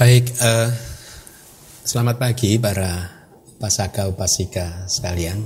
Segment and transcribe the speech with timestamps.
[0.00, 0.72] Baik, uh,
[1.84, 3.20] selamat pagi para
[3.60, 5.44] pasaka upasika sekalian.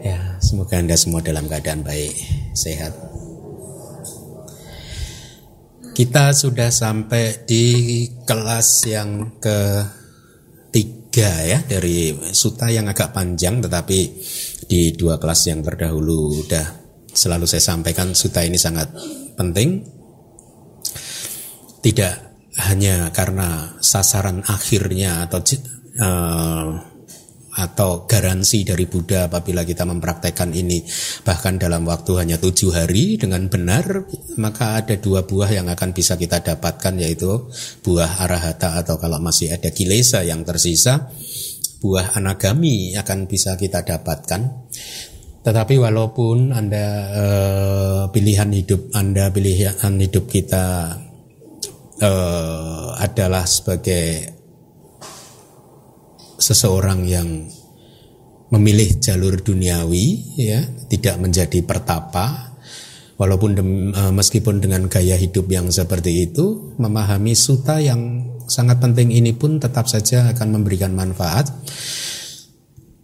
[0.00, 2.16] Ya, semoga anda semua dalam keadaan baik,
[2.56, 2.96] sehat.
[5.92, 7.64] Kita sudah sampai di
[8.24, 14.24] kelas yang ketiga ya dari suta yang agak panjang, tetapi
[14.64, 16.64] di dua kelas yang terdahulu sudah
[17.12, 18.88] selalu saya sampaikan suta ini sangat
[19.36, 19.84] penting.
[21.84, 25.40] Tidak hanya karena sasaran akhirnya atau
[26.00, 26.92] uh,
[27.52, 30.80] atau garansi dari Buddha apabila kita mempraktekkan ini.
[31.20, 34.08] Bahkan dalam waktu hanya tujuh hari dengan benar
[34.40, 37.52] maka ada dua buah yang akan bisa kita dapatkan yaitu
[37.84, 41.12] buah arahata atau kalau masih ada kilesa yang tersisa
[41.84, 44.72] buah anagami akan bisa kita dapatkan.
[45.42, 50.94] Tetapi walaupun anda uh, pilihan hidup anda pilihan hidup kita
[52.02, 54.34] uh, adalah sebagai
[56.42, 57.28] seseorang yang
[58.52, 62.52] memilih jalur duniawi ya tidak menjadi pertapa.
[63.16, 69.14] Walaupun dem, uh, meskipun dengan gaya hidup yang seperti itu memahami suta yang sangat penting
[69.14, 71.46] ini pun tetap saja akan memberikan manfaat.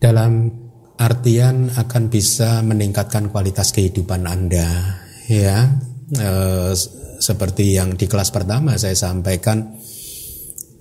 [0.02, 0.50] Dalam
[0.98, 4.98] artian akan bisa meningkatkan kualitas kehidupan Anda
[5.30, 5.78] ya
[6.16, 6.72] uh,
[7.18, 9.76] seperti yang di kelas pertama saya sampaikan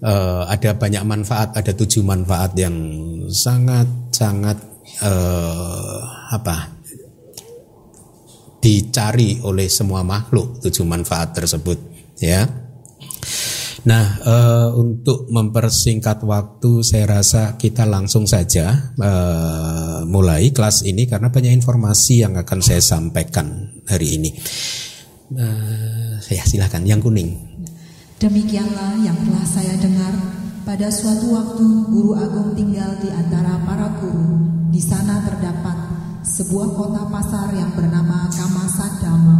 [0.04, 2.76] uh, ada banyak manfaat, ada tujuh manfaat yang
[3.32, 4.58] sangat sangat
[5.02, 6.00] uh,
[6.32, 6.78] apa
[8.58, 11.78] dicari oleh semua makhluk tujuh manfaat tersebut
[12.20, 12.68] ya.
[13.88, 21.32] Nah, uh, untuk mempersingkat waktu, saya rasa kita langsung saja uh, mulai kelas ini karena
[21.32, 24.36] banyak informasi yang akan saya sampaikan hari ini.
[25.28, 27.36] Uh, ya silakan yang kuning.
[28.16, 30.16] Demikianlah yang telah saya dengar
[30.64, 34.40] pada suatu waktu guru agung tinggal di antara para guru.
[34.72, 35.76] Di sana terdapat
[36.24, 39.38] sebuah kota pasar yang bernama Kamasadama.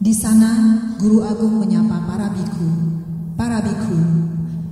[0.00, 0.50] Di sana
[0.96, 2.68] guru agung menyapa para biku.
[3.36, 4.00] Para biku,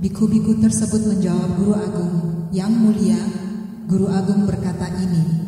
[0.01, 2.15] biku-biku tersebut menjawab guru agung,
[2.49, 3.21] "Yang mulia,
[3.85, 5.45] guru agung berkata ini,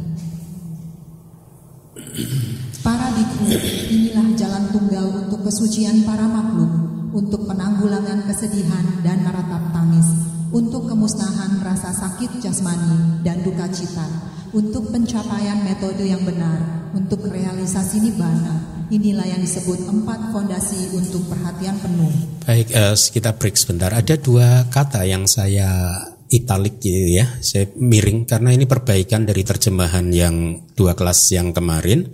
[2.88, 3.52] Para biku,
[3.92, 6.72] inilah jalan tunggal untuk kesucian para makhluk,
[7.12, 10.08] untuk penanggulangan kesedihan dan meratap tangis,
[10.56, 14.08] untuk kemusnahan rasa sakit jasmani dan duka cita,
[14.56, 18.88] untuk pencapaian metode yang benar, untuk realisasi nibbana.
[18.88, 22.40] Inilah yang disebut empat fondasi untuk perhatian penuh.
[22.48, 23.92] Baik, uh, kita break sebentar.
[23.92, 25.92] Ada dua kata yang saya
[26.28, 27.40] italik gitu ya.
[27.40, 32.12] Saya miring karena ini perbaikan dari terjemahan yang dua kelas yang kemarin.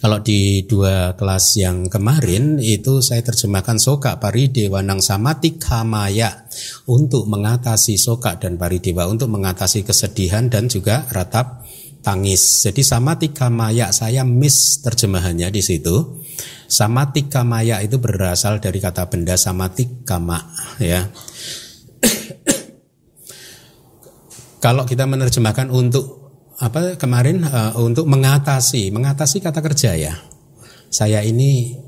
[0.00, 6.46] Kalau di dua kelas yang kemarin itu saya terjemahkan soka paridewa nang samati kamaya
[6.88, 11.64] untuk mengatasi soka dan paridewa untuk mengatasi kesedihan dan juga ratap
[12.04, 12.62] tangis.
[12.62, 16.22] Jadi samati kamaya saya miss terjemahannya di situ.
[16.70, 20.38] Samati kamaya itu berasal dari kata benda samati kama
[20.78, 21.08] ya.
[24.66, 26.26] Kalau kita menerjemahkan untuk
[26.58, 30.10] apa kemarin uh, untuk mengatasi, mengatasi kata kerja ya.
[30.90, 31.78] Saya ini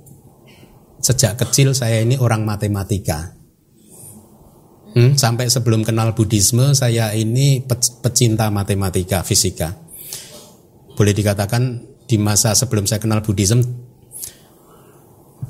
[1.03, 3.35] sejak kecil saya ini orang matematika.
[4.95, 7.67] Hmm, sampai sebelum kenal Buddhisme saya ini
[7.99, 9.75] pecinta matematika, fisika.
[10.95, 13.67] Boleh dikatakan di masa sebelum saya kenal Buddhisme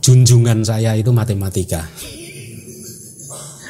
[0.01, 1.85] junjungan saya itu matematika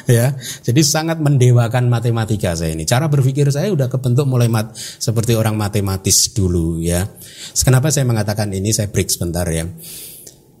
[0.09, 0.33] ya.
[0.65, 2.83] Jadi sangat mendewakan matematika saya ini.
[2.83, 7.05] Cara berpikir saya udah kebentuk mulai mat, seperti orang matematis dulu ya.
[7.61, 8.73] Kenapa saya mengatakan ini?
[8.73, 9.69] Saya break sebentar ya.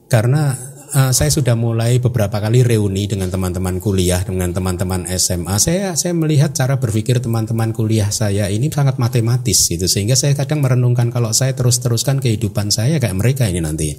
[0.09, 0.53] Karena
[0.93, 5.55] uh, saya sudah mulai beberapa kali reuni dengan teman-teman kuliah, dengan teman-teman SMA.
[5.61, 9.85] Saya saya melihat cara berpikir teman-teman kuliah saya ini sangat matematis gitu.
[9.85, 13.93] Sehingga saya kadang merenungkan kalau saya terus-teruskan kehidupan saya kayak mereka ini nanti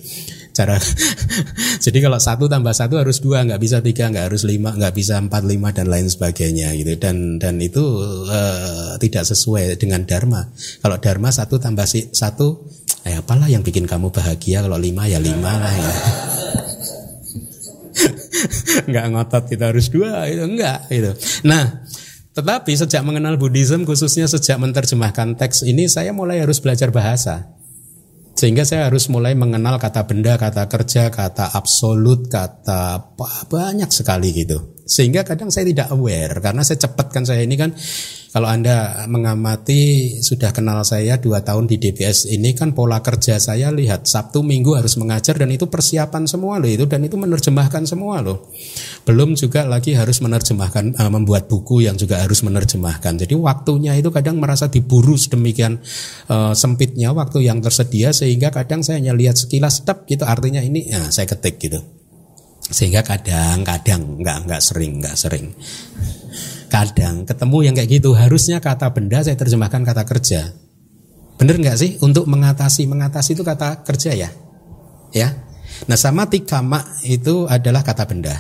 [0.50, 0.76] cara
[1.84, 5.20] jadi kalau satu tambah satu harus dua nggak bisa tiga nggak harus lima nggak bisa
[5.20, 6.92] empat lima dan lain sebagainya gitu.
[6.98, 7.82] Dan dan itu
[8.26, 10.48] uh, tidak sesuai dengan dharma.
[10.80, 12.66] Kalau dharma satu tambah si, satu
[13.06, 14.64] eh apalah yang bikin kamu bahagia?
[14.64, 15.92] Kalau lima ya lima lah ya.
[18.90, 21.12] nggak ngotot kita harus dua itu enggak itu
[21.44, 21.84] nah
[22.32, 27.59] tetapi sejak mengenal Buddhism khususnya sejak menerjemahkan teks ini saya mulai harus belajar bahasa
[28.34, 33.12] sehingga saya harus mulai mengenal kata benda, kata kerja, kata absolut, kata
[33.48, 34.79] banyak sekali gitu.
[34.90, 37.70] Sehingga kadang saya tidak aware karena saya cepat kan saya ini kan
[38.30, 43.70] kalau Anda mengamati sudah kenal saya dua tahun di DBS ini kan pola kerja saya
[43.70, 48.18] lihat Sabtu Minggu harus mengajar dan itu persiapan semua loh itu dan itu menerjemahkan semua
[48.18, 48.50] loh.
[49.06, 53.14] Belum juga lagi harus menerjemahkan uh, membuat buku yang juga harus menerjemahkan.
[53.14, 55.78] Jadi waktunya itu kadang merasa diburu sedemikian
[56.30, 60.90] uh, sempitnya waktu yang tersedia sehingga kadang saya hanya lihat sekilas step gitu artinya ini
[60.90, 61.99] ya saya ketik gitu.
[62.70, 65.46] Sehingga kadang-kadang nggak nggak sering nggak sering.
[66.70, 68.14] Kadang ketemu yang kayak gitu.
[68.14, 70.54] Harusnya kata benda saya terjemahkan kata kerja.
[71.34, 71.90] Bener nggak sih?
[71.98, 74.30] Untuk mengatasi mengatasi itu kata kerja ya?
[75.10, 75.28] Ya?
[75.90, 78.38] Nah sama tikama itu adalah kata benda.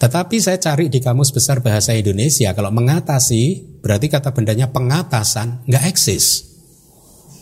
[0.00, 5.84] Tetapi saya cari di kamus besar bahasa Indonesia kalau mengatasi berarti kata bendanya pengatasan nggak
[5.92, 6.24] eksis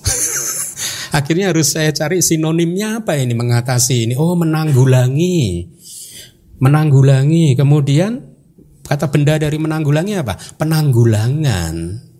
[1.15, 5.69] akhirnya harus saya cari sinonimnya apa ini mengatasi ini oh menanggulangi
[6.59, 8.29] menanggulangi kemudian
[8.89, 10.33] Kata benda dari menanggulangi apa?
[10.57, 11.75] Penanggulangan.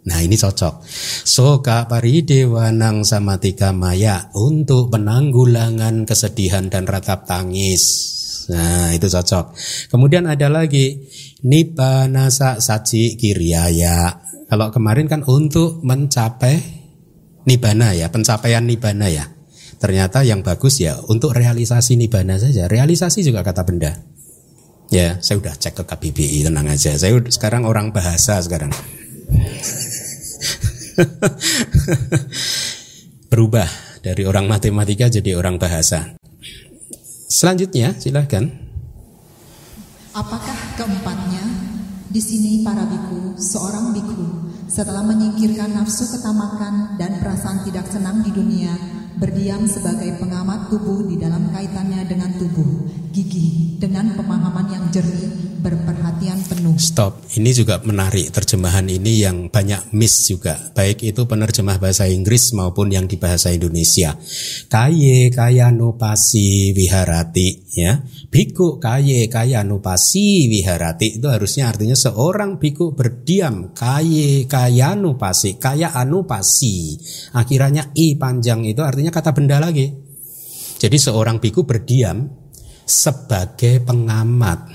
[0.05, 0.85] Nah ini cocok.
[1.25, 7.85] Soka paridewanang sama tiga maya untuk penanggulangan kesedihan dan ratap tangis.
[8.53, 9.57] Nah itu cocok.
[9.89, 11.09] Kemudian ada lagi
[11.41, 14.21] nibanasa saji kiriaya.
[14.45, 16.78] Kalau kemarin kan untuk mencapai
[17.49, 19.33] nibana ya, pencapaian nibana ya.
[19.81, 22.69] Ternyata yang bagus ya untuk realisasi nibana saja.
[22.69, 23.97] Realisasi juga kata benda.
[24.93, 26.93] Ya, saya udah cek ke KBBI, tenang aja.
[26.97, 28.69] Saya sekarang orang bahasa sekarang.
[33.33, 33.69] Berubah
[34.01, 36.17] dari orang matematika jadi orang bahasa.
[37.29, 38.49] Selanjutnya, silahkan.
[40.17, 41.45] Apakah keempatnya?
[42.09, 48.29] Di sini para biku, seorang biku, setelah menyingkirkan nafsu ketamakan dan perasaan tidak senang di
[48.29, 48.77] dunia,
[49.17, 52.87] berdiam sebagai pengamat tubuh di dalam kaitannya dengan tubuh,
[53.19, 56.79] gigi dengan pemahaman yang jernih, berperhatian penuh.
[56.79, 62.55] Stop, ini juga menarik terjemahan ini yang banyak miss juga, baik itu penerjemah bahasa Inggris
[62.55, 64.15] maupun yang di bahasa Indonesia.
[64.71, 67.99] Kaye kaya nupasi wiharati, ya,
[68.31, 75.91] biku kaye kaya nupasi wiharati itu harusnya artinya seorang biku berdiam kaye kaya nupasi, kaya
[75.91, 76.95] anupasi.
[77.35, 80.07] Akhirnya i panjang itu artinya kata benda lagi.
[80.79, 82.48] Jadi seorang biku berdiam
[82.89, 84.73] sebagai pengamat.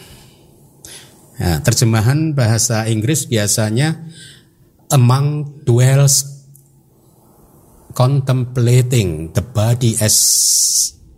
[1.42, 4.06] Ya, terjemahan bahasa Inggris biasanya
[4.94, 6.46] among dwells
[7.98, 10.18] contemplating the body as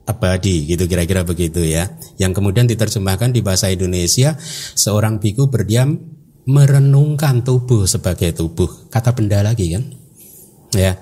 [0.08, 1.92] abadi gitu kira-kira begitu ya.
[2.16, 4.40] Yang kemudian diterjemahkan di bahasa Indonesia
[4.78, 6.00] seorang biku berdiam
[6.46, 8.88] merenungkan tubuh sebagai tubuh.
[8.88, 9.84] Kata benda lagi kan?
[10.72, 11.02] Ya.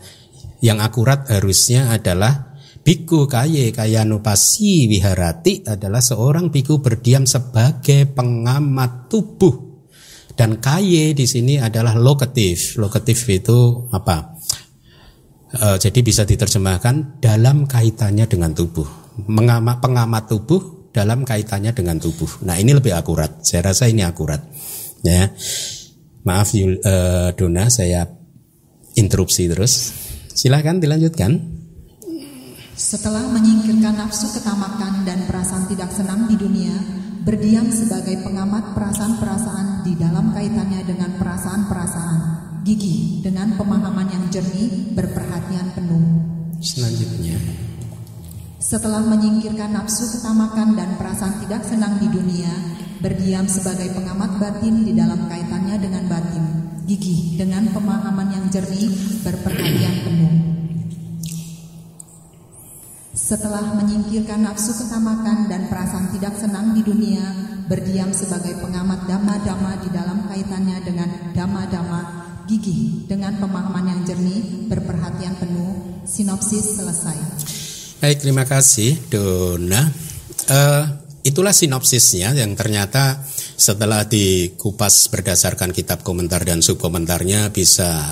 [0.63, 2.52] Yang akurat harusnya adalah
[2.83, 9.71] biku kaye kaya nupasi wiharati adalah seorang biku berdiam sebagai pengamat tubuh.
[10.33, 12.75] Dan kaye di sini adalah lokatif.
[12.81, 14.35] Lokatif itu apa?
[15.53, 19.15] E, jadi bisa diterjemahkan dalam kaitannya dengan tubuh.
[19.29, 22.45] Mengamat pengamat tubuh dalam kaitannya dengan tubuh.
[22.45, 23.45] Nah ini lebih akurat.
[23.45, 24.41] Saya rasa ini akurat.
[25.03, 25.29] Ya,
[26.23, 28.07] maaf Yul, uh, Dona, saya
[28.95, 29.91] interupsi terus.
[30.31, 31.62] Silahkan dilanjutkan.
[32.73, 36.73] Setelah menyingkirkan nafsu ketamakan dan perasaan tidak senang di dunia,
[37.21, 42.19] berdiam sebagai pengamat perasaan-perasaan di dalam kaitannya dengan perasaan-perasaan,
[42.65, 46.01] gigi dengan pemahaman yang jernih, berperhatian penuh.
[46.65, 47.37] Selanjutnya.
[48.57, 52.57] Setelah menyingkirkan nafsu ketamakan dan perasaan tidak senang di dunia,
[53.05, 56.45] berdiam sebagai pengamat batin di dalam kaitannya dengan batin,
[56.89, 58.89] gigih dengan pemahaman yang jernih,
[59.21, 60.62] berperhatian penuh.
[63.23, 67.23] Setelah menyingkirkan nafsu ketamakan dan perasaan tidak senang di dunia,
[67.71, 72.01] berdiam sebagai pengamat dama-dama di dalam kaitannya dengan dama-dama,
[72.51, 76.03] gigih dengan pemahaman yang jernih, berperhatian penuh.
[76.03, 77.15] Sinopsis selesai.
[78.03, 79.87] Baik, terima kasih Dona.
[80.51, 80.83] Uh,
[81.23, 83.23] itulah sinopsisnya yang ternyata
[83.55, 88.03] setelah dikupas berdasarkan kitab komentar dan subkomentarnya bisa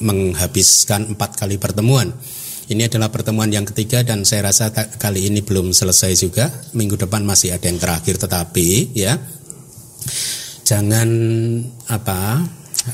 [0.00, 2.16] menghabiskan empat kali pertemuan.
[2.64, 6.48] Ini adalah pertemuan yang ketiga dan saya rasa kali ini belum selesai juga.
[6.72, 9.20] Minggu depan masih ada yang terakhir tetapi ya
[10.64, 11.08] jangan
[11.92, 12.40] apa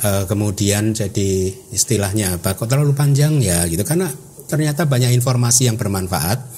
[0.02, 4.10] uh, kemudian jadi istilahnya apa kok terlalu panjang ya gitu karena
[4.50, 6.50] ternyata banyak informasi yang bermanfaat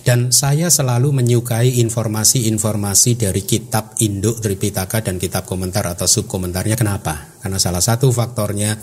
[0.00, 6.72] dan saya selalu menyukai informasi-informasi dari kitab induk Tripitaka dan kitab komentar atau subkomentarnya.
[6.72, 7.36] Kenapa?
[7.44, 8.80] Karena salah satu faktornya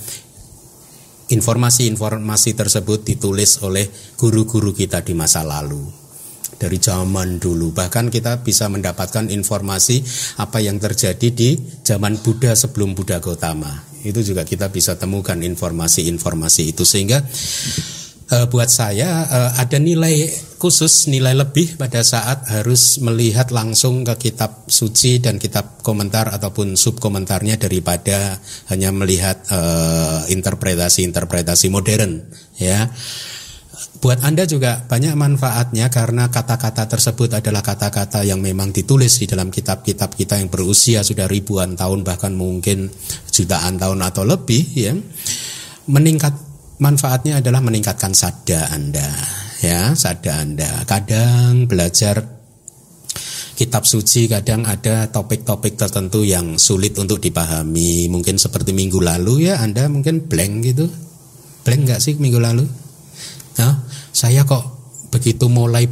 [1.28, 6.08] informasi-informasi tersebut ditulis oleh guru-guru kita di masa lalu.
[6.58, 7.70] dari zaman dulu.
[7.70, 10.02] Bahkan kita bisa mendapatkan informasi
[10.42, 11.54] apa yang terjadi di
[11.86, 13.86] zaman Buddha sebelum Buddha Gautama.
[14.02, 17.22] Itu juga kita bisa temukan informasi-informasi itu sehingga
[18.32, 24.30] uh, buat saya uh, ada nilai khusus, nilai lebih pada saat harus melihat langsung ke
[24.30, 28.42] kitab suci dan kitab komentar ataupun sub komentarnya daripada
[28.74, 32.26] hanya melihat interpretasi interpretasi-interpretasi modern,
[32.58, 32.90] ya.
[33.98, 39.50] Buat Anda juga banyak manfaatnya karena kata-kata tersebut adalah kata-kata yang memang ditulis di dalam
[39.50, 42.94] kitab-kitab kita yang berusia sudah ribuan tahun bahkan mungkin
[43.30, 44.94] jutaan tahun atau lebih ya.
[45.90, 46.47] Meningkat
[46.78, 49.10] manfaatnya adalah meningkatkan sada Anda
[49.62, 50.86] ya, sada Anda.
[50.86, 52.22] Kadang belajar
[53.58, 58.06] kitab suci kadang ada topik-topik tertentu yang sulit untuk dipahami.
[58.14, 60.86] Mungkin seperti minggu lalu ya Anda mungkin blank gitu.
[61.66, 62.66] Blank nggak sih minggu lalu?
[63.58, 63.82] Nah,
[64.14, 64.64] saya kok
[65.10, 65.90] begitu mulai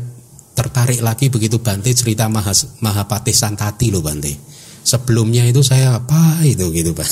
[0.55, 4.31] tertarik lagi begitu Bante cerita Mahas, Mahapati Santati loh Bante.
[4.85, 7.09] Sebelumnya itu saya apa itu gitu Pak.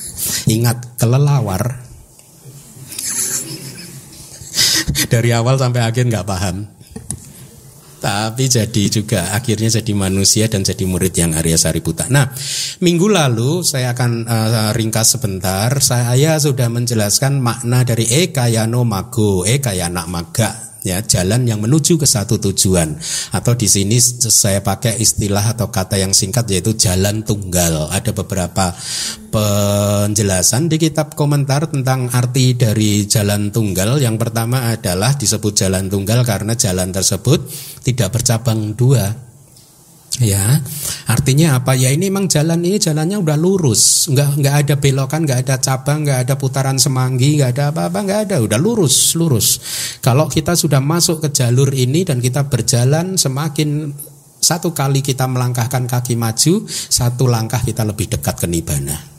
[0.54, 1.85] Ingat kelelawar
[5.04, 6.64] dari awal sampai akhir nggak paham.
[7.96, 12.06] Tapi jadi juga akhirnya jadi manusia dan jadi murid yang Arya Sariputa.
[12.06, 12.28] Nah,
[12.84, 15.72] minggu lalu saya akan uh, ringkas sebentar.
[15.82, 22.38] Saya sudah menjelaskan makna dari ekayano mago, ekayana maga ya jalan yang menuju ke satu
[22.38, 22.94] tujuan.
[23.34, 27.90] Atau di sini saya pakai istilah atau kata yang singkat yaitu jalan tunggal.
[27.90, 28.70] Ada beberapa
[29.34, 33.98] penjelasan di kitab komentar tentang arti dari jalan tunggal.
[33.98, 37.42] Yang pertama adalah disebut jalan tunggal karena jalan tersebut
[37.82, 39.25] tidak bercabang dua
[40.16, 40.64] Ya,
[41.04, 41.76] artinya apa?
[41.76, 46.08] Ya ini memang jalan ini jalannya udah lurus, nggak nggak ada belokan, nggak ada cabang,
[46.08, 49.60] nggak ada putaran semanggi, nggak ada apa-apa, nggak ada, udah lurus, lurus.
[50.00, 53.92] Kalau kita sudah masuk ke jalur ini dan kita berjalan semakin
[54.40, 59.15] satu kali kita melangkahkan kaki maju, satu langkah kita lebih dekat ke nibana.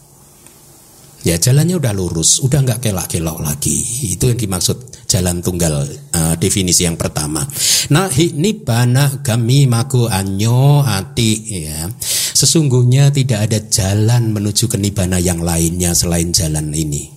[1.28, 3.76] Ya jalannya udah lurus, udah nggak kelak-kelok lagi.
[4.16, 5.84] Itu yang dimaksud jalan tunggal
[6.16, 7.44] uh, definisi yang pertama.
[7.92, 11.32] Nah, nibbana gami maku anyo ati
[11.68, 11.84] ya.
[12.32, 17.12] Sesungguhnya tidak ada jalan menuju ke nibbana yang lainnya selain jalan ini.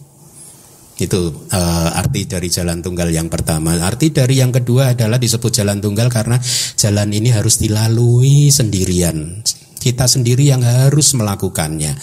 [0.98, 3.78] Itu uh, arti dari jalan tunggal yang pertama.
[3.78, 6.34] Arti dari yang kedua adalah disebut jalan tunggal karena
[6.74, 9.38] jalan ini harus dilalui sendirian.
[9.78, 11.94] Kita sendiri yang harus melakukannya.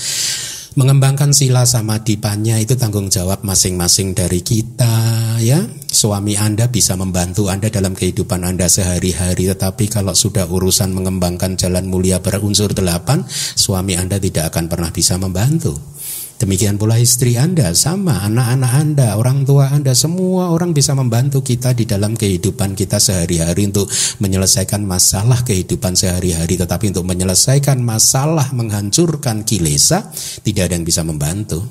[0.78, 4.86] Mengembangkan sila sama dipanya itu tanggung jawab masing-masing dari kita
[5.42, 5.66] ya.
[5.90, 11.90] Suami Anda bisa membantu Anda dalam kehidupan Anda sehari-hari Tetapi kalau sudah urusan mengembangkan jalan
[11.90, 13.26] mulia berunsur delapan
[13.58, 15.74] Suami Anda tidak akan pernah bisa membantu
[16.38, 21.74] Demikian pula istri Anda, sama anak-anak Anda, orang tua Anda, semua orang bisa membantu kita
[21.74, 23.90] di dalam kehidupan kita sehari-hari untuk
[24.22, 26.62] menyelesaikan masalah kehidupan sehari-hari.
[26.62, 30.14] Tetapi untuk menyelesaikan masalah menghancurkan kilesa,
[30.46, 31.66] tidak ada yang bisa membantu.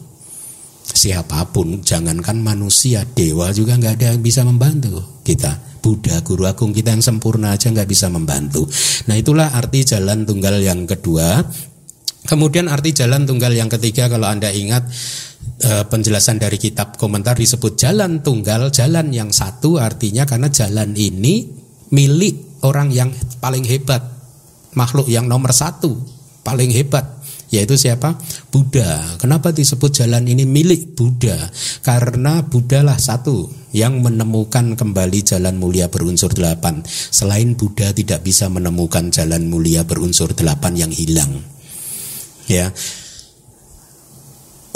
[0.82, 5.78] Siapa pun, jangankan manusia, dewa juga nggak ada yang bisa membantu kita.
[5.78, 8.66] Buddha, guru agung kita yang sempurna aja nggak bisa membantu.
[9.06, 11.46] Nah itulah arti jalan tunggal yang kedua
[12.26, 14.82] Kemudian arti jalan tunggal yang ketiga kalau Anda ingat
[15.62, 21.46] eh, penjelasan dari kitab komentar disebut jalan tunggal, jalan yang satu artinya karena jalan ini
[21.94, 24.02] milik orang yang paling hebat,
[24.74, 26.02] makhluk yang nomor satu,
[26.42, 27.06] paling hebat,
[27.54, 28.18] yaitu siapa?
[28.50, 29.22] Buddha.
[29.22, 31.38] Kenapa disebut jalan ini milik Buddha?
[31.86, 36.82] Karena Buddha lah satu yang menemukan kembali jalan mulia berunsur delapan.
[36.90, 41.55] Selain Buddha tidak bisa menemukan jalan mulia berunsur delapan yang hilang
[42.46, 42.70] ya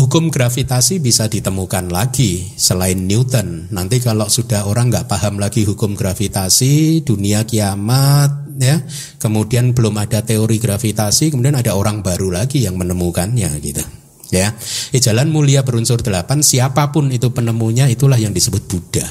[0.00, 3.68] Hukum gravitasi bisa ditemukan lagi selain Newton.
[3.68, 8.80] Nanti kalau sudah orang nggak paham lagi hukum gravitasi, dunia kiamat, ya,
[9.20, 13.84] kemudian belum ada teori gravitasi, kemudian ada orang baru lagi yang menemukannya, gitu.
[14.32, 14.56] Ya,
[14.88, 19.04] di jalan mulia berunsur delapan, siapa pun itu penemunya, itulah yang disebut Buddha.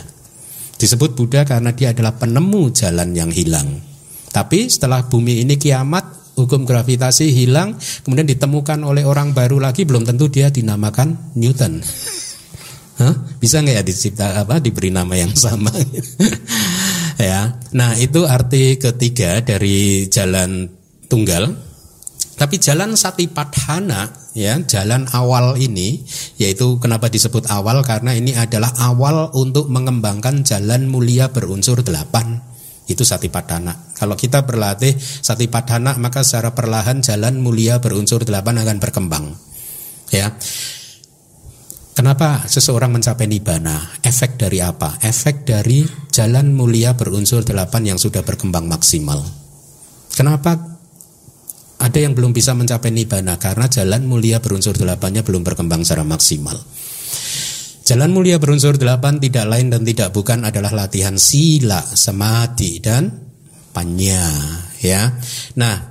[0.73, 3.77] Disebut Buddha karena dia adalah penemu jalan yang hilang.
[4.33, 7.75] Tapi setelah bumi ini kiamat, hukum gravitasi hilang,
[8.07, 11.83] kemudian ditemukan oleh orang baru lagi, belum tentu dia dinamakan Newton.
[12.99, 13.15] Hah?
[13.39, 15.71] Bisa nggak ya dicipta apa diberi nama yang sama?
[17.19, 17.55] ya.
[17.71, 20.67] Nah, itu arti ketiga dari jalan
[21.07, 21.47] tunggal.
[22.35, 25.99] Tapi jalan Satipadhana ya, jalan awal ini
[26.39, 32.39] yaitu kenapa disebut awal karena ini adalah awal untuk mengembangkan jalan mulia berunsur delapan
[32.89, 33.93] itu satipadana.
[33.93, 39.25] Kalau kita berlatih satipadana maka secara perlahan jalan mulia berunsur delapan akan berkembang.
[40.09, 40.33] Ya.
[41.93, 43.99] Kenapa seseorang mencapai nibbana?
[44.01, 44.97] Efek dari apa?
[45.03, 49.19] Efek dari jalan mulia berunsur delapan yang sudah berkembang maksimal.
[50.15, 50.79] Kenapa
[51.79, 53.35] ada yang belum bisa mencapai nibbana?
[53.35, 56.55] Karena jalan mulia berunsur delapannya belum berkembang secara maksimal.
[57.89, 63.09] Jalan mulia berunsur delapan tidak lain dan tidak bukan adalah latihan sila, samadhi dan
[63.73, 64.29] panya.
[64.77, 65.17] Ya,
[65.57, 65.89] nah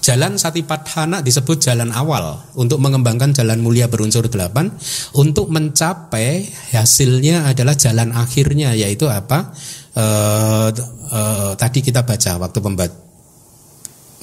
[0.00, 4.72] Jalan Satipatthana disebut jalan awal untuk mengembangkan jalan mulia berunsur delapan.
[5.12, 9.52] Untuk mencapai hasilnya adalah jalan akhirnya yaitu apa?
[9.92, 10.04] E,
[11.12, 11.20] e,
[11.60, 13.09] tadi kita baca waktu pembat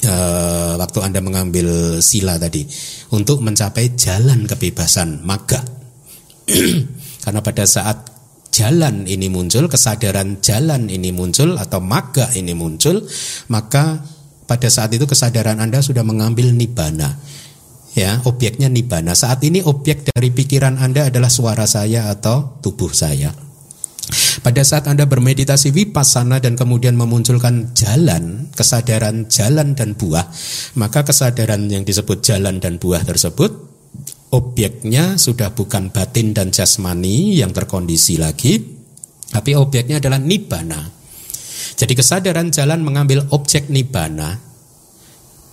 [0.01, 0.15] e,
[0.77, 2.65] waktu anda mengambil sila tadi
[3.13, 5.63] untuk mencapai jalan kebebasan maga.
[7.23, 8.07] Karena pada saat
[8.57, 13.05] jalan ini muncul, kesadaran jalan ini muncul atau maga ini muncul,
[13.53, 14.01] maka
[14.47, 17.19] pada saat itu kesadaran Anda sudah mengambil nibana.
[17.93, 19.17] Ya, objeknya nibana.
[19.17, 23.46] Saat ini objek dari pikiran Anda adalah suara saya atau tubuh saya.
[24.39, 30.23] Pada saat Anda bermeditasi vipassana dan kemudian memunculkan jalan, kesadaran jalan dan buah,
[30.79, 33.51] maka kesadaran yang disebut jalan dan buah tersebut
[34.31, 38.59] objeknya sudah bukan batin dan jasmani yang terkondisi lagi,
[39.31, 40.81] tapi objeknya adalah nibbana.
[41.77, 44.46] Jadi kesadaran jalan mengambil objek nibana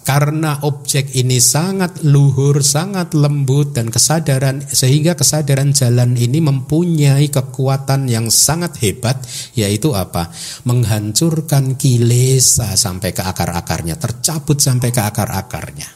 [0.05, 8.13] karena objek ini sangat luhur, sangat lembut dan kesadaran sehingga kesadaran jalan ini mempunyai kekuatan
[8.13, 9.17] yang sangat hebat
[9.57, 10.29] yaitu apa?
[10.69, 15.89] Menghancurkan kilesa sampai ke akar-akarnya, tercabut sampai ke akar-akarnya.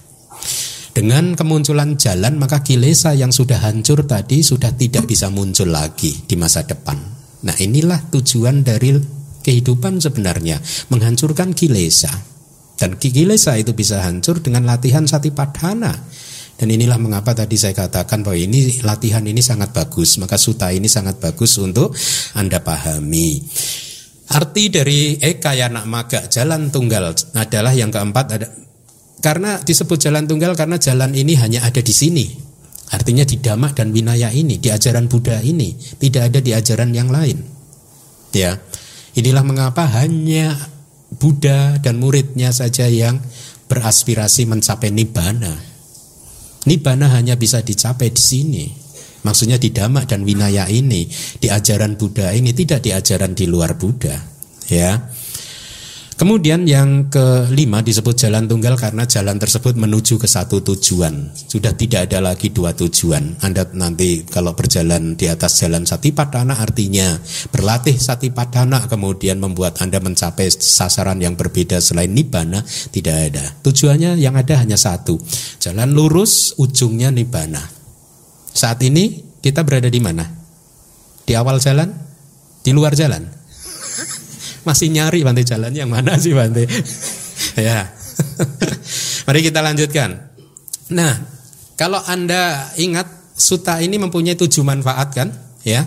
[0.97, 6.35] Dengan kemunculan jalan maka kilesa yang sudah hancur tadi sudah tidak bisa muncul lagi di
[6.35, 6.97] masa depan.
[7.45, 8.97] Nah, inilah tujuan dari
[9.45, 10.59] kehidupan sebenarnya
[10.91, 12.38] menghancurkan kilesa
[12.79, 15.93] dan kilesa itu bisa hancur dengan latihan satipadhana
[16.59, 20.19] dan inilah mengapa tadi saya katakan bahwa ini latihan ini sangat bagus.
[20.19, 21.95] Maka suta ini sangat bagus untuk
[22.35, 23.39] anda pahami.
[24.35, 28.47] Arti dari eka yanak maga jalan tunggal adalah yang keempat ada
[29.23, 32.27] karena disebut jalan tunggal karena jalan ini hanya ada di sini.
[32.91, 37.09] Artinya di dhamma dan winaya ini di ajaran Buddha ini tidak ada di ajaran yang
[37.09, 37.39] lain.
[38.35, 38.59] Ya.
[39.15, 40.55] Inilah mengapa hanya
[41.19, 43.19] Buddha dan muridnya saja yang
[43.67, 45.55] beraspirasi mencapai nibbana.
[46.65, 48.67] Nibbana hanya bisa dicapai di sini.
[49.27, 51.11] Maksudnya di Dhamma dan Winaya ini,
[51.43, 54.15] di ajaran Buddha ini tidak di ajaran di luar Buddha,
[54.71, 54.95] ya.
[56.19, 61.31] Kemudian yang kelima disebut jalan tunggal karena jalan tersebut menuju ke satu tujuan.
[61.31, 63.39] Sudah tidak ada lagi dua tujuan.
[63.39, 67.15] Anda nanti kalau berjalan di atas jalan Satipatthana artinya
[67.55, 73.55] berlatih Satipatthana kemudian membuat Anda mencapai sasaran yang berbeda selain Nibbana tidak ada.
[73.63, 75.23] Tujuannya yang ada hanya satu.
[75.63, 77.63] Jalan lurus ujungnya Nibbana.
[78.51, 80.27] Saat ini kita berada di mana?
[81.23, 81.95] Di awal jalan?
[82.67, 83.38] Di luar jalan?
[84.69, 86.69] Masih nyari Bante jalan yang mana sih Bante?
[87.57, 87.89] ya.
[89.27, 90.29] Mari kita lanjutkan.
[90.93, 91.17] Nah,
[91.81, 95.48] kalau Anda ingat suta ini mempunyai tujuh manfaat kan?
[95.67, 95.87] Ya.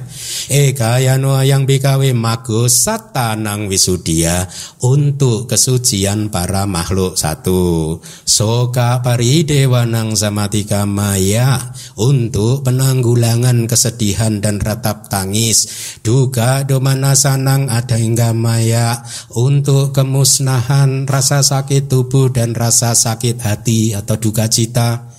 [0.51, 4.47] Eka yano yang bikawe mago satanang wisudia
[4.84, 7.97] untuk kesucian para makhluk satu.
[8.25, 15.67] Soka paridewanang samatika maya untuk penanggulangan kesedihan dan ratap tangis.
[16.01, 19.03] Duga domana sanang ada hingga maya
[19.36, 25.11] untuk kemusnahan rasa sakit tubuh dan rasa sakit hati atau duka cita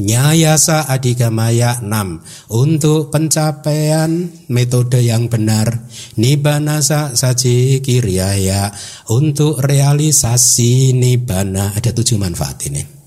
[0.00, 4.10] Nyayasa Adigamaya 6 Untuk pencapaian
[4.48, 8.72] metode yang benar Nibanasa Saji Kiryaya.
[9.12, 13.02] Untuk realisasi Nibana Ada tujuh manfaat ini.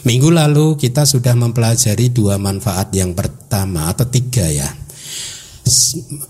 [0.00, 2.88] Minggu lalu kita sudah mempelajari dua manfaat.
[2.96, 4.68] Yang pertama atau tiga ya.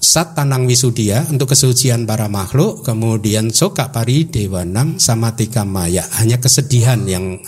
[0.01, 6.03] Sat tanang wisudia untuk kesucian para makhluk Kemudian soka pari dewanang sama tika maya.
[6.19, 7.39] Hanya kesedihan yang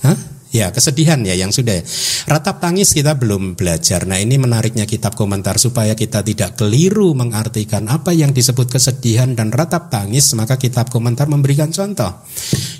[0.00, 0.16] Hah?
[0.50, 1.78] Ya, kesedihan ya yang sudah.
[2.26, 4.02] Ratap tangis kita belum belajar.
[4.02, 9.54] Nah, ini menariknya kitab komentar supaya kita tidak keliru mengartikan apa yang disebut kesedihan dan
[9.54, 12.26] ratap tangis, maka kitab komentar memberikan contoh.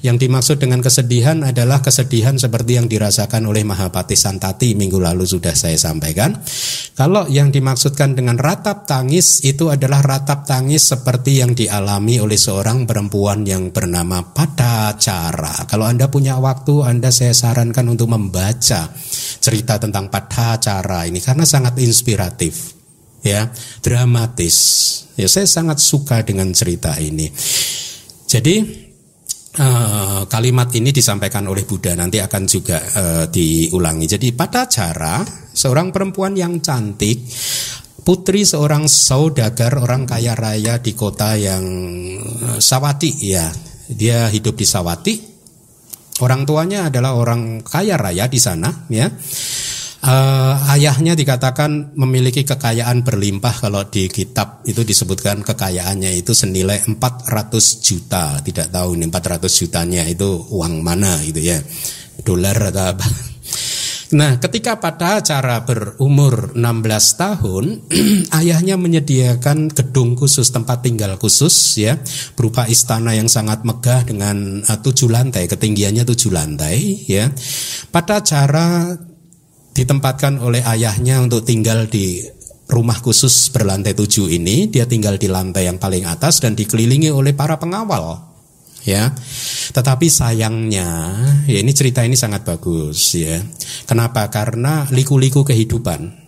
[0.02, 5.52] Yang dimaksud dengan kesedihan adalah kesedihan seperti yang dirasakan oleh Mahapati Santati minggu lalu sudah
[5.52, 6.40] saya sampaikan.
[6.96, 12.88] Kalau yang dimaksudkan dengan ratap tangis itu adalah ratap tangis seperti yang dialami oleh seorang
[12.88, 15.68] perempuan yang bernama Pada Cara.
[15.68, 18.88] Kalau Anda punya waktu, Anda saya saran sarankan untuk membaca
[19.44, 22.72] cerita tentang Padhacara ini karena sangat inspiratif
[23.20, 23.52] ya
[23.84, 24.56] dramatis
[25.20, 27.28] ya saya sangat suka dengan cerita ini
[28.24, 28.64] jadi
[29.60, 34.06] uh, kalimat ini disampaikan oleh Buddha nanti akan juga uh, diulangi.
[34.06, 35.20] Jadi pada cara
[35.52, 37.26] seorang perempuan yang cantik
[38.06, 41.66] putri seorang saudagar orang kaya raya di kota yang
[42.62, 43.50] Sawati ya.
[43.90, 45.14] Dia hidup di Sawati.
[46.20, 49.08] Orang tuanya adalah orang kaya raya di sana ya.
[50.00, 53.68] Uh, ayahnya dikatakan memiliki kekayaan berlimpah.
[53.68, 58.40] Kalau di kitab itu disebutkan kekayaannya itu senilai 400 juta.
[58.40, 61.60] Tidak tahu ini 400 jutanya itu uang mana gitu ya.
[62.20, 63.29] Dolar atau apa
[64.10, 66.58] Nah, ketika pada acara berumur 16
[67.14, 67.64] tahun,
[68.42, 71.94] ayahnya menyediakan gedung khusus tempat tinggal khusus ya,
[72.34, 77.30] berupa istana yang sangat megah dengan uh, tujuh lantai, ketinggiannya tujuh lantai ya.
[77.94, 78.98] Pada acara
[79.78, 82.18] ditempatkan oleh ayahnya untuk tinggal di
[82.66, 87.34] rumah khusus berlantai tujuh ini dia tinggal di lantai yang paling atas dan dikelilingi oleh
[87.34, 88.29] para pengawal
[88.84, 89.12] ya.
[89.70, 90.88] Tetapi sayangnya
[91.46, 93.40] ya ini cerita ini sangat bagus ya.
[93.86, 94.28] Kenapa?
[94.32, 96.20] Karena liku-liku kehidupan.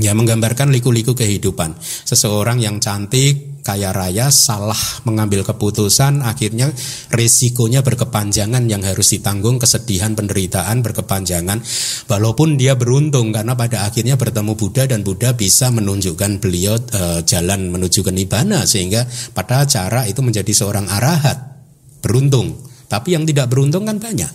[0.00, 1.76] Ya menggambarkan liku-liku kehidupan.
[2.08, 6.72] Seseorang yang cantik kaya raya salah mengambil keputusan akhirnya
[7.14, 11.60] resikonya berkepanjangan yang harus ditanggung kesedihan penderitaan berkepanjangan.
[12.08, 17.68] Walaupun dia beruntung karena pada akhirnya bertemu Buddha dan Buddha bisa menunjukkan beliau e, jalan
[17.68, 19.04] menuju ke nibbana sehingga
[19.36, 21.51] pada cara itu menjadi seorang arahat
[22.02, 22.58] beruntung.
[22.90, 24.28] Tapi yang tidak beruntung kan banyak.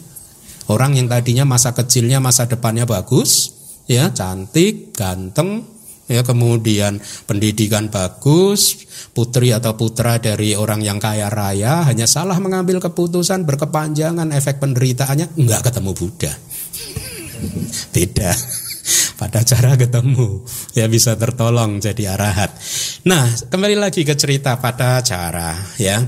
[0.67, 3.55] Orang yang tadinya masa kecilnya masa depannya bagus
[3.87, 5.63] ya cantik ganteng
[6.11, 8.83] ya kemudian pendidikan bagus
[9.15, 15.35] putri atau putra dari orang yang kaya raya hanya salah mengambil keputusan berkepanjangan efek penderitaannya
[15.39, 16.33] nggak ketemu Buddha.
[17.95, 18.37] Tidak.
[19.19, 22.55] Pada cara ketemu ya bisa tertolong jadi arahat.
[23.07, 25.99] Nah kembali lagi ke cerita pada cara ya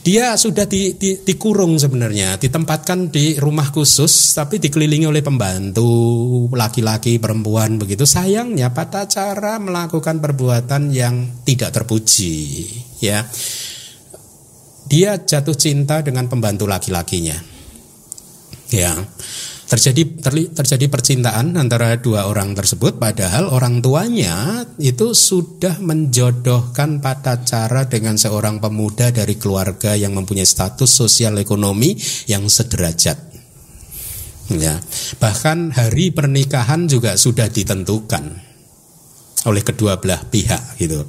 [0.00, 7.20] dia sudah di, di, dikurung sebenarnya, ditempatkan di rumah khusus, tapi dikelilingi oleh pembantu laki-laki,
[7.20, 8.08] perempuan begitu.
[8.08, 12.64] Sayangnya pada cara melakukan perbuatan yang tidak terpuji,
[13.04, 13.28] ya,
[14.88, 17.36] dia jatuh cinta dengan pembantu laki-lakinya,
[18.72, 18.96] ya.
[19.70, 20.02] Terjadi
[20.50, 28.18] terjadi percintaan antara dua orang tersebut padahal orang tuanya itu sudah menjodohkan pada cara dengan
[28.18, 31.94] seorang pemuda dari keluarga yang mempunyai status sosial ekonomi
[32.26, 33.14] yang sederajat.
[34.58, 34.82] Ya.
[35.22, 38.50] Bahkan hari pernikahan juga sudah ditentukan
[39.46, 41.06] oleh kedua belah pihak gitu.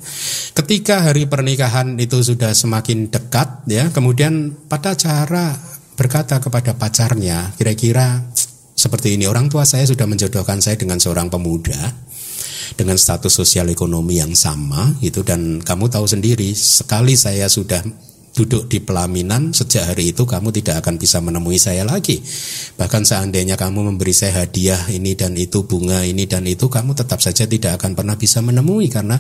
[0.54, 5.58] Ketika hari pernikahan itu sudah semakin dekat ya, kemudian pada cara
[5.98, 8.24] berkata kepada pacarnya, kira-kira
[8.76, 9.30] seperti ini.
[9.30, 11.78] Orang tua saya sudah menjodohkan saya dengan seorang pemuda
[12.76, 15.22] dengan status sosial ekonomi yang sama gitu.
[15.22, 17.84] Dan kamu tahu sendiri sekali saya sudah
[18.32, 22.24] duduk di pelaminan sejak hari itu kamu tidak akan bisa menemui saya lagi.
[22.80, 27.20] Bahkan seandainya kamu memberi saya hadiah ini dan itu bunga ini dan itu kamu tetap
[27.20, 29.20] saja tidak akan pernah bisa menemui karena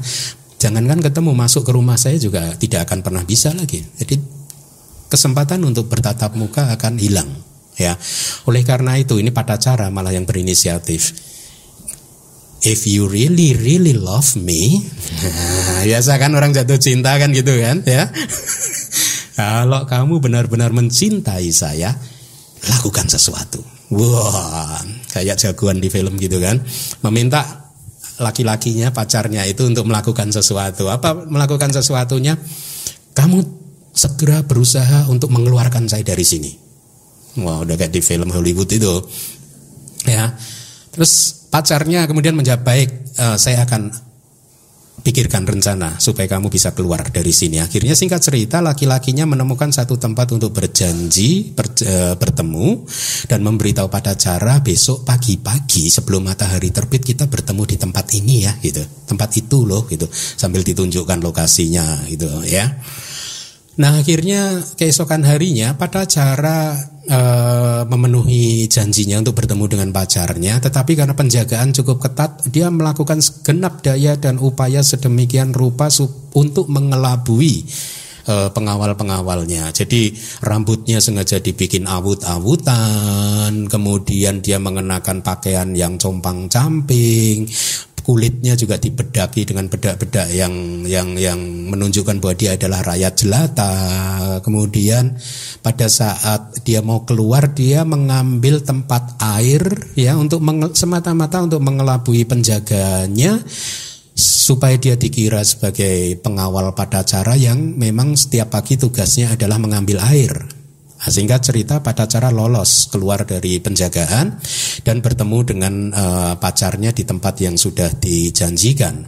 [0.61, 3.83] jangankan ketemu masuk ke rumah saya juga tidak akan pernah bisa lagi.
[3.99, 4.15] Jadi
[5.11, 7.95] kesempatan untuk bertatap muka akan hilang ya.
[8.47, 11.31] Oleh karena itu ini pada cara malah yang berinisiatif.
[12.62, 14.86] If you really really love me,
[15.17, 18.05] nah, biasa kan orang jatuh cinta kan gitu kan ya.
[19.41, 21.97] Kalau kamu benar-benar mencintai saya,
[22.69, 23.63] lakukan sesuatu.
[23.91, 24.77] Wah, wow,
[25.12, 26.62] kayak jagoan di film gitu kan.
[27.01, 27.73] Meminta
[28.21, 30.88] laki-lakinya, pacarnya itu untuk melakukan sesuatu.
[30.88, 32.38] Apa melakukan sesuatunya?
[33.17, 33.41] Kamu
[33.91, 36.70] segera berusaha untuk mengeluarkan saya dari sini.
[37.39, 38.95] Wah udah kayak di film Hollywood itu
[40.03, 40.33] ya
[40.91, 44.11] terus pacarnya kemudian menjawab baik uh, saya akan
[45.01, 47.57] pikirkan rencana supaya kamu bisa keluar dari sini.
[47.57, 52.85] Akhirnya singkat cerita laki-lakinya menemukan satu tempat untuk berjanji ber, e, bertemu
[53.25, 58.53] dan memberitahu pada cara besok pagi-pagi sebelum matahari terbit kita bertemu di tempat ini ya
[58.61, 58.85] gitu.
[59.09, 62.69] Tempat itu loh gitu sambil ditunjukkan lokasinya gitu ya.
[63.79, 66.75] Nah akhirnya keesokan harinya pada cara
[67.07, 67.19] e,
[67.88, 74.19] memenuhi janjinya untuk bertemu dengan pacarnya, tetapi karena penjagaan cukup ketat, dia melakukan segenap daya
[74.19, 75.88] dan upaya sedemikian rupa
[76.36, 77.63] untuk mengelabui
[78.27, 79.71] e, pengawal-pengawalnya.
[79.71, 87.47] Jadi rambutnya sengaja dibikin awut-awutan, kemudian dia mengenakan pakaian yang compang-camping,
[88.01, 91.39] kulitnya juga dibedaki dengan bedak-bedak yang yang yang
[91.71, 93.73] menunjukkan bahwa dia adalah rakyat jelata.
[94.45, 95.17] Kemudian
[95.65, 99.63] pada saat dia mau keluar dia mengambil tempat air
[99.97, 100.41] ya untuk
[100.77, 103.41] semata-mata untuk mengelabui penjaganya
[104.21, 110.61] supaya dia dikira sebagai pengawal pada cara yang memang setiap pagi tugasnya adalah mengambil air.
[111.01, 114.37] Nah, sehingga cerita pada cara lolos keluar dari penjagaan
[114.85, 119.01] dan bertemu dengan uh, pacarnya di tempat yang sudah dijanjikan.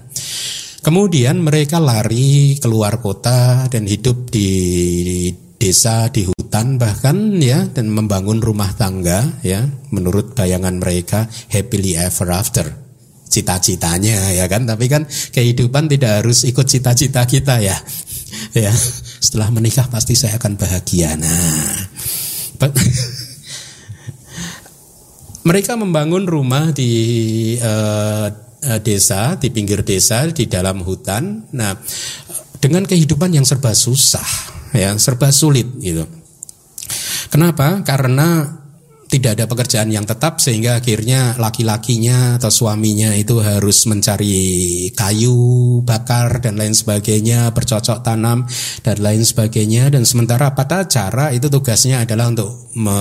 [0.82, 4.49] Kemudian mereka lari keluar kota dan hidup di
[5.56, 12.34] desa di hutan bahkan ya dan membangun rumah tangga ya menurut bayangan mereka happily ever
[12.34, 12.65] after.
[13.29, 14.65] Cita-citanya ya kan?
[14.65, 17.77] Tapi kan kehidupan tidak harus ikut cita-cita kita ya.
[18.53, 18.73] Ya
[19.23, 21.71] setelah menikah pasti saya akan bahagia nah
[25.47, 26.91] mereka membangun rumah di
[27.63, 28.27] uh,
[28.83, 31.71] desa di pinggir desa di dalam hutan nah
[32.59, 36.03] dengan kehidupan yang serba susah ya serba sulit gitu.
[37.29, 37.81] Kenapa?
[37.81, 38.45] Karena
[39.13, 45.38] tidak ada pekerjaan yang tetap sehingga akhirnya laki-lakinya atau suaminya itu harus mencari kayu
[45.86, 48.49] bakar dan lain sebagainya, bercocok tanam
[48.82, 52.97] dan lain sebagainya dan sementara pada cara itu tugasnya adalah untuk me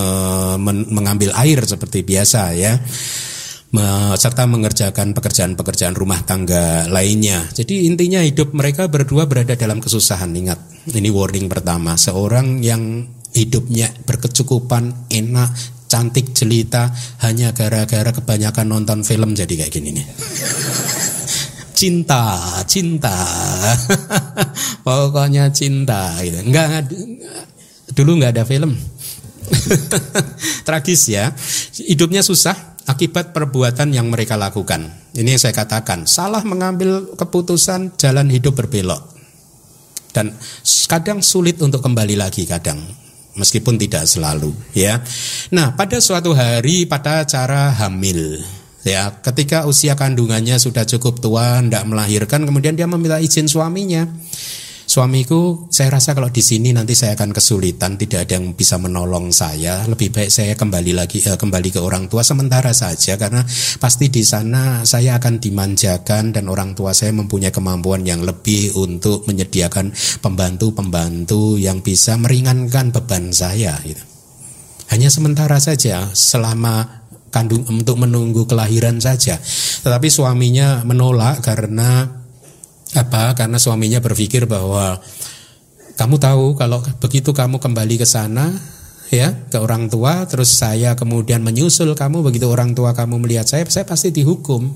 [0.93, 2.77] mengambil air seperti biasa ya
[4.21, 7.49] serta mengerjakan pekerjaan-pekerjaan rumah tangga lainnya.
[7.57, 10.29] Jadi intinya hidup mereka berdua berada dalam kesusahan.
[10.29, 11.97] Ingat, ini warning pertama.
[11.97, 15.51] Seorang yang hidupnya berkecukupan, enak,
[15.93, 16.89] cantik, jelita
[17.21, 20.07] hanya gara-gara kebanyakan nonton film jadi kayak gini nih.
[21.77, 23.13] cinta, cinta.
[24.87, 26.41] Pokoknya cinta gitu.
[26.41, 26.89] Enggak
[27.93, 28.73] dulu nggak ada film.
[30.67, 31.29] Tragis ya.
[31.77, 34.89] Hidupnya susah, akibat perbuatan yang mereka lakukan.
[35.13, 39.13] Ini yang saya katakan, salah mengambil keputusan jalan hidup berbelok.
[40.13, 40.33] Dan
[40.89, 43.02] kadang sulit untuk kembali lagi kadang
[43.37, 45.01] meskipun tidak selalu ya.
[45.53, 48.43] Nah, pada suatu hari pada cara hamil
[48.85, 54.09] ya, ketika usia kandungannya sudah cukup tua, tidak melahirkan, kemudian dia meminta izin suaminya
[54.93, 59.33] suamiku saya rasa kalau di sini nanti saya akan kesulitan tidak ada yang bisa menolong
[59.33, 63.41] saya lebih baik saya kembali lagi eh, kembali ke orang tua sementara saja karena
[63.81, 69.25] pasti di sana saya akan dimanjakan dan orang tua saya mempunyai kemampuan yang lebih untuk
[69.25, 74.05] menyediakan pembantu-pembantu yang bisa meringankan beban saya gitu.
[74.93, 77.01] hanya sementara saja selama
[77.33, 79.41] kandung untuk menunggu kelahiran saja
[79.89, 82.22] tetapi suaminya menolak karena
[82.93, 83.33] apa?
[83.33, 85.01] Karena suaminya berpikir bahwa
[85.97, 88.49] kamu tahu kalau begitu kamu kembali ke sana
[89.13, 93.65] ya ke orang tua terus saya kemudian menyusul kamu begitu orang tua kamu melihat saya
[93.69, 94.69] saya pasti dihukum.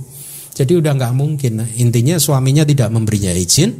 [0.56, 1.60] Jadi udah nggak mungkin.
[1.76, 3.76] Intinya suaminya tidak memberinya izin.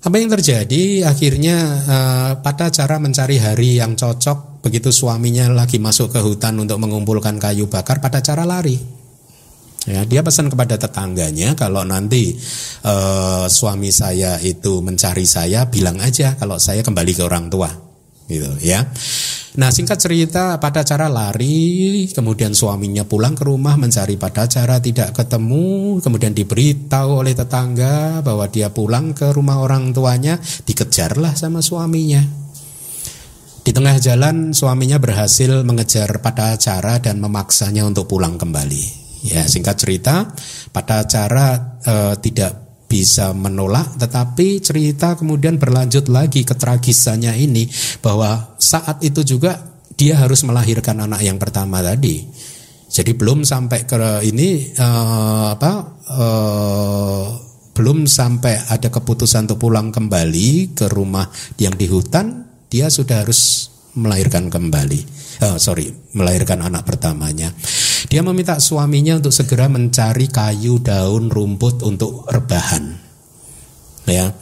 [0.00, 1.04] Apa yang terjadi?
[1.04, 6.80] Akhirnya uh, pada cara mencari hari yang cocok begitu suaminya lagi masuk ke hutan untuk
[6.80, 8.97] mengumpulkan kayu bakar pada cara lari
[9.88, 12.36] Ya, dia pesan kepada tetangganya kalau nanti
[12.84, 17.72] uh, suami saya itu mencari saya, bilang aja kalau saya kembali ke orang tua,
[18.28, 18.84] gitu ya.
[19.56, 25.16] Nah singkat cerita pada cara lari, kemudian suaminya pulang ke rumah mencari pada cara tidak
[25.16, 30.36] ketemu, kemudian diberitahu oleh tetangga bahwa dia pulang ke rumah orang tuanya,
[30.68, 32.20] dikejarlah sama suaminya.
[33.64, 38.97] Di tengah jalan suaminya berhasil mengejar pada cara dan memaksanya untuk pulang kembali.
[39.26, 40.30] Ya, singkat cerita,
[40.70, 47.68] pada acara e, tidak bisa menolak, tetapi cerita kemudian berlanjut lagi ketragisannya ini
[48.00, 49.58] bahwa saat itu juga
[49.98, 52.24] dia harus melahirkan anak yang pertama tadi.
[52.88, 54.88] Jadi belum sampai ke ini e,
[55.52, 55.72] apa
[56.06, 56.26] e,
[57.76, 61.26] belum sampai ada keputusan untuk pulang kembali ke rumah
[61.58, 65.27] yang di hutan, dia sudah harus melahirkan kembali.
[65.38, 67.54] Oh, sorry, melahirkan anak pertamanya.
[68.10, 72.98] Dia meminta suaminya untuk segera mencari kayu, daun, rumput untuk rebahan.
[74.08, 74.34] Ya.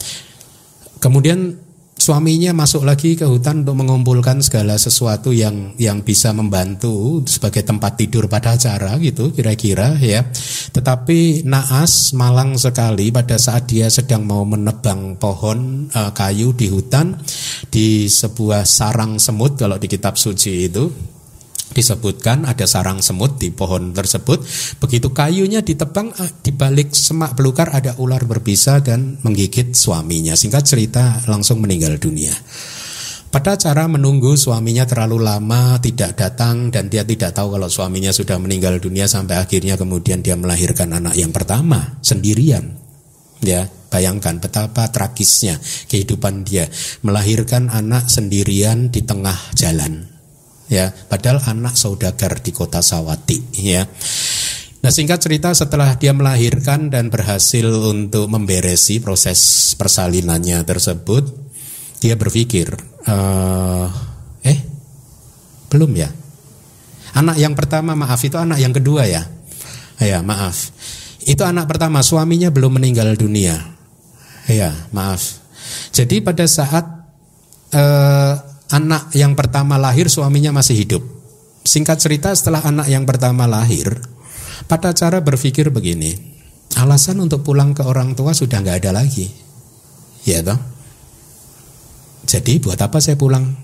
[0.97, 1.66] Kemudian
[2.07, 7.99] suaminya masuk lagi ke hutan untuk mengumpulkan segala sesuatu yang yang bisa membantu sebagai tempat
[7.99, 10.23] tidur pada acara gitu kira-kira ya.
[10.71, 17.19] Tetapi naas malang sekali pada saat dia sedang mau menebang pohon uh, kayu di hutan
[17.67, 20.87] di sebuah sarang semut kalau di kitab suci itu
[21.77, 24.41] disebutkan ada sarang semut di pohon tersebut.
[24.81, 30.33] Begitu kayunya ditebang ah, di balik semak belukar ada ular berbisa dan menggigit suaminya.
[30.33, 32.33] Singkat cerita langsung meninggal dunia.
[33.29, 38.41] Pada cara menunggu suaminya terlalu lama tidak datang dan dia tidak tahu kalau suaminya sudah
[38.41, 42.73] meninggal dunia sampai akhirnya kemudian dia melahirkan anak yang pertama sendirian.
[43.45, 46.65] Ya, bayangkan betapa tragisnya kehidupan dia
[47.05, 50.16] melahirkan anak sendirian di tengah jalan
[50.67, 53.87] ya padahal anak saudagar di kota Sawati ya
[54.77, 61.27] Nah singkat cerita setelah dia melahirkan dan berhasil untuk memberesi proses persalinannya tersebut,
[61.97, 62.71] dia berpikir,
[63.09, 63.89] uh,
[64.45, 64.59] eh
[65.67, 66.07] belum ya?
[67.17, 69.25] Anak yang pertama maaf itu anak yang kedua ya?
[69.97, 70.71] Ya maaf.
[71.25, 73.57] Itu anak pertama suaminya belum meninggal dunia.
[74.45, 75.41] Ya maaf.
[75.91, 76.85] Jadi pada saat
[77.73, 78.33] uh,
[78.71, 81.03] anak yang pertama lahir suaminya masih hidup.
[81.67, 83.99] Singkat cerita setelah anak yang pertama lahir,
[84.71, 86.15] pada cara berpikir begini,
[86.79, 89.27] alasan untuk pulang ke orang tua sudah nggak ada lagi,
[90.23, 90.59] ya toh.
[92.27, 93.55] Jadi buat apa saya pulang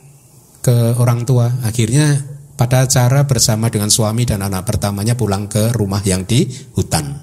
[0.63, 1.51] ke orang tua?
[1.63, 2.19] Akhirnya
[2.55, 7.19] pada cara bersama dengan suami dan anak pertamanya pulang ke rumah yang di hutan.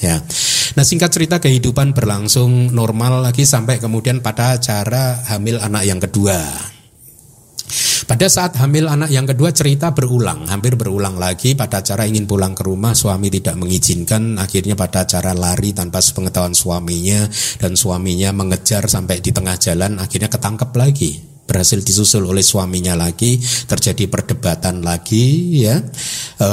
[0.00, 0.20] Ya.
[0.76, 6.36] Nah singkat cerita kehidupan berlangsung normal lagi sampai kemudian pada cara hamil anak yang kedua.
[8.02, 12.50] Pada saat hamil anak yang kedua cerita berulang, hampir berulang lagi pada cara ingin pulang
[12.50, 17.30] ke rumah suami tidak mengizinkan, akhirnya pada cara lari tanpa sepengetahuan suaminya
[17.62, 21.12] dan suaminya mengejar sampai di tengah jalan akhirnya ketangkep lagi.
[21.42, 25.74] Berhasil disusul oleh suaminya lagi terjadi perdebatan lagi ya.
[26.38, 26.48] E,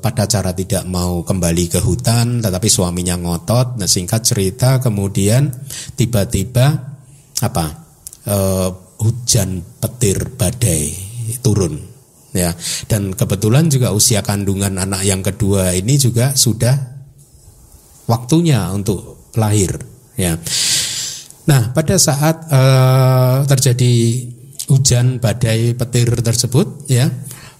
[0.00, 3.76] pada cara tidak mau kembali ke hutan tetapi suaminya ngotot.
[3.76, 5.52] Nah singkat cerita kemudian
[5.94, 6.74] tiba-tiba
[7.44, 7.66] apa?
[8.24, 8.36] E,
[9.02, 10.94] hujan petir badai
[11.42, 11.78] turun
[12.32, 12.54] ya.
[12.88, 16.74] Dan kebetulan juga usia kandungan anak yang kedua ini juga sudah
[18.06, 19.76] waktunya untuk lahir
[20.14, 20.38] ya.
[21.50, 23.92] Nah pada saat uh, terjadi
[24.70, 27.10] hujan badai petir tersebut ya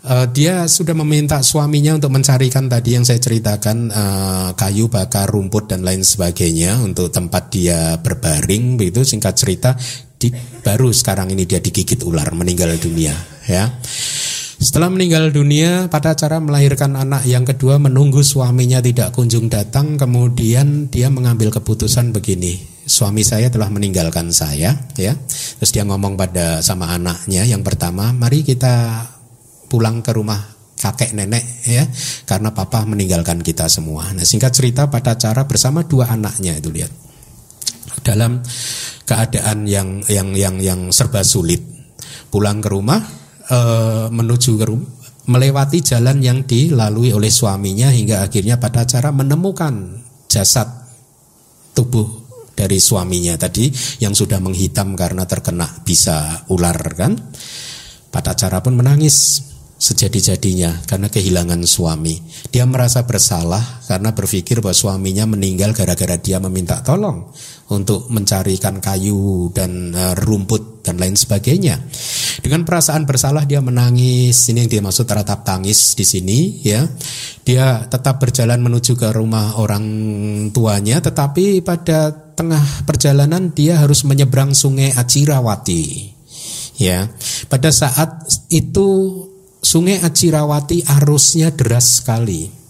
[0.06, 5.70] uh, dia sudah meminta suaminya untuk mencarikan tadi yang saya ceritakan uh, kayu bakar rumput
[5.70, 9.02] dan lain sebagainya untuk tempat dia berbaring begitu.
[9.06, 9.70] Singkat cerita
[10.22, 10.30] di,
[10.62, 13.14] baru sekarang ini dia digigit ular meninggal dunia
[13.50, 13.66] ya.
[14.62, 20.86] Setelah meninggal dunia pada cara melahirkan anak yang kedua menunggu suaminya tidak kunjung datang kemudian
[20.86, 25.12] dia mengambil keputusan begini suami saya telah meninggalkan saya ya.
[25.58, 29.02] Terus dia ngomong pada sama anaknya yang pertama mari kita
[29.66, 30.38] pulang ke rumah
[30.78, 31.86] kakek nenek ya
[32.26, 34.10] karena papa meninggalkan kita semua.
[34.14, 36.90] Nah singkat cerita pada cara bersama dua anaknya itu lihat
[38.02, 38.42] dalam
[39.04, 41.60] keadaan yang yang yang yang serba sulit.
[42.32, 43.00] Pulang ke rumah
[43.44, 43.58] e,
[44.08, 44.88] menuju ke rumah
[45.26, 50.66] melewati jalan yang dilalui oleh suaminya hingga akhirnya pada cara menemukan jasad
[51.76, 53.70] tubuh dari suaminya tadi
[54.02, 57.14] yang sudah menghitam karena terkena bisa ular kan.
[58.12, 59.40] Pada cara pun menangis
[59.82, 62.20] sejadi-jadinya karena kehilangan suami.
[62.52, 67.32] Dia merasa bersalah karena berpikir bahwa suaminya meninggal gara-gara dia meminta tolong
[67.72, 71.80] untuk mencarikan kayu dan uh, rumput dan lain sebagainya.
[72.44, 74.50] Dengan perasaan bersalah dia menangis.
[74.52, 76.84] Ini yang dimaksud ratap tangis di sini ya.
[77.42, 79.84] Dia tetap berjalan menuju ke rumah orang
[80.52, 86.12] tuanya tetapi pada tengah perjalanan dia harus menyeberang sungai Acirawati.
[86.76, 87.08] Ya.
[87.48, 89.22] Pada saat itu
[89.62, 92.61] Sungai Acirawati arusnya deras sekali.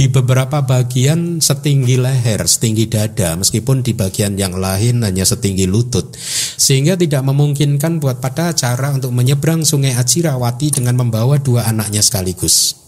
[0.00, 6.16] Di beberapa bagian setinggi leher, setinggi dada, meskipun di bagian yang lain hanya setinggi lutut.
[6.56, 12.80] Sehingga tidak memungkinkan buat pada cara untuk menyeberang sungai Acirawati dengan membawa dua anaknya sekaligus.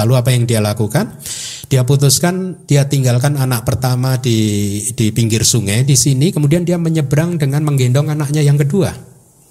[0.00, 1.20] Lalu apa yang dia lakukan?
[1.68, 7.36] Dia putuskan dia tinggalkan anak pertama di di pinggir sungai di sini, kemudian dia menyeberang
[7.36, 9.08] dengan menggendong anaknya yang kedua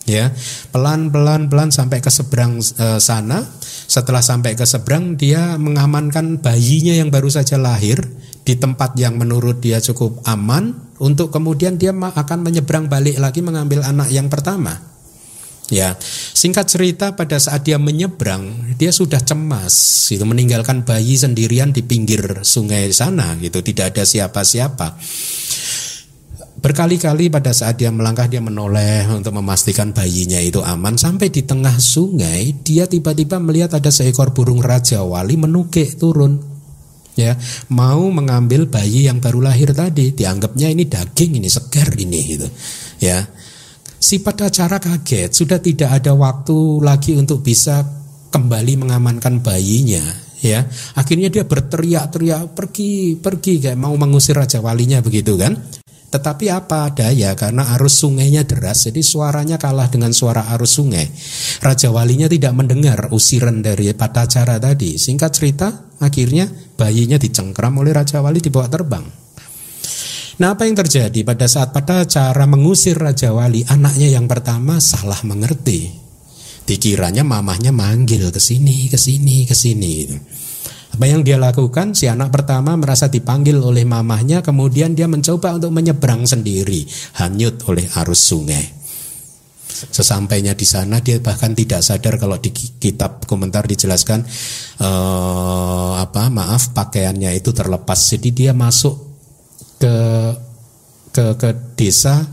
[0.08, 0.32] ya
[0.72, 3.44] pelan pelan pelan sampai ke seberang e, sana
[3.88, 8.04] setelah sampai ke seberang dia mengamankan bayinya yang baru saja lahir
[8.43, 10.86] di tempat yang menurut dia cukup aman.
[10.97, 14.82] Untuk kemudian dia akan menyeberang balik lagi mengambil anak yang pertama.
[15.67, 16.00] Ya
[16.32, 22.39] singkat cerita pada saat dia menyeberang dia sudah cemas itu meninggalkan bayi sendirian di pinggir
[22.47, 24.95] sungai sana gitu tidak ada siapa-siapa
[26.58, 30.98] Berkali-kali pada saat dia melangkah dia menoleh untuk memastikan bayinya itu aman.
[30.98, 36.41] Sampai di tengah sungai dia tiba-tiba melihat ada seekor burung raja wali menukik turun.
[37.13, 37.38] Ya
[37.70, 40.17] mau mengambil bayi yang baru lahir tadi.
[40.17, 42.50] Dianggapnya ini daging ini segar ini gitu.
[43.06, 43.22] Ya.
[44.02, 45.30] Si pada cara kaget.
[45.38, 47.86] Sudah tidak ada waktu lagi untuk bisa
[48.34, 50.02] kembali mengamankan bayinya.
[50.41, 50.65] Ya.
[50.98, 55.53] Akhirnya dia berteriak-teriak pergi pergi kayak mau mengusir raja walinya begitu kan
[56.08, 61.03] tetapi apa daya karena arus sungainya deras jadi suaranya kalah dengan suara arus sungai.
[61.60, 64.95] Raja walinya tidak mendengar usiran dari patacara tadi.
[64.95, 65.68] Singkat cerita
[65.99, 66.47] akhirnya
[66.80, 69.03] bayinya dicengkram oleh Raja Wali dibawa terbang.
[70.38, 75.20] Nah apa yang terjadi pada saat pada cara mengusir Raja Wali anaknya yang pertama salah
[75.28, 75.91] mengerti.
[76.68, 80.03] Dikiranya mamahnya manggil ke sini, ke sini, ke sini.
[80.98, 81.93] Apa yang dia lakukan?
[81.93, 86.89] Si anak pertama merasa dipanggil oleh mamahnya, kemudian dia mencoba untuk menyeberang sendiri,
[87.22, 88.66] hanyut oleh arus sungai.
[89.70, 94.26] Sesampainya di sana dia bahkan tidak sadar kalau di kitab komentar dijelaskan
[94.82, 98.18] eh, apa maaf pakaiannya itu terlepas.
[98.18, 98.98] Jadi dia masuk
[99.78, 99.95] ke
[101.14, 102.26] ke ke desa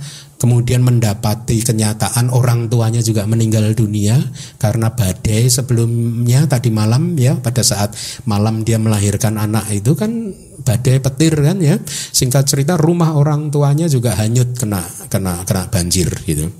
[0.45, 4.21] kemudian mendapati kenyataan orang tuanya juga meninggal dunia
[4.61, 7.97] karena badai sebelumnya tadi malam ya pada saat
[8.29, 11.81] malam dia melahirkan anak itu kan badai petir kan ya.
[11.89, 16.53] Singkat cerita rumah orang tuanya juga hanyut kena kena kena banjir gitu.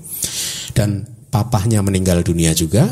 [0.73, 2.89] Dan papahnya meninggal dunia juga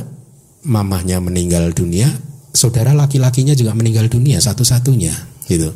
[0.70, 2.06] mamahnya meninggal dunia
[2.54, 5.74] saudara laki-lakinya juga meninggal dunia satu-satunya gitu.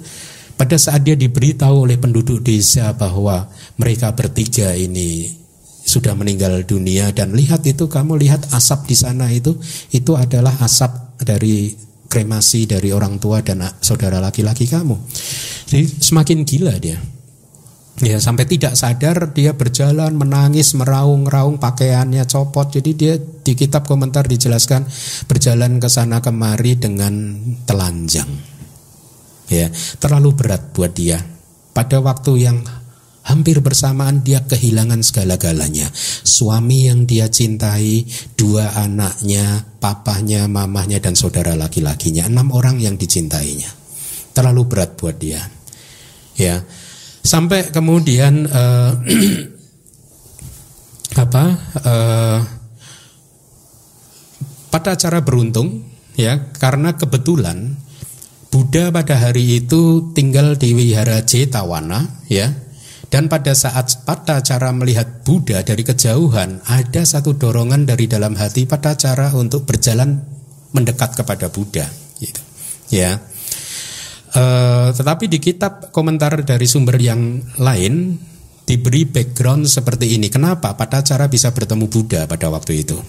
[0.57, 3.45] Pada saat dia diberitahu oleh penduduk desa bahwa
[3.78, 5.30] mereka bertiga ini
[5.88, 9.56] sudah meninggal dunia dan lihat itu kamu lihat asap di sana itu
[9.96, 11.72] itu adalah asap dari
[12.08, 14.96] kremasi dari orang tua dan saudara laki-laki kamu.
[15.68, 17.00] Jadi semakin gila dia.
[17.98, 22.70] Ya sampai tidak sadar dia berjalan menangis meraung-raung pakaiannya copot.
[22.70, 24.86] Jadi dia di kitab komentar dijelaskan
[25.26, 28.58] berjalan ke sana kemari dengan telanjang
[29.48, 31.24] ya terlalu berat buat dia
[31.72, 32.58] pada waktu yang
[33.28, 35.92] hampir bersamaan dia kehilangan segala-galanya.
[36.24, 38.08] Suami yang dia cintai
[38.40, 42.26] dua anaknya papahnya mamahnya dan saudara laki-lakinya.
[42.26, 43.68] Enam orang yang dicintainya.
[44.32, 45.44] Terlalu berat buat dia.
[46.40, 46.64] Ya.
[47.22, 48.96] Sampai kemudian uh,
[51.24, 51.44] apa
[51.84, 52.40] uh,
[54.72, 55.84] pada cara beruntung
[56.16, 57.76] ya karena kebetulan
[58.48, 62.66] Buddha pada hari itu tinggal di wihara Jetawana ya.
[63.08, 68.68] Dan pada saat pada cara melihat Buddha dari kejauhan ada satu dorongan dari dalam hati
[68.68, 70.20] pada cara untuk berjalan
[70.76, 71.88] mendekat kepada Buddha
[72.20, 72.41] gitu.
[72.91, 73.24] Ya.
[74.36, 74.43] E,
[74.91, 78.20] tetapi di kitab komentar dari sumber yang lain
[78.68, 80.28] diberi background seperti ini.
[80.28, 82.99] Kenapa pada cara bisa bertemu Buddha pada waktu itu?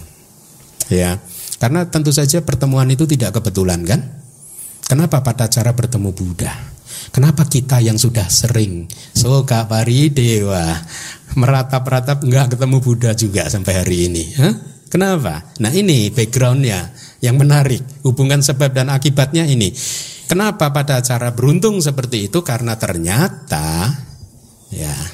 [0.87, 1.19] Ya.
[1.59, 3.99] Karena tentu saja pertemuan itu tidak kebetulan kan?
[4.87, 6.78] Kenapa pada cara bertemu Buddha?
[7.09, 8.85] Kenapa kita yang sudah sering
[9.15, 10.77] soka pari dewa
[11.37, 14.23] meratap-ratap nggak ketemu Buddha juga sampai hari ini?
[14.37, 14.53] Hah?
[14.89, 15.45] Kenapa?
[15.61, 16.89] Nah ini backgroundnya
[17.21, 19.69] yang menarik hubungan sebab dan akibatnya ini.
[20.29, 22.41] Kenapa pada cara beruntung seperti itu?
[22.45, 23.93] Karena ternyata
[24.69, 24.93] ya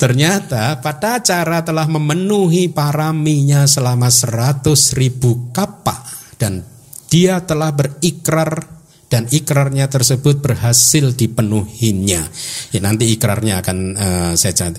[0.00, 6.00] Ternyata pada cara telah memenuhi paraminya selama seratus ribu kapak
[6.40, 6.64] dan
[7.10, 8.80] dia telah berikrar
[9.10, 12.22] dan ikrarnya tersebut berhasil dipenuhinya.
[12.70, 14.70] Ya, nanti ikrarnya akan uh, saya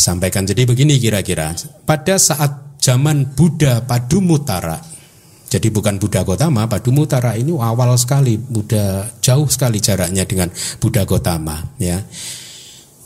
[0.00, 0.48] sampaikan.
[0.48, 1.52] Jadi begini kira-kira.
[1.84, 4.80] Pada saat zaman Buddha Padumutara,
[5.52, 10.48] jadi bukan Buddha Gotama, Padumutara ini awal sekali, Buddha jauh sekali jaraknya dengan
[10.80, 11.76] Buddha Gotama.
[11.76, 12.00] Ya.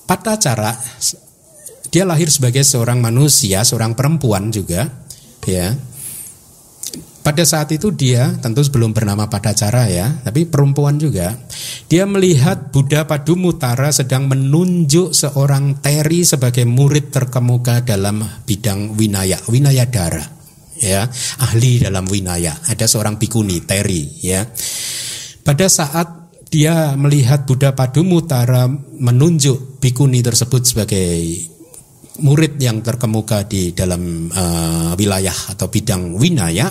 [0.07, 0.73] Pada cara
[1.91, 4.87] dia lahir sebagai seorang manusia, seorang perempuan juga,
[5.43, 5.75] ya.
[7.29, 11.37] Pada saat itu dia tentu belum bernama pada cara ya, tapi perempuan juga.
[11.85, 19.85] Dia melihat Buddha Padumutara sedang menunjuk seorang teri sebagai murid terkemuka dalam bidang winaya, winaya
[19.85, 20.25] dara.
[20.81, 21.05] Ya,
[21.45, 22.65] ahli dalam winaya.
[22.65, 24.49] Ada seorang bikuni, teri ya.
[25.45, 28.73] Pada saat dia melihat Buddha Padumutara
[29.05, 31.21] menunjuk bikuni tersebut sebagai
[32.25, 36.67] murid yang terkemuka di dalam uh, wilayah atau bidang winaya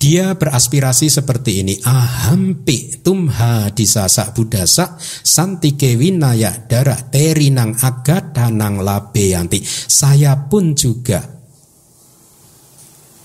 [0.00, 1.76] dia beraspirasi seperti ini.
[1.84, 11.20] Ahampi tumha disasak budasa santike winaya dara terinang agadanang labeyanti saya pun juga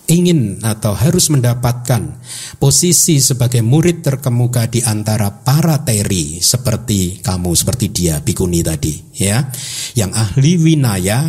[0.05, 2.21] ingin atau harus mendapatkan
[2.61, 9.47] posisi sebagai murid terkemuka di antara para teri seperti kamu seperti dia bikuni tadi ya.
[9.95, 11.19] Yang ahli winaya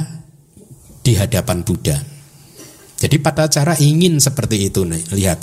[1.06, 2.15] di hadapan Buddha.
[2.96, 5.38] Jadi pada cara ingin seperti itu nih lihat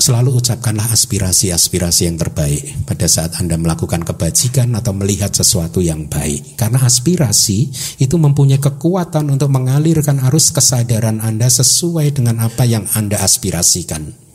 [0.00, 6.56] selalu ucapkanlah aspirasi-aspirasi yang terbaik pada saat Anda melakukan kebajikan atau melihat sesuatu yang baik.
[6.56, 13.20] Karena aspirasi itu mempunyai kekuatan untuk mengalirkan arus kesadaran Anda sesuai dengan apa yang Anda
[13.20, 14.29] aspirasikan.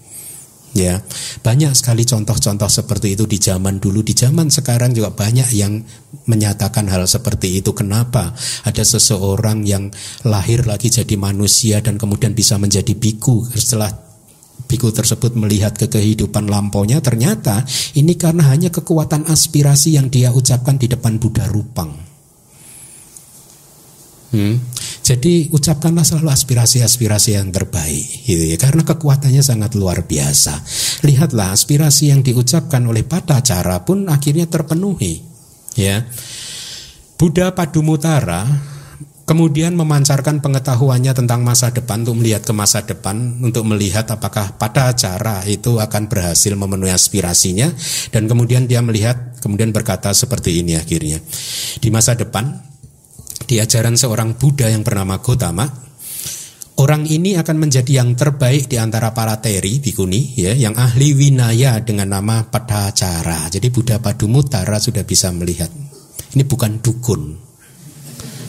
[0.75, 0.99] Ya,
[1.39, 5.79] banyak sekali contoh-contoh seperti itu di zaman dulu, di zaman sekarang juga banyak yang
[6.27, 7.71] menyatakan hal seperti itu.
[7.71, 8.35] Kenapa?
[8.67, 9.87] Ada seseorang yang
[10.27, 13.87] lahir lagi jadi manusia dan kemudian bisa menjadi biku setelah
[14.67, 17.63] biku tersebut melihat ke kehidupan lampaunya ternyata
[17.95, 21.95] ini karena hanya kekuatan aspirasi yang dia ucapkan di depan Buddha Rupang.
[24.35, 24.59] Hmm.
[25.05, 28.57] Jadi ucapkanlah selalu aspirasi-aspirasi yang terbaik gitu ya.
[28.57, 30.65] Karena kekuatannya sangat luar biasa.
[31.05, 35.21] Lihatlah aspirasi yang diucapkan oleh pada cara pun akhirnya terpenuhi.
[35.77, 36.09] Ya.
[37.21, 38.49] Buddha Padumutara
[39.29, 44.93] kemudian memancarkan pengetahuannya tentang masa depan untuk melihat ke masa depan untuk melihat apakah pada
[44.93, 47.73] cara itu akan berhasil memenuhi aspirasinya
[48.13, 51.17] dan kemudian dia melihat kemudian berkata seperti ini akhirnya
[51.81, 52.74] di masa depan
[53.43, 55.67] di ajaran seorang Buddha yang bernama Gotama,
[56.79, 61.83] orang ini akan menjadi yang terbaik di antara para teri bikuni ya, yang ahli winaya
[61.83, 63.51] dengan nama Padacara.
[63.51, 65.67] Jadi Buddha Padumutara sudah bisa melihat.
[66.35, 67.21] Ini bukan dukun.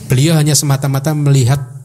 [0.07, 1.77] Beliau hanya semata-mata melihat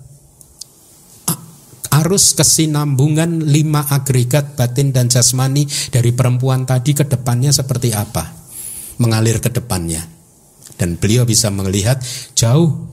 [1.92, 8.24] arus kesinambungan lima agregat batin dan jasmani dari perempuan tadi ke depannya seperti apa
[8.96, 10.00] mengalir ke depannya
[10.83, 12.03] dan beliau bisa melihat
[12.35, 12.91] jauh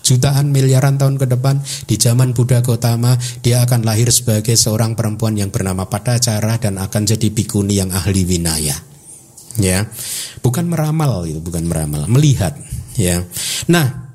[0.00, 5.36] jutaan miliaran tahun ke depan di zaman Buddha Gautama dia akan lahir sebagai seorang perempuan
[5.36, 8.80] yang bernama Padacara dan akan jadi bikuni yang ahli winaya.
[9.60, 9.84] Ya.
[10.40, 12.56] Bukan meramal itu, bukan meramal, melihat,
[12.96, 13.20] ya.
[13.68, 14.14] Nah,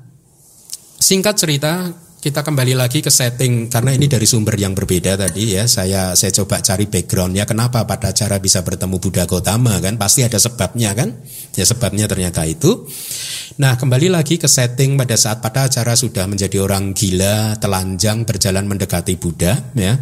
[0.98, 1.94] singkat cerita
[2.26, 5.70] kita kembali lagi ke setting karena ini dari sumber yang berbeda tadi ya.
[5.70, 10.34] Saya saya coba cari backgroundnya kenapa pada cara bisa bertemu Buddha Gautama kan pasti ada
[10.34, 11.14] sebabnya kan?
[11.54, 12.82] Ya sebabnya ternyata itu.
[13.62, 18.66] Nah kembali lagi ke setting pada saat pada acara sudah menjadi orang gila, telanjang berjalan
[18.66, 19.94] mendekati Buddha ya.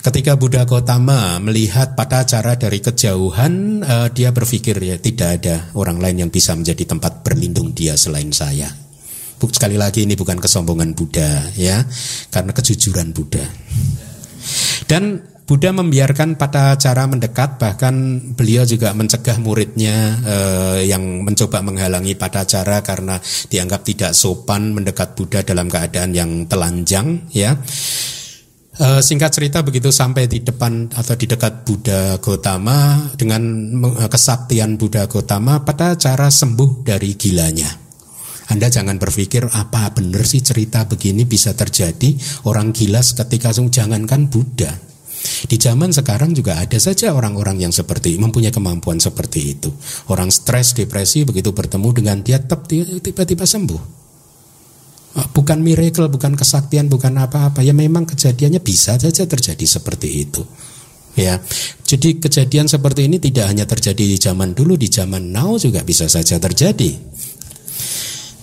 [0.00, 6.00] Ketika Buddha Gautama melihat pada acara dari kejauhan uh, dia berpikir ya tidak ada orang
[6.00, 8.85] lain yang bisa menjadi tempat berlindung dia selain saya
[9.40, 11.84] sekali lagi ini bukan kesombongan Buddha ya,
[12.32, 13.44] karena kejujuran Buddha.
[14.86, 22.18] Dan Buddha membiarkan pada cara mendekat bahkan beliau juga mencegah muridnya eh, yang mencoba menghalangi
[22.18, 27.54] pada cara karena dianggap tidak sopan mendekat Buddha dalam keadaan yang telanjang ya.
[28.76, 33.40] Uh, singkat cerita begitu sampai di depan atau di dekat Buddha Gotama dengan
[34.04, 37.85] kesaktian Buddha Gotama pada cara sembuh dari gilanya.
[38.46, 42.14] Anda jangan berpikir apa benar sih cerita begini bisa terjadi
[42.46, 44.70] orang gila ketika jangankan Buddha.
[45.50, 49.70] Di zaman sekarang juga ada saja orang-orang yang seperti mempunyai kemampuan seperti itu.
[50.06, 52.38] Orang stres, depresi begitu bertemu dengan dia
[53.02, 53.82] tiba-tiba sembuh.
[55.16, 57.64] Ah, bukan miracle, bukan kesaktian, bukan apa-apa.
[57.64, 60.44] Ya memang kejadiannya bisa saja terjadi seperti itu.
[61.16, 61.40] Ya,
[61.88, 66.04] jadi kejadian seperti ini tidak hanya terjadi di zaman dulu, di zaman now juga bisa
[66.12, 66.92] saja terjadi.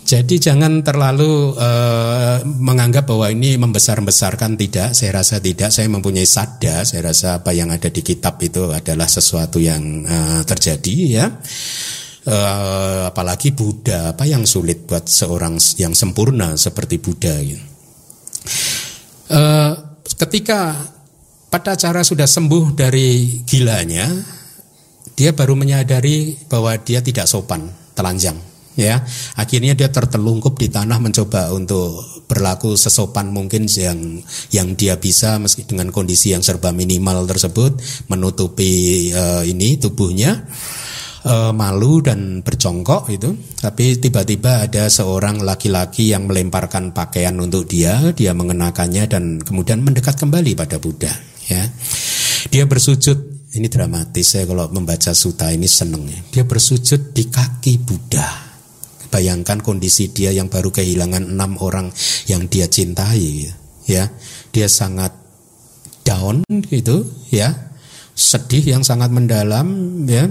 [0.03, 4.91] Jadi jangan terlalu uh, menganggap bahwa ini membesar-besarkan tidak.
[4.91, 5.71] Saya rasa tidak.
[5.71, 6.83] Saya mempunyai sada.
[6.83, 11.25] Saya rasa apa yang ada di kitab itu adalah sesuatu yang uh, terjadi ya.
[12.23, 17.35] Uh, apalagi Buddha, apa yang sulit buat seorang yang sempurna seperti Buddha.
[17.39, 17.63] Gitu.
[19.31, 19.71] Uh,
[20.19, 20.83] ketika
[21.47, 24.07] pada cara sudah sembuh dari gilanya,
[25.15, 29.01] dia baru menyadari bahwa dia tidak sopan, telanjang ya.
[29.37, 35.67] Akhirnya dia tertelungkup di tanah mencoba untuk berlaku sesopan mungkin yang yang dia bisa meski
[35.67, 37.77] dengan kondisi yang serba minimal tersebut
[38.09, 40.47] menutupi uh, ini tubuhnya
[41.27, 43.35] uh, malu dan bercongkok itu.
[43.59, 50.17] Tapi tiba-tiba ada seorang laki-laki yang melemparkan pakaian untuk dia dia mengenakannya dan kemudian mendekat
[50.17, 51.11] kembali pada Buddha
[51.47, 51.63] ya.
[52.49, 56.19] Dia bersujud ini dramatis saya kalau membaca suta ini seneng ya.
[56.39, 58.52] Dia bersujud di kaki Buddha
[59.13, 61.93] bayangkan kondisi dia yang baru kehilangan enam orang
[62.25, 63.53] yang dia cintai
[63.85, 64.09] ya.
[64.49, 65.13] Dia sangat
[66.01, 66.41] down
[66.73, 67.53] gitu ya.
[68.17, 69.69] Sedih yang sangat mendalam
[70.09, 70.25] ya.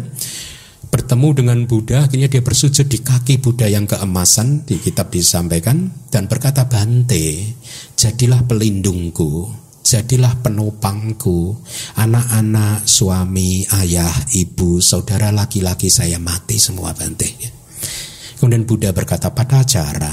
[0.91, 6.29] Bertemu dengan Buddha akhirnya dia bersujud di kaki Buddha yang keemasan di kitab disampaikan dan
[6.29, 7.57] berkata Bante
[7.97, 11.59] jadilah pelindungku jadilah penopangku.
[11.99, 17.62] Anak-anak suami ayah ibu saudara laki-laki saya mati semua Bante.
[18.43, 20.11] Kemudian Buddha berkata pada cara,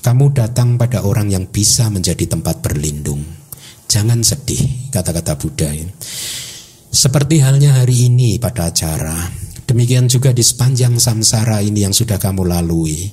[0.00, 3.20] kamu datang pada orang yang bisa menjadi tempat berlindung.
[3.84, 5.68] Jangan sedih, kata-kata Buddha.
[6.88, 9.28] Seperti halnya hari ini pada acara,
[9.68, 13.12] demikian juga di sepanjang samsara ini yang sudah kamu lalui.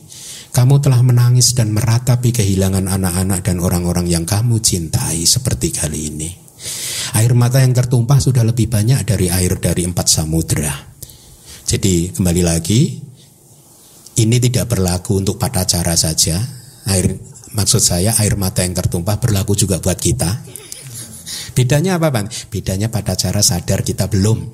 [0.56, 6.32] Kamu telah menangis dan meratapi kehilangan anak-anak dan orang-orang yang kamu cintai seperti kali ini.
[7.20, 10.72] Air mata yang tertumpah sudah lebih banyak dari air dari empat samudera.
[11.68, 13.11] Jadi kembali lagi,
[14.20, 16.42] ini tidak berlaku untuk pada cara saja.
[16.90, 17.16] Air
[17.54, 20.42] maksud saya air mata yang tertumpah berlaku juga buat kita.
[21.56, 22.28] Bedanya apa, Bang?
[22.52, 24.40] Bedanya pada cara sadar kita belum.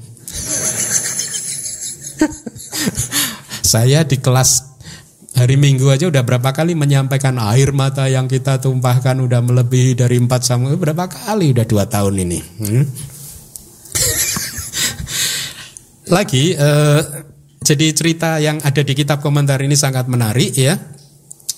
[3.67, 4.67] saya di kelas
[5.37, 10.17] Hari Minggu aja udah berapa kali menyampaikan air mata yang kita tumpahkan udah melebihi dari
[10.17, 12.39] empat sama berapa kali udah dua tahun ini.
[12.57, 12.83] Hmm?
[16.17, 17.01] Lagi eh,
[17.67, 20.79] jadi cerita yang ada di kitab komentar ini sangat menarik ya.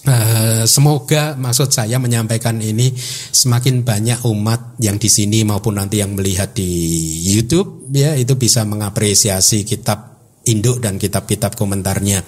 [0.10, 2.96] Uh, semoga maksud saya menyampaikan ini
[3.30, 6.66] semakin banyak umat yang di sini maupun nanti yang melihat di
[7.30, 10.18] YouTube ya itu bisa mengapresiasi kitab
[10.50, 12.26] induk dan kitab-kitab komentarnya.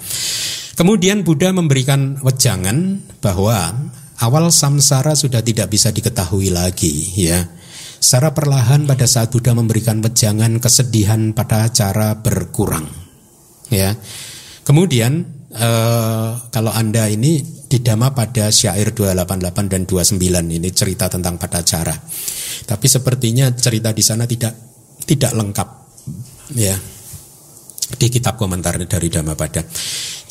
[0.78, 3.90] Kemudian Buddha memberikan wejangan bahwa
[4.22, 7.50] awal samsara sudah tidak bisa diketahui lagi ya.
[7.98, 13.02] Secara perlahan pada saat Buddha memberikan wejangan kesedihan pada cara berkurang
[13.72, 13.96] ya.
[14.62, 20.20] Kemudian eh, kalau Anda ini di Dhamma pada syair 288 dan 29
[20.60, 21.96] ini cerita tentang pada cara.
[22.62, 24.54] Tapi sepertinya cerita di sana tidak
[25.02, 25.68] tidak lengkap
[26.54, 26.76] ya
[27.96, 29.62] di kitab komentar dari Dhammapada.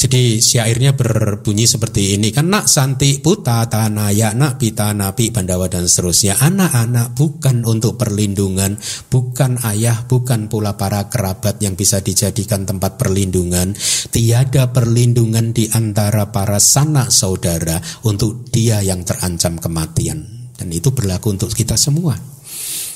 [0.02, 5.86] Jadi syairnya berbunyi seperti ini kan nak santi puta tanaya nak pita napi bandawa dan
[5.86, 8.82] seterusnya anak-anak bukan untuk perlindungan
[9.14, 13.78] bukan ayah bukan pula para kerabat yang bisa dijadikan tempat perlindungan
[14.10, 21.38] tiada perlindungan di antara para sanak saudara untuk dia yang terancam kematian dan itu berlaku
[21.38, 22.18] untuk kita semua.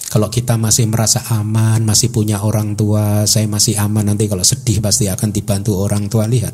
[0.05, 4.79] Kalau kita masih merasa aman, masih punya orang tua, saya masih aman nanti kalau sedih
[4.79, 6.53] pasti akan dibantu orang tua lihat.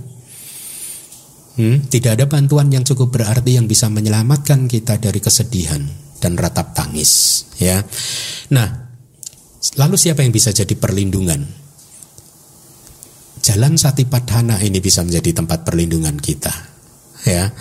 [1.60, 5.84] Hmm, tidak ada bantuan yang cukup berarti yang bisa menyelamatkan kita dari kesedihan
[6.24, 7.84] dan ratap tangis, ya.
[8.56, 8.68] Nah,
[9.76, 11.44] lalu siapa yang bisa jadi perlindungan?
[13.42, 16.54] Jalan Satipadhana ini bisa menjadi tempat perlindungan kita,
[17.28, 17.52] ya.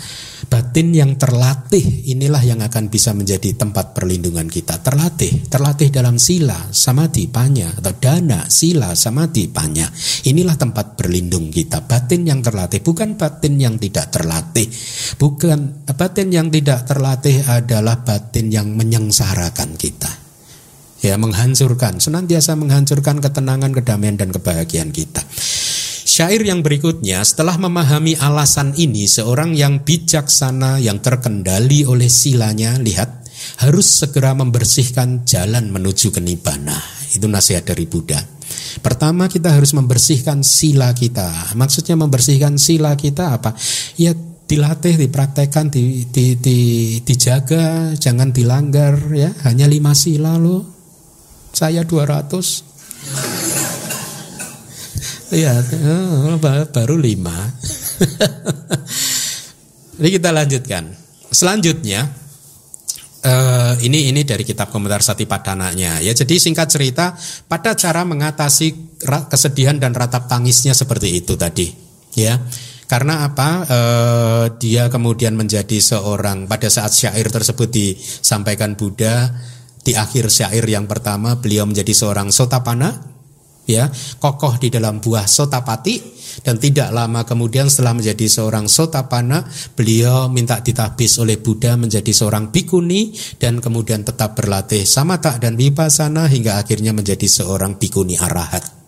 [0.51, 4.83] Batin yang terlatih inilah yang akan bisa menjadi tempat perlindungan kita.
[4.83, 9.87] Terlatih, terlatih dalam sila, samadhi, panya atau dana, sila, samadhi, panya.
[10.27, 11.87] Inilah tempat berlindung kita.
[11.87, 14.67] Batin yang terlatih bukan batin yang tidak terlatih.
[15.15, 20.11] Bukan batin yang tidak terlatih adalah batin yang menyengsarakan kita.
[20.99, 25.23] Ya, menghancurkan, senantiasa menghancurkan ketenangan, kedamaian dan kebahagiaan kita.
[26.11, 33.23] Syair yang berikutnya setelah memahami alasan ini seorang yang bijaksana yang terkendali oleh silanya lihat
[33.63, 36.75] harus segera membersihkan jalan menuju ke nibbana.
[37.15, 38.19] Itu nasihat dari Buddha.
[38.83, 41.55] Pertama kita harus membersihkan sila kita.
[41.55, 43.55] Maksudnya membersihkan sila kita apa?
[43.95, 46.59] Ya dilatih, dipraktekkan, di, di, di,
[47.07, 49.31] dijaga, jangan dilanggar ya.
[49.47, 50.67] Hanya lima sila loh.
[51.55, 52.67] Saya 200.
[55.31, 56.35] Iya, oh,
[56.75, 57.31] baru lima.
[60.01, 60.91] Ini kita lanjutkan.
[61.31, 62.03] Selanjutnya,
[63.23, 66.03] uh, ini ini dari kitab komentar Satipadananya.
[66.03, 67.15] Ya, jadi singkat cerita,
[67.47, 68.99] pada cara mengatasi
[69.31, 71.71] kesedihan dan ratap tangisnya seperti itu tadi.
[72.11, 72.35] Ya,
[72.91, 73.49] karena apa?
[73.71, 79.31] Uh, dia kemudian menjadi seorang pada saat syair tersebut disampaikan Buddha
[79.79, 83.10] di akhir syair yang pertama beliau menjadi seorang sotapana
[83.71, 83.87] ya
[84.19, 86.19] kokoh di dalam buah sotapati.
[86.31, 89.43] Dan tidak lama kemudian setelah menjadi seorang sotapana
[89.75, 96.31] beliau minta ditahbis oleh Buddha menjadi seorang bikuni dan kemudian tetap berlatih samata dan vipassana
[96.31, 98.80] hingga akhirnya menjadi seorang bikuni arahat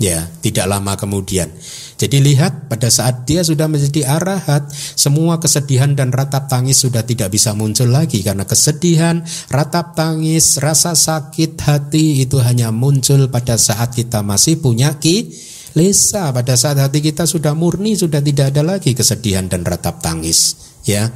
[0.00, 1.52] Ya, tidak lama kemudian.
[2.00, 7.28] Jadi lihat pada saat dia sudah menjadi arahat, semua kesedihan dan ratap tangis sudah tidak
[7.28, 9.20] bisa muncul lagi karena kesedihan,
[9.52, 15.28] ratap tangis, rasa sakit hati itu hanya muncul pada saat kita masih punya ki
[15.76, 20.58] lesa pada saat hati kita sudah murni sudah tidak ada lagi kesedihan dan ratap tangis
[20.82, 21.06] ya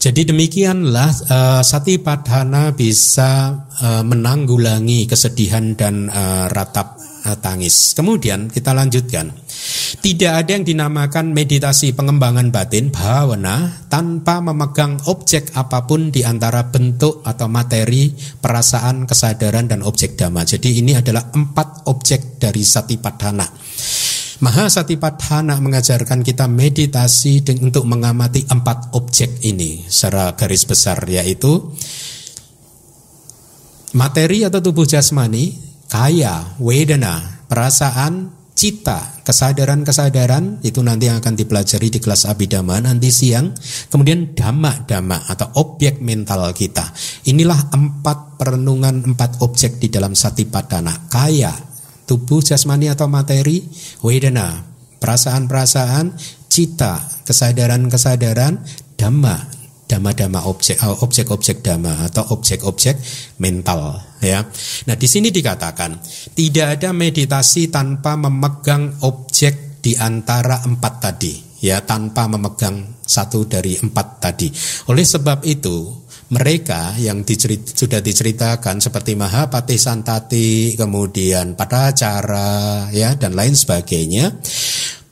[0.00, 7.00] jadi demikianlah uh, sati padhana bisa uh, menanggulangi kesedihan dan uh, ratap
[7.40, 7.92] tangis.
[7.92, 9.32] Kemudian kita lanjutkan.
[10.00, 16.72] Tidak ada yang dinamakan meditasi pengembangan batin bhawana tanpa memegang objek apa pun di antara
[16.72, 20.46] bentuk atau materi, perasaan, kesadaran dan objek dhamma.
[20.48, 23.46] Jadi ini adalah empat objek dari satipadhana.
[24.40, 31.76] Maha Satipadhana mengajarkan kita meditasi untuk mengamati empat objek ini secara garis besar yaitu
[33.92, 41.98] materi atau tubuh jasmani, kaya, wedana, perasaan, cita, kesadaran-kesadaran itu nanti yang akan dipelajari di
[41.98, 43.50] kelas abidama nanti siang.
[43.90, 46.94] Kemudian dhamma-dhamma atau objek mental kita.
[47.26, 51.10] Inilah empat perenungan empat objek di dalam satipadana.
[51.10, 51.50] Kaya,
[52.06, 53.64] tubuh jasmani atau materi,
[54.04, 54.62] wedana,
[55.00, 56.14] perasaan-perasaan,
[56.46, 58.62] cita, kesadaran-kesadaran,
[58.94, 59.59] dhamma,
[59.90, 62.94] dhamma-dhamma objek eh, objek-objek dhamma atau objek-objek
[63.42, 64.46] mental ya.
[64.86, 65.98] Nah, di sini dikatakan
[66.38, 73.74] tidak ada meditasi tanpa memegang objek di antara empat tadi ya tanpa memegang satu dari
[73.74, 74.48] empat tadi.
[74.88, 83.18] Oleh sebab itu mereka yang dicerit, sudah diceritakan seperti Mahapati Santati, kemudian pada cara ya
[83.18, 84.30] dan lain sebagainya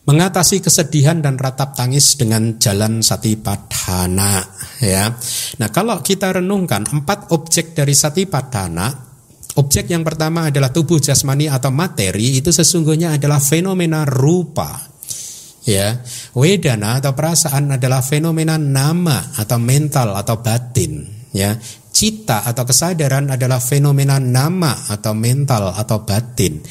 [0.08, 4.40] mengatasi kesedihan dan ratap tangis dengan jalan satipadhana
[4.80, 5.12] ya.
[5.60, 9.08] Nah, kalau kita renungkan empat objek dari satipadhana
[9.58, 14.86] Objek yang pertama adalah tubuh jasmani atau materi itu sesungguhnya adalah fenomena rupa.
[15.66, 15.98] Ya,
[16.32, 21.02] wedana atau perasaan adalah fenomena nama atau mental atau batin.
[21.34, 21.58] Ya,
[21.98, 26.62] cita atau kesadaran adalah fenomena nama atau mental atau batin.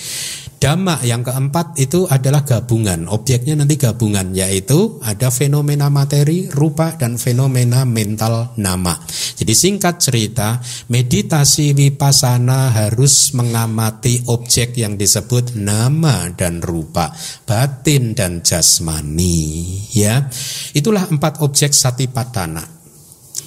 [0.57, 7.21] Dhamma yang keempat itu adalah gabungan, objeknya nanti gabungan yaitu ada fenomena materi, rupa dan
[7.21, 8.97] fenomena mental nama.
[9.37, 10.57] Jadi singkat cerita,
[10.89, 17.13] meditasi vipassana harus mengamati objek yang disebut nama dan rupa,
[17.45, 20.25] batin dan jasmani, ya.
[20.73, 22.76] Itulah empat objek satipatthana.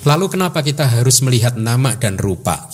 [0.01, 2.73] Lalu kenapa kita harus melihat nama dan rupa,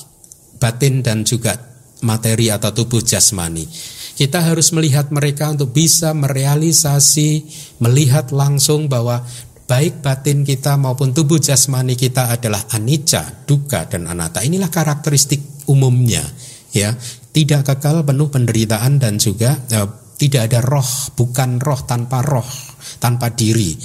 [0.63, 1.59] batin dan juga
[2.07, 3.67] materi atau tubuh jasmani?
[4.15, 7.43] Kita harus melihat mereka untuk bisa merealisasi,
[7.83, 9.27] melihat langsung bahwa
[9.67, 14.47] baik batin kita maupun tubuh jasmani kita adalah anicca, duka dan anatta.
[14.47, 16.23] Inilah karakteristik umumnya,
[16.71, 16.95] ya.
[17.35, 22.66] Tidak kekal penuh penderitaan dan juga eh, tidak ada roh, bukan roh tanpa roh
[22.99, 23.77] tanpa diri.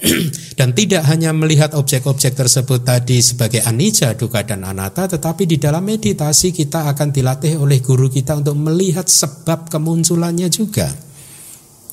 [0.58, 5.82] dan tidak hanya melihat objek-objek tersebut tadi sebagai anicca, duka dan anatta, tetapi di dalam
[5.82, 11.04] meditasi kita akan dilatih oleh guru kita untuk melihat sebab kemunculannya juga.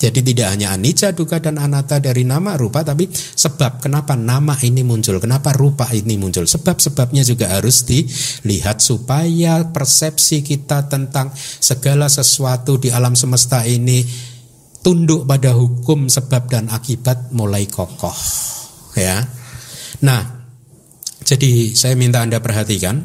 [0.02, 4.82] Jadi tidak hanya anicca, duka dan anatta dari nama rupa tapi sebab kenapa nama ini
[4.82, 6.50] muncul, kenapa rupa ini muncul.
[6.50, 14.31] Sebab-sebabnya juga harus dilihat supaya persepsi kita tentang segala sesuatu di alam semesta ini
[14.82, 18.18] tunduk pada hukum sebab dan akibat mulai kokoh
[18.98, 19.22] ya.
[20.02, 20.22] Nah,
[21.22, 22.98] jadi saya minta Anda perhatikan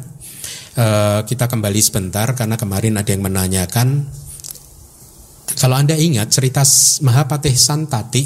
[0.75, 4.09] uh, kita kembali sebentar karena kemarin ada yang menanyakan
[5.57, 6.65] kalau Anda ingat cerita
[7.01, 8.25] Mahapatih Santati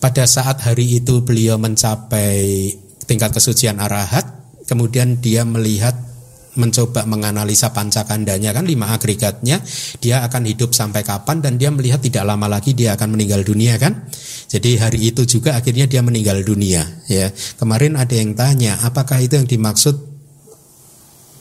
[0.00, 2.72] pada saat hari itu beliau mencapai
[3.04, 4.24] tingkat kesucian arahat
[4.64, 6.09] kemudian dia melihat
[6.58, 9.62] mencoba menganalisa pancakandanya kan lima agregatnya
[10.02, 13.78] dia akan hidup sampai kapan dan dia melihat tidak lama lagi dia akan meninggal dunia
[13.78, 14.10] kan.
[14.50, 17.30] Jadi hari itu juga akhirnya dia meninggal dunia ya.
[17.54, 20.10] Kemarin ada yang tanya apakah itu yang dimaksud?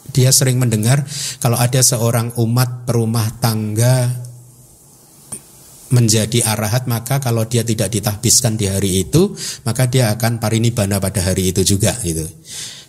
[0.10, 1.06] Dia sering mendengar
[1.38, 4.10] kalau ada seorang umat perumah tangga
[5.90, 9.34] menjadi arahat maka kalau dia tidak ditahbiskan di hari itu
[9.66, 12.26] maka dia akan parinibbana pada hari itu juga gitu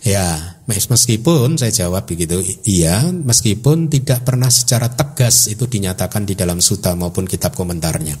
[0.01, 6.57] Ya, meskipun saya jawab begitu, iya, meskipun tidak pernah secara tegas itu dinyatakan di dalam
[6.57, 8.17] suta maupun kitab komentarnya.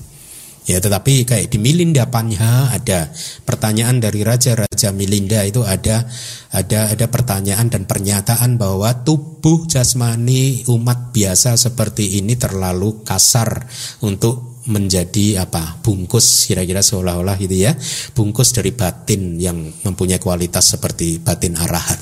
[0.69, 3.09] Ya, tetapi kayak di Milinda Panya ada
[3.49, 6.05] pertanyaan dari raja-raja Milinda itu ada
[6.53, 13.65] ada ada pertanyaan dan pernyataan bahwa tubuh jasmani umat biasa seperti ini terlalu kasar
[14.05, 17.75] untuk menjadi apa bungkus kira-kira seolah-olah gitu ya
[18.15, 21.99] bungkus dari batin yang mempunyai kualitas seperti batin arahat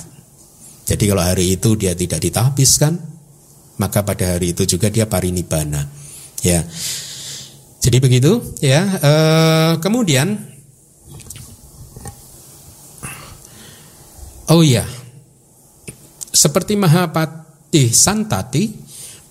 [0.85, 3.09] jadi kalau hari itu dia tidak ditahbiskan
[3.79, 5.99] maka pada hari itu juga dia parinibbana
[6.43, 6.63] ya.
[7.79, 8.83] Jadi begitu ya.
[8.99, 9.11] E,
[9.79, 10.35] kemudian
[14.51, 14.83] oh ya
[16.29, 18.63] seperti Mahapati Santati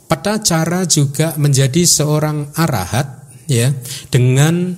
[0.08, 3.17] pada cara juga menjadi seorang arahat
[3.48, 3.74] ya.
[4.12, 4.76] Dengan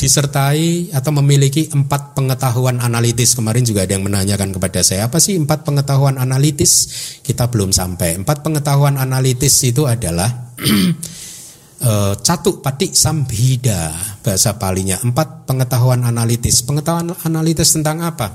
[0.00, 3.36] disertai atau memiliki empat pengetahuan analitis.
[3.36, 6.88] Kemarin juga ada yang menanyakan kepada saya apa sih empat pengetahuan analitis?
[7.20, 8.16] Kita belum sampai.
[8.16, 10.56] Empat pengetahuan analitis itu adalah
[11.84, 13.92] eh, catuk patik sambhida
[14.24, 14.96] bahasa palinya.
[15.04, 16.64] Empat pengetahuan analitis.
[16.64, 18.32] Pengetahuan analitis tentang apa?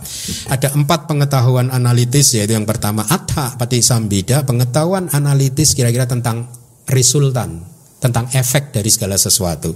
[0.53, 4.45] Ada empat pengetahuan analitis yaitu yang pertama atha patik sambhida.
[4.45, 6.45] Pengetahuan analitis kira-kira tentang
[6.85, 9.73] resultan tentang efek dari segala sesuatu.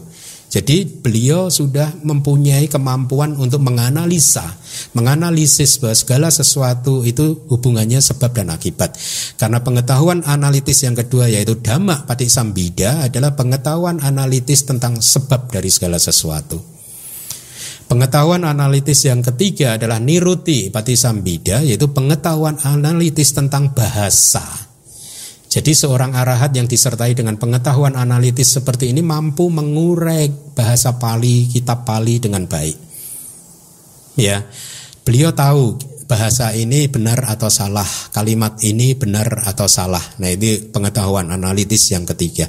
[0.49, 4.57] Jadi beliau sudah mempunyai kemampuan untuk menganalisa,
[4.97, 8.97] menganalisis bahwa segala sesuatu itu hubungannya sebab dan akibat.
[9.37, 15.69] Karena pengetahuan analitis yang kedua yaitu dhamma pati sambida adalah pengetahuan analitis tentang sebab dari
[15.69, 16.57] segala sesuatu.
[17.85, 24.68] Pengetahuan analitis yang ketiga adalah niruti pati sambida yaitu pengetahuan analitis tentang bahasa.
[25.49, 31.89] Jadi seorang arahat yang disertai dengan pengetahuan analitis seperti ini mampu mengurai bahasa Pali, kitab
[31.89, 32.77] Pali dengan baik.
[34.13, 34.45] Ya.
[35.01, 35.73] Beliau tahu
[36.05, 40.01] bahasa ini benar atau salah, kalimat ini benar atau salah.
[40.21, 42.45] Nah, ini pengetahuan analitis yang ketiga.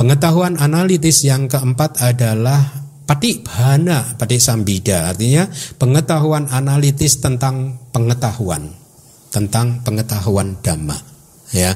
[0.00, 5.48] Pengetahuan analitis yang keempat adalah Pati bhana, pati sambida, artinya
[5.80, 8.68] pengetahuan analitis tentang pengetahuan,
[9.32, 11.17] tentang pengetahuan dhamma.
[11.52, 11.72] Ya,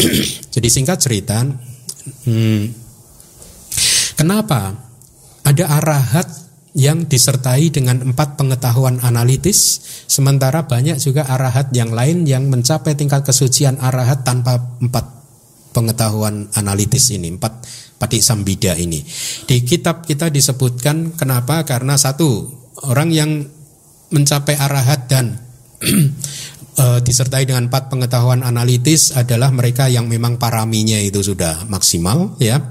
[0.54, 2.62] jadi singkat cerita, hmm,
[4.14, 4.78] kenapa
[5.42, 6.28] ada arahat
[6.78, 13.26] yang disertai dengan empat pengetahuan analitis, sementara banyak juga arahat yang lain yang mencapai tingkat
[13.26, 15.18] kesucian arahat tanpa empat
[15.74, 17.66] pengetahuan analitis ini, empat
[17.98, 19.02] Patik Sambida ini.
[19.42, 21.66] Di kitab kita disebutkan kenapa?
[21.66, 22.46] Karena satu,
[22.86, 23.42] orang yang
[24.14, 25.34] mencapai arahat dan
[26.78, 32.62] e, disertai dengan empat pengetahuan analitis adalah mereka yang memang paraminya itu sudah maksimal ya.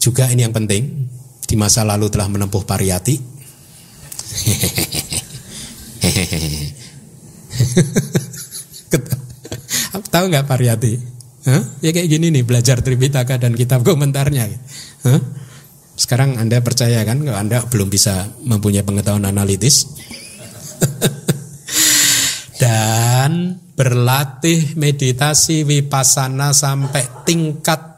[0.00, 1.12] Juga ini yang penting
[1.44, 3.36] di masa lalu telah menempuh pariyati.
[10.16, 10.92] Tahu nggak pariyati?
[11.46, 11.62] Hah?
[11.84, 14.48] Ya kayak gini nih belajar Tripitaka dan kitab komentarnya.
[15.06, 15.20] Hah?
[15.96, 19.86] Sekarang Anda percaya kan kalau Anda belum bisa mempunyai pengetahuan analitis?
[22.56, 27.96] dan berlatih meditasi vipassana sampai tingkat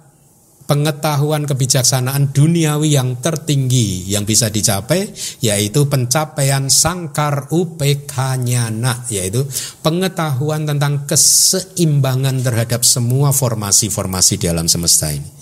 [0.69, 5.09] pengetahuan kebijaksanaan duniawi yang tertinggi yang bisa dicapai
[5.41, 9.49] yaitu pencapaian sangkar upekanyana yaitu
[9.81, 15.38] pengetahuan tentang keseimbangan terhadap semua formasi-formasi di alam semesta ini.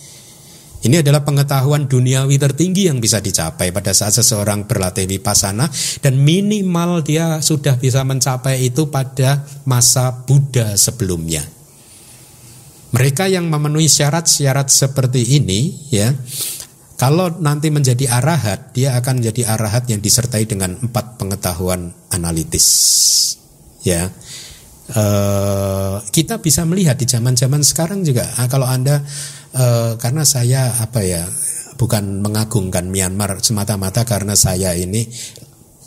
[0.86, 5.66] Ini adalah pengetahuan duniawi tertinggi yang bisa dicapai pada saat seseorang berlatih vipassana
[5.98, 11.42] dan minimal dia sudah bisa mencapai itu pada masa Buddha sebelumnya.
[12.94, 16.14] Mereka yang memenuhi syarat-syarat seperti ini ya
[16.96, 22.64] kalau nanti menjadi arahat, dia akan menjadi arahat yang disertai dengan empat pengetahuan analitis.
[23.84, 24.08] Ya,
[24.90, 25.04] e,
[26.10, 28.26] kita bisa melihat di zaman-zaman sekarang juga.
[28.38, 29.02] Ah, kalau anda,
[29.54, 31.26] e, karena saya apa ya,
[31.80, 35.06] bukan mengagungkan Myanmar semata-mata karena saya ini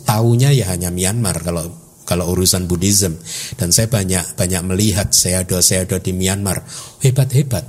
[0.04, 1.40] taunya ya hanya Myanmar.
[1.40, 1.80] Kalau
[2.10, 3.14] kalau urusan Buddhism
[3.54, 6.66] dan saya banyak banyak melihat seado seado di Myanmar
[7.06, 7.62] hebat hebat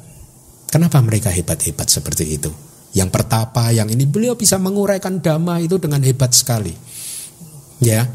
[0.66, 2.50] kenapa mereka hebat hebat seperti itu
[2.98, 6.74] yang pertapa yang ini beliau bisa menguraikan dhamma itu dengan hebat sekali
[7.86, 8.10] ya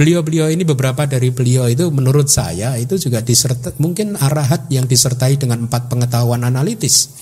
[0.00, 5.36] beliau-beliau ini beberapa dari beliau itu menurut saya itu juga disertai mungkin arahat yang disertai
[5.36, 7.12] dengan empat pengetahuan analitis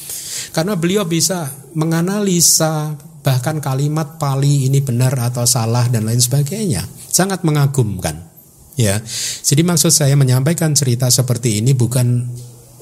[0.54, 2.94] karena beliau bisa menganalisa
[3.26, 8.28] bahkan kalimat pali ini benar atau salah dan lain sebagainya sangat mengagumkan
[8.78, 9.02] Ya,
[9.42, 12.30] jadi maksud saya menyampaikan cerita seperti ini bukan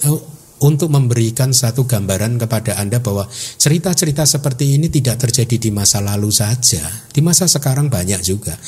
[0.04, 0.20] uh,
[0.60, 6.28] untuk memberikan satu gambaran kepada Anda bahwa cerita-cerita seperti ini tidak terjadi di masa lalu
[6.28, 6.84] saja.
[7.08, 8.60] Di masa sekarang banyak juga.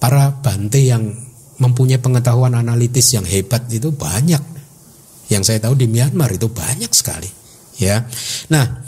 [0.00, 1.12] Para bante yang
[1.60, 4.40] mempunyai pengetahuan analitis yang hebat itu banyak.
[5.28, 7.28] Yang saya tahu di Myanmar itu banyak sekali.
[7.76, 8.08] Ya.
[8.48, 8.82] Nah,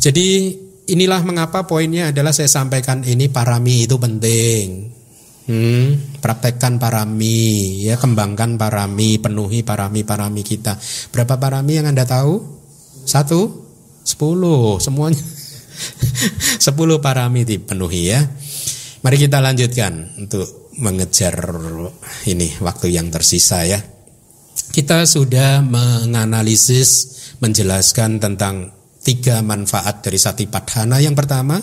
[0.00, 0.56] jadi
[0.88, 4.90] inilah mengapa poinnya adalah saya sampaikan ini parami itu penting.
[5.42, 10.78] Hmm, praktekkan parami, ya kembangkan parami, penuhi parami-parami kita.
[11.10, 12.38] Berapa parami yang Anda tahu?
[13.02, 13.50] Satu?
[14.06, 15.18] Sepuluh, semuanya.
[16.66, 18.22] Sepuluh parami dipenuhi ya.
[19.02, 21.34] Mari kita lanjutkan untuk mengejar
[22.30, 23.82] ini waktu yang tersisa ya.
[24.72, 26.88] Kita sudah menganalisis,
[27.42, 28.70] menjelaskan tentang
[29.02, 31.02] tiga manfaat dari sati padhana.
[31.02, 31.58] Yang pertama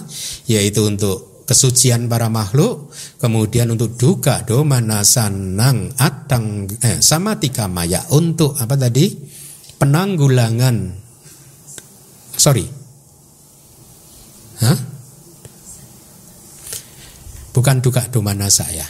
[0.52, 8.06] yaitu untuk kesucian para makhluk, kemudian untuk duka domana sanang atang eh, sama tiga maya
[8.14, 9.10] untuk apa tadi
[9.80, 10.76] penanggulangan
[12.36, 12.68] sorry
[14.60, 14.78] Hah?
[17.60, 18.88] Bukan duka domana saya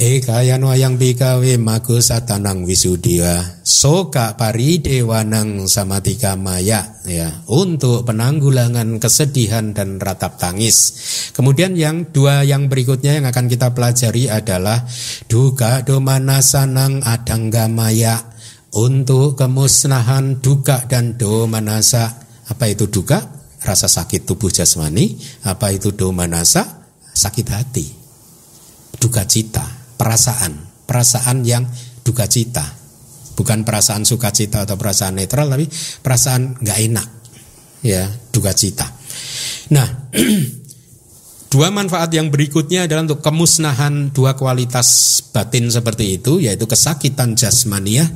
[0.00, 5.68] Eka yano yang bikawe maku satanang wisudia soka paridewanang
[6.00, 10.96] tiga maya ya untuk penanggulangan kesedihan dan ratap tangis.
[11.36, 14.88] Kemudian yang dua yang berikutnya yang akan kita pelajari adalah
[15.28, 18.24] duka domana sanang adanggamaya
[18.72, 22.24] untuk kemusnahan duka dan domanasa.
[22.48, 23.39] Apa itu duka?
[23.60, 25.20] Rasa sakit tubuh jasmani.
[25.44, 26.88] Apa itu domanasa?
[27.12, 27.86] Sakit hati.
[29.00, 30.52] Duka cita perasaan,
[30.88, 31.68] perasaan yang
[32.00, 32.64] duka cita,
[33.36, 35.68] bukan perasaan sukacita atau perasaan netral, tapi
[36.00, 37.08] perasaan nggak enak,
[37.84, 38.88] ya duka cita.
[39.76, 40.08] Nah,
[41.52, 48.08] dua manfaat yang berikutnya adalah untuk kemusnahan dua kualitas batin seperti itu, yaitu kesakitan jasmania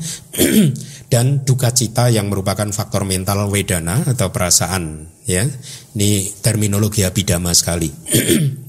[1.12, 5.44] dan duka cita yang merupakan faktor mental wedana atau perasaan, ya.
[5.96, 7.90] Ini terminologi abidama sekali.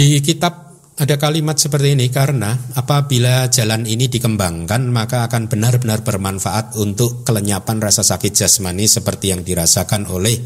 [0.00, 0.70] Di kitab
[1.00, 7.80] ada kalimat seperti ini karena apabila jalan ini dikembangkan maka akan benar-benar bermanfaat untuk kelenyapan
[7.80, 10.36] rasa sakit jasmani seperti yang dirasakan oleh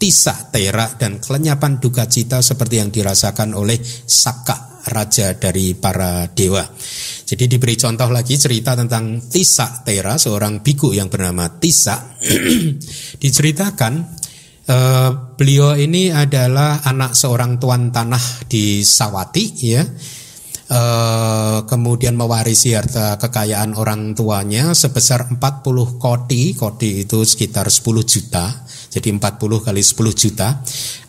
[0.00, 6.64] Tisa Tera dan kelenyapan duka cita seperti yang dirasakan oleh Saka raja dari para dewa.
[7.28, 12.16] Jadi diberi contoh lagi cerita tentang Tisa Tera seorang biku yang bernama Tisa
[13.22, 14.18] diceritakan
[14.70, 19.82] Uh, beliau ini adalah anak seorang tuan tanah di Sawati ya.
[20.70, 28.62] Uh, kemudian mewarisi harta kekayaan orang tuanya sebesar 40 koti, koti itu sekitar 10 juta.
[28.90, 30.58] Jadi 40 kali 10 juta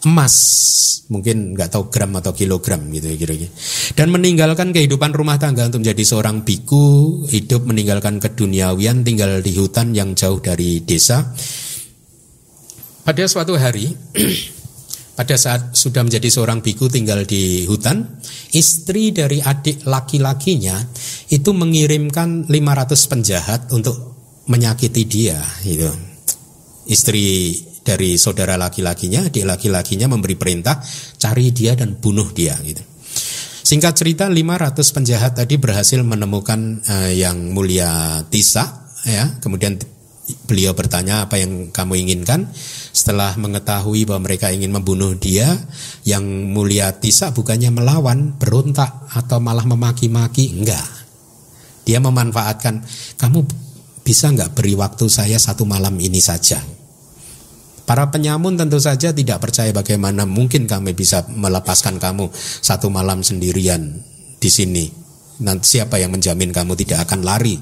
[0.06, 0.36] emas,
[1.10, 3.50] mungkin nggak tahu gram atau kilogram gitu kira-kira.
[3.98, 9.98] Dan meninggalkan kehidupan rumah tangga untuk menjadi seorang biku, hidup meninggalkan keduniawian, tinggal di hutan
[9.98, 11.34] yang jauh dari desa
[13.02, 13.90] pada suatu hari,
[15.20, 18.22] pada saat sudah menjadi seorang biku tinggal di hutan,
[18.54, 20.78] istri dari adik laki-lakinya
[21.34, 23.98] itu mengirimkan 500 penjahat untuk
[24.46, 25.42] menyakiti dia.
[25.66, 25.90] Gitu.
[26.86, 27.26] Istri
[27.82, 30.78] dari saudara laki-lakinya, adik laki-lakinya memberi perintah
[31.18, 32.54] cari dia dan bunuh dia.
[32.62, 32.82] Gitu.
[33.62, 39.78] Singkat cerita 500 penjahat tadi berhasil menemukan uh, yang mulia Tisa ya, kemudian
[40.46, 42.48] beliau bertanya apa yang kamu inginkan
[42.92, 45.48] setelah mengetahui bahwa mereka ingin membunuh dia,
[46.04, 50.88] yang mulia Tisa bukannya melawan, berontak atau malah memaki-maki, enggak.
[51.88, 52.84] Dia memanfaatkan,
[53.18, 53.48] kamu
[54.04, 56.81] bisa enggak beri waktu saya satu malam ini saja.
[57.86, 64.00] Para penyamun tentu saja tidak percaya bagaimana mungkin kami bisa melepaskan kamu satu malam sendirian
[64.38, 64.86] di sini.
[65.42, 67.58] Nanti siapa yang menjamin kamu tidak akan lari?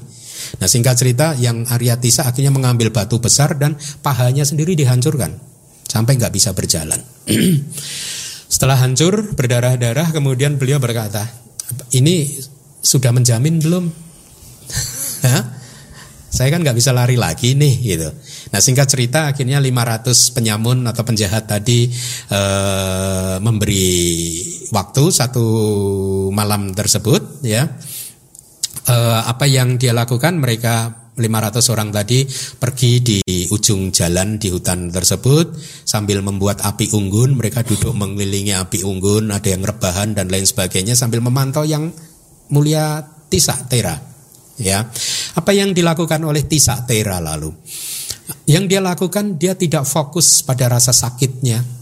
[0.60, 5.36] Nah singkat cerita yang Arya Tisa akhirnya mengambil batu besar dan pahanya sendiri dihancurkan
[5.88, 7.00] sampai nggak bisa berjalan.
[8.52, 11.26] Setelah hancur berdarah-darah kemudian beliau berkata,
[11.94, 12.28] ini
[12.82, 13.84] sudah menjamin belum?
[16.40, 18.08] Saya kan nggak bisa lari lagi nih gitu.
[18.48, 21.92] Nah singkat cerita akhirnya 500 penyamun atau penjahat tadi
[22.32, 22.40] e,
[23.44, 24.00] memberi
[24.72, 25.44] waktu satu
[26.32, 27.68] malam tersebut ya.
[28.88, 30.40] Uh, apa yang dia lakukan?
[30.40, 30.74] Mereka
[31.20, 32.24] 500 orang tadi
[32.56, 33.18] pergi di
[33.52, 35.52] ujung jalan di hutan tersebut
[35.84, 37.36] sambil membuat api unggun.
[37.36, 41.92] Mereka duduk mengelilingi api unggun ada yang rebahan dan lain sebagainya sambil memantau yang
[42.48, 44.09] mulia Tisa Tera
[44.60, 44.84] ya.
[45.34, 47.50] Apa yang dilakukan oleh Tisa Tera lalu?
[48.46, 51.80] Yang dia lakukan dia tidak fokus pada rasa sakitnya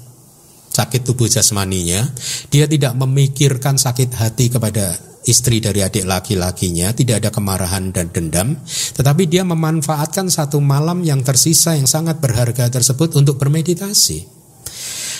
[0.78, 2.06] sakit tubuh jasmaninya.
[2.54, 4.94] Dia tidak memikirkan sakit hati kepada
[5.26, 8.56] istri dari adik laki-lakinya, tidak ada kemarahan dan dendam,
[8.96, 14.38] tetapi dia memanfaatkan satu malam yang tersisa yang sangat berharga tersebut untuk bermeditasi.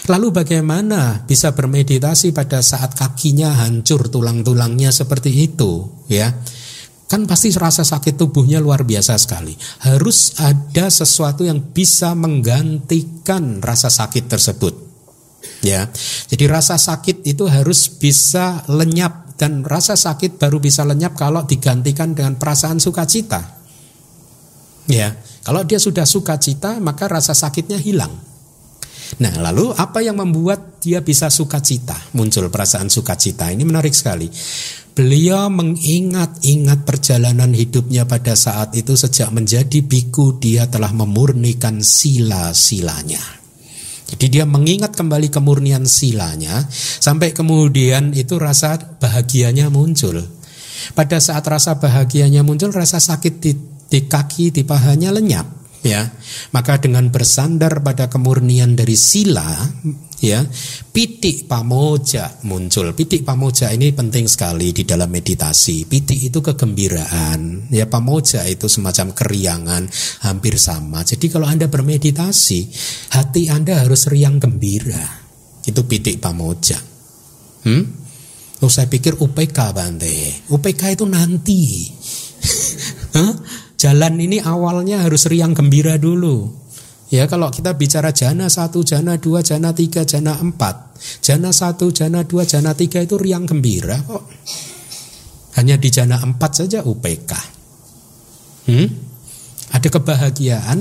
[0.08, 6.32] Lalu bagaimana bisa bermeditasi pada saat kakinya hancur tulang-tulangnya seperti itu, ya?
[7.08, 9.56] Kan pasti rasa sakit tubuhnya luar biasa sekali.
[9.80, 14.76] Harus ada sesuatu yang bisa menggantikan rasa sakit tersebut.
[15.64, 15.88] Ya.
[16.28, 22.12] Jadi rasa sakit itu harus bisa lenyap dan rasa sakit baru bisa lenyap kalau digantikan
[22.12, 23.56] dengan perasaan sukacita.
[24.90, 25.14] Ya,
[25.46, 28.27] kalau dia sudah sukacita maka rasa sakitnya hilang.
[29.16, 31.96] Nah, lalu apa yang membuat dia bisa sukacita?
[32.12, 33.48] Muncul perasaan sukacita.
[33.48, 34.28] Ini menarik sekali.
[34.92, 43.22] Beliau mengingat-ingat perjalanan hidupnya pada saat itu sejak menjadi biku dia telah memurnikan sila-silanya.
[44.08, 50.18] Jadi dia mengingat kembali kemurnian silanya sampai kemudian itu rasa bahagianya muncul.
[50.96, 53.52] Pada saat rasa bahagianya muncul, rasa sakit di,
[53.86, 56.10] di kaki, di pahanya lenyap ya.
[56.54, 59.46] Maka dengan bersandar pada kemurnian dari sila
[60.18, 60.42] ya
[60.90, 62.90] pitik pamoja muncul.
[62.94, 65.86] Pitik pamoja ini penting sekali di dalam meditasi.
[65.86, 67.70] Pitik itu kegembiraan.
[67.70, 69.82] Ya pamoja itu semacam keriangan
[70.26, 71.06] hampir sama.
[71.06, 72.60] Jadi kalau anda bermeditasi
[73.14, 75.26] hati anda harus riang gembira.
[75.62, 76.78] Itu pitik pamoja.
[77.66, 77.84] Hmm?
[78.58, 80.50] Oh saya pikir UPK Bante.
[80.50, 81.86] UPK itu nanti
[83.78, 86.50] Jalan ini awalnya harus riang gembira dulu.
[87.08, 92.26] Ya kalau kita bicara jana satu, jana dua, jana tiga, jana empat, jana satu, jana
[92.26, 94.28] dua, jana tiga itu riang gembira kok.
[95.56, 97.32] Hanya di jana empat saja UPK.
[98.68, 98.88] Hmm?
[99.72, 100.78] Ada kebahagiaan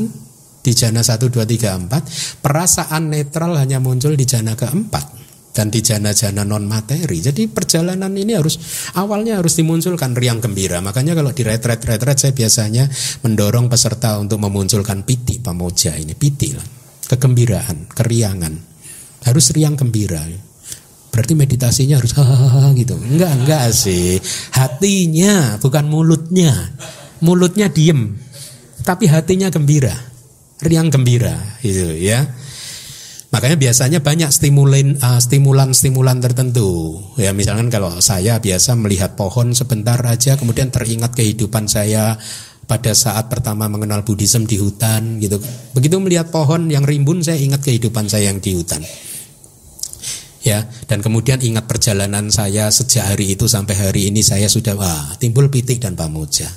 [0.66, 2.04] di jana satu, dua, tiga, empat.
[2.44, 5.27] Perasaan netral hanya muncul di jana keempat
[5.58, 7.18] dan di jana-jana non materi.
[7.18, 8.62] Jadi perjalanan ini harus
[8.94, 10.78] awalnya harus dimunculkan riang gembira.
[10.86, 12.86] Makanya kalau di retret-retret saya biasanya
[13.26, 16.62] mendorong peserta untuk memunculkan piti pamoja ini, piti lah.
[17.10, 18.54] Kegembiraan, keriangan.
[19.26, 20.22] Harus riang gembira.
[21.08, 22.94] berarti meditasinya harus hahaha gitu.
[22.94, 24.22] Enggak, enggak sih.
[24.54, 26.54] Hatinya bukan mulutnya.
[27.26, 28.14] Mulutnya diem,
[28.86, 29.98] tapi hatinya gembira.
[30.62, 32.30] Riang gembira gitu ya.
[33.38, 36.98] Makanya biasanya banyak stimulan uh, stimulan-stimulan tertentu.
[37.22, 42.18] Ya misalkan kalau saya biasa melihat pohon sebentar aja kemudian teringat kehidupan saya
[42.66, 45.38] pada saat pertama mengenal Buddhism di hutan gitu.
[45.78, 48.82] Begitu melihat pohon yang rimbun saya ingat kehidupan saya yang di hutan.
[50.42, 55.14] Ya, dan kemudian ingat perjalanan saya sejak hari itu sampai hari ini saya sudah wah,
[55.22, 56.50] timbul pitik dan pamuja.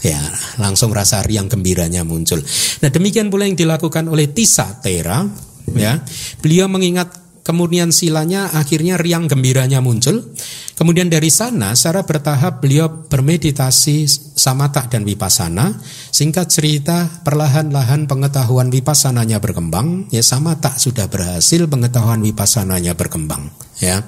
[0.00, 0.24] Ya,
[0.56, 2.40] langsung rasa riang gembiranya muncul.
[2.80, 6.02] Nah, demikian pula yang dilakukan oleh Tisa Tera ya.
[6.42, 10.34] Beliau mengingat kemudian silanya akhirnya riang gembiranya muncul.
[10.72, 15.78] Kemudian dari sana secara bertahap beliau bermeditasi samata dan wipasana.
[16.10, 20.10] Singkat cerita perlahan-lahan pengetahuan wipasananya berkembang.
[20.10, 23.52] Ya samata sudah berhasil pengetahuan wipasananya berkembang.
[23.78, 24.06] Ya.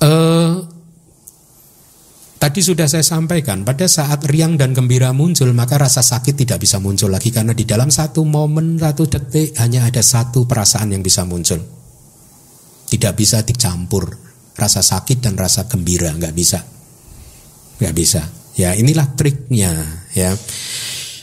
[0.00, 0.64] Uh,
[2.40, 6.80] Tadi sudah saya sampaikan, pada saat riang dan gembira muncul, maka rasa sakit tidak bisa
[6.80, 11.28] muncul lagi karena di dalam satu momen, satu detik hanya ada satu perasaan yang bisa
[11.28, 11.60] muncul.
[12.88, 14.08] Tidak bisa dicampur
[14.56, 16.64] rasa sakit dan rasa gembira, nggak bisa,
[17.76, 18.24] nggak bisa.
[18.56, 20.32] Ya inilah triknya, ya.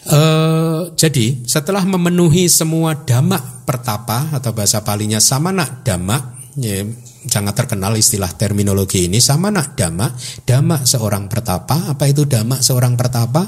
[0.06, 5.18] Uh, jadi setelah memenuhi semua damak pertapa atau bahasa palinya
[5.50, 6.86] nak damak, ya,
[7.28, 9.22] sangat terkenal istilah terminologi ini.
[9.22, 10.10] Sama nak dhamma
[10.48, 13.44] dhamma seorang pertapa apa itu dhamma seorang pertapa?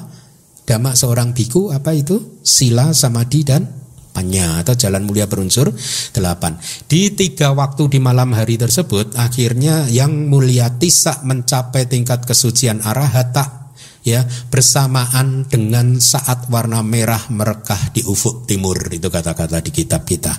[0.68, 2.40] Dhamma seorang biku apa itu?
[2.46, 3.66] Sila samadhi dan
[4.14, 5.72] panya atau jalan mulia berunsur
[6.14, 6.60] delapan.
[6.86, 13.72] Di tiga waktu di malam hari tersebut akhirnya yang mulia tisa mencapai tingkat kesucian arahata
[14.04, 18.78] ya bersamaan dengan saat warna merah merekah di ufuk timur.
[18.92, 20.36] Itu kata-kata di kitab kita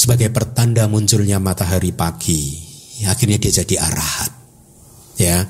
[0.00, 2.56] sebagai pertanda munculnya matahari pagi.
[3.04, 4.32] Akhirnya dia jadi arahat.
[5.20, 5.44] Ya.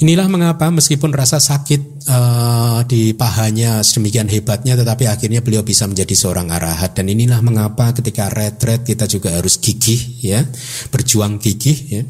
[0.00, 6.16] Inilah mengapa meskipun rasa sakit uh, di pahanya sedemikian hebatnya tetapi akhirnya beliau bisa menjadi
[6.16, 10.40] seorang arahat dan inilah mengapa ketika retret kita juga harus gigih ya,
[10.88, 12.02] berjuang gigih ya.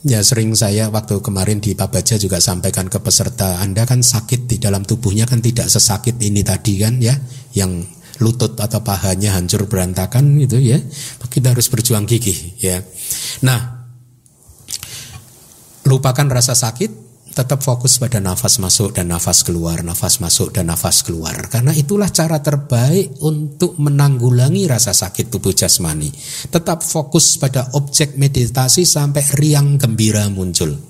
[0.00, 4.56] Ya sering saya waktu kemarin di Pabaja juga sampaikan ke peserta Anda kan sakit di
[4.56, 7.12] dalam tubuhnya kan tidak sesakit ini tadi kan ya
[7.52, 7.84] yang
[8.20, 10.78] lutut atau pahanya hancur berantakan gitu ya.
[11.26, 12.84] Kita harus berjuang gigih ya.
[13.42, 13.88] Nah,
[15.88, 16.90] lupakan rasa sakit,
[17.32, 21.48] tetap fokus pada nafas masuk dan nafas keluar, nafas masuk dan nafas keluar.
[21.48, 26.12] Karena itulah cara terbaik untuk menanggulangi rasa sakit tubuh jasmani.
[26.52, 30.89] Tetap fokus pada objek meditasi sampai riang gembira muncul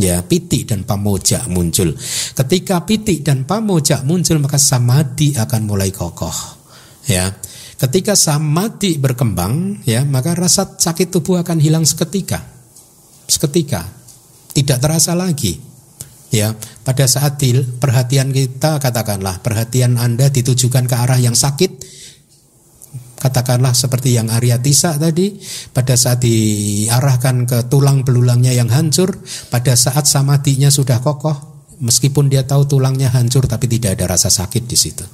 [0.00, 1.94] ya pitik dan pamoja muncul.
[2.34, 6.34] Ketika pitik dan pamoja muncul maka samadhi akan mulai kokoh.
[7.06, 7.30] Ya.
[7.74, 12.42] Ketika samadhi berkembang ya maka rasa sakit tubuh akan hilang seketika.
[13.26, 13.84] Seketika.
[14.54, 15.74] Tidak terasa lagi.
[16.34, 16.50] Ya,
[16.82, 17.38] pada saat
[17.78, 21.78] perhatian kita katakanlah perhatian Anda ditujukan ke arah yang sakit,
[23.24, 25.40] katakanlah seperti yang Arya Tisa tadi
[25.72, 29.16] pada saat diarahkan ke tulang belulangnya yang hancur
[29.48, 31.32] pada saat samadinya sudah kokoh
[31.80, 35.04] meskipun dia tahu tulangnya hancur tapi tidak ada rasa sakit di situ.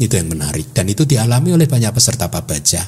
[0.00, 0.72] Itu yang menarik.
[0.72, 2.80] Dan itu dialami oleh banyak peserta pabaja.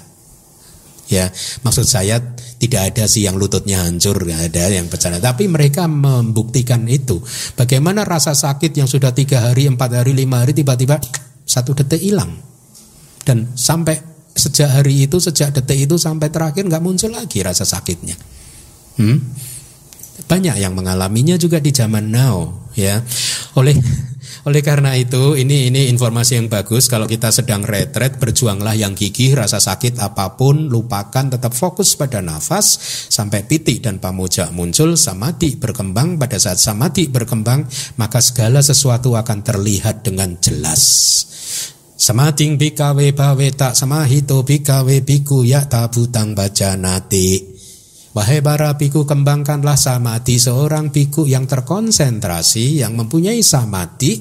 [1.06, 1.30] Ya
[1.62, 2.18] maksud saya
[2.58, 7.20] tidak ada sih yang lututnya hancur ada yang pecah tapi mereka membuktikan itu.
[7.54, 10.98] Bagaimana rasa sakit yang sudah tiga hari empat hari lima hari tiba-tiba
[11.46, 12.55] satu detik hilang
[13.26, 13.98] dan sampai
[14.30, 18.14] sejak hari itu, sejak detik itu sampai terakhir nggak muncul lagi rasa sakitnya.
[19.02, 19.18] Hmm?
[20.30, 23.02] Banyak yang mengalaminya juga di zaman now, ya.
[23.58, 23.76] Oleh
[24.46, 29.34] oleh karena itu, ini ini informasi yang bagus kalau kita sedang retret, berjuanglah yang gigih,
[29.34, 32.78] rasa sakit apa pun lupakan, tetap fokus pada nafas
[33.10, 36.14] sampai pitik dan pamuja muncul, samadhi berkembang.
[36.14, 37.66] Pada saat samadhi berkembang,
[37.98, 40.82] maka segala sesuatu akan terlihat dengan jelas.
[41.96, 47.40] Samating bikawe bawe tak samahito bikawe biku ya tabutang baca nati.
[48.12, 54.20] Wahai para biku kembangkanlah samadhi seorang biku yang terkonsentrasi, yang mempunyai samadhi.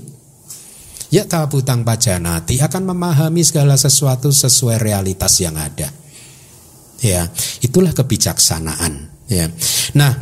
[1.11, 5.91] Ya tabutang baca nati akan memahami segala sesuatu sesuai realitas yang ada.
[7.03, 7.27] Ya,
[7.59, 9.11] itulah kebijaksanaan.
[9.27, 9.51] Ya,
[9.91, 10.15] nah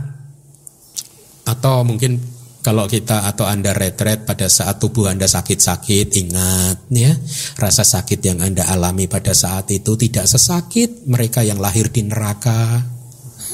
[1.44, 2.33] atau mungkin
[2.64, 7.12] kalau kita atau Anda retret pada saat tubuh Anda sakit-sakit, ingat ya,
[7.60, 12.80] rasa sakit yang Anda alami pada saat itu tidak sesakit mereka yang lahir di neraka.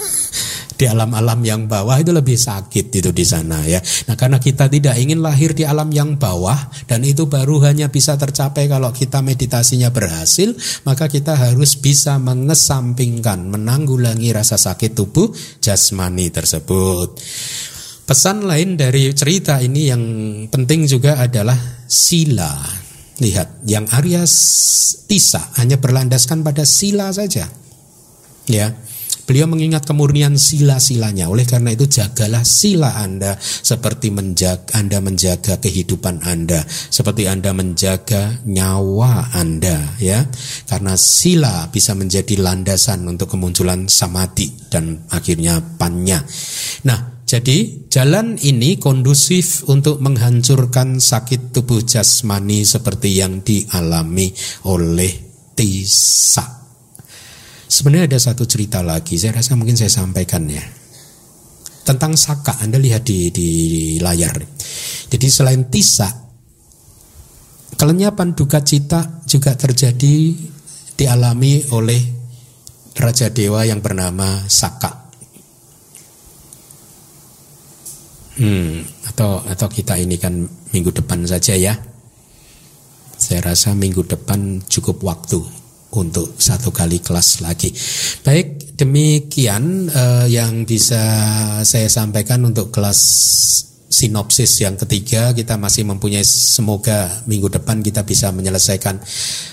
[0.79, 3.81] di alam-alam yang bawah itu lebih sakit itu di sana ya.
[4.05, 8.13] Nah, karena kita tidak ingin lahir di alam yang bawah dan itu baru hanya bisa
[8.13, 10.53] tercapai kalau kita meditasinya berhasil,
[10.85, 17.17] maka kita harus bisa mengesampingkan, menanggulangi rasa sakit tubuh jasmani tersebut.
[18.09, 20.03] Pesan lain dari cerita ini yang
[20.49, 21.53] penting juga adalah
[21.85, 22.57] sila.
[23.21, 24.25] Lihat, yang Arya
[25.05, 27.45] Tisa hanya berlandaskan pada sila saja.
[28.49, 28.73] Ya,
[29.29, 31.29] Beliau mengingat kemurnian sila-silanya.
[31.29, 38.41] Oleh karena itu jagalah sila Anda seperti menjaga Anda menjaga kehidupan Anda, seperti Anda menjaga
[38.49, 40.25] nyawa Anda ya.
[40.65, 46.25] Karena sila bisa menjadi landasan untuk kemunculan samadhi dan akhirnya panya.
[46.89, 54.33] Nah, jadi jalan ini kondusif untuk menghancurkan sakit tubuh jasmani seperti yang dialami
[54.65, 55.13] oleh
[55.53, 56.41] Tisa.
[57.69, 60.65] Sebenarnya ada satu cerita lagi, saya rasa mungkin saya sampaikan ya.
[61.85, 63.49] Tentang Saka, Anda lihat di, di
[64.01, 64.33] layar.
[65.13, 66.09] Jadi selain Tisa,
[67.77, 70.33] kelenyapan duka cita juga terjadi
[70.97, 72.01] dialami oleh
[72.97, 74.98] Raja Dewa yang bernama Saka.
[78.39, 81.75] Hmm, atau atau kita ini kan minggu depan saja ya.
[83.19, 85.43] Saya rasa minggu depan cukup waktu
[85.91, 87.67] untuk satu kali kelas lagi.
[88.23, 91.03] Baik, demikian uh, yang bisa
[91.67, 92.99] saya sampaikan untuk kelas
[93.89, 99.01] sinopsis yang ketiga kita masih mempunyai semoga minggu depan kita bisa menyelesaikan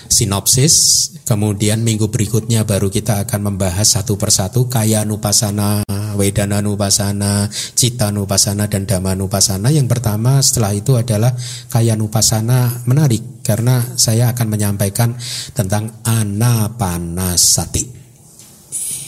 [0.07, 1.09] sinopsis.
[1.27, 5.83] Kemudian minggu berikutnya baru kita akan membahas satu persatu kaya nupasana
[6.15, 9.73] wedana nupasana cita nupasana dan dhamma nupasana.
[9.73, 11.33] Yang pertama setelah itu adalah
[11.67, 12.85] kaya nupasana.
[12.87, 15.17] Menarik karena saya akan menyampaikan
[15.51, 17.96] tentang anapanasati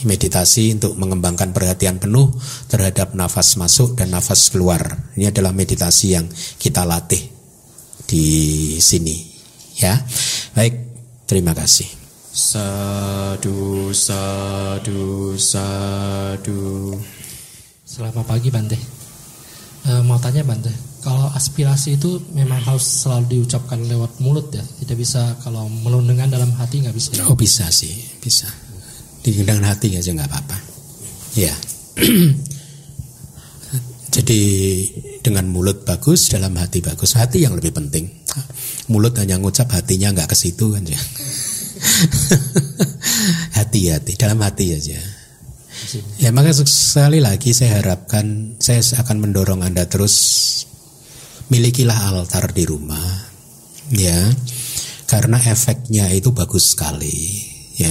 [0.04, 2.32] meditasi untuk mengembangkan perhatian penuh
[2.70, 5.12] terhadap nafas masuk dan nafas keluar.
[5.16, 7.20] Ini adalah meditasi yang kita latih
[8.08, 8.26] di
[8.80, 9.16] sini.
[9.80, 9.96] Ya,
[10.56, 10.90] baik.
[11.24, 11.86] Terima kasih.
[12.30, 16.94] Sadu, sadu, sadu.
[17.86, 18.78] Selamat pagi Bante.
[19.80, 20.70] E, mau tanya Bante,
[21.00, 26.52] kalau aspirasi itu memang harus selalu diucapkan lewat mulut ya, tidak bisa kalau melundengkan dalam
[26.54, 27.10] hati nggak bisa.
[27.26, 28.69] Oh bisa sih, bisa
[29.24, 30.58] dengan hati aja nggak apa-apa.
[31.36, 31.54] Ya
[34.14, 34.40] jadi
[35.20, 38.08] dengan mulut bagus dalam hati bagus hati yang lebih penting.
[38.90, 40.98] Mulut hanya ngucap hatinya nggak ke situ kan ya
[43.58, 44.98] hati-hati dalam hati aja.
[46.20, 50.14] Ya maka sekali lagi saya harapkan saya akan mendorong anda terus
[51.48, 53.30] milikilah altar di rumah
[53.94, 54.18] ya.
[55.10, 57.42] Karena efeknya itu bagus sekali
[57.74, 57.90] ya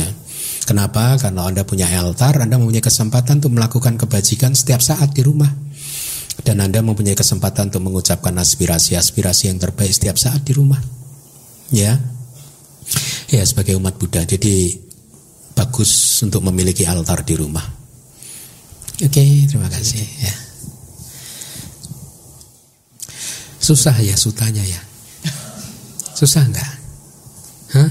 [0.70, 1.18] Kenapa?
[1.18, 5.50] Karena Anda punya altar, Anda mempunyai kesempatan untuk melakukan kebajikan setiap saat di rumah.
[6.46, 10.78] Dan Anda mempunyai kesempatan untuk mengucapkan aspirasi-aspirasi yang terbaik setiap saat di rumah.
[11.74, 11.98] Ya.
[13.34, 14.22] Ya, sebagai umat Buddha.
[14.30, 14.78] Jadi
[15.58, 17.66] bagus untuk memiliki altar di rumah.
[19.02, 20.36] Oke, terima kasih ya.
[23.58, 24.82] Susah ya sutanya ya.
[26.14, 26.72] Susah enggak?
[27.74, 27.90] Hah?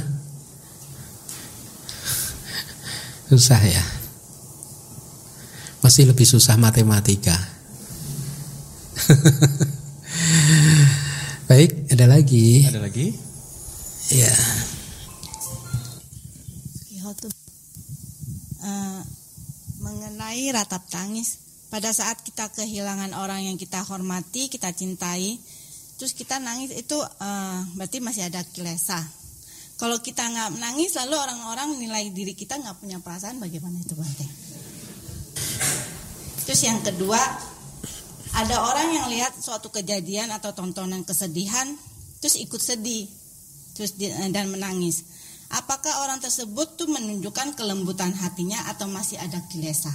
[3.28, 3.84] Susah ya.
[5.84, 7.36] Masih lebih susah matematika.
[11.48, 12.64] Baik, ada lagi.
[12.64, 13.12] Ada lagi?
[14.16, 14.32] Ya.
[18.58, 19.00] Uh,
[19.80, 25.36] mengenai ratap tangis, pada saat kita kehilangan orang yang kita hormati, kita cintai,
[26.00, 29.00] terus kita nangis itu uh, berarti masih ada kilesa
[29.78, 34.26] kalau kita nggak menangis, lalu orang-orang nilai diri kita nggak punya perasaan, bagaimana itu Bante?
[36.42, 37.22] Terus yang kedua,
[38.34, 41.70] ada orang yang lihat suatu kejadian atau tontonan kesedihan,
[42.18, 43.06] terus ikut sedih,
[43.78, 43.94] terus
[44.34, 45.06] dan menangis.
[45.54, 49.94] Apakah orang tersebut tuh menunjukkan kelembutan hatinya atau masih ada kilesa?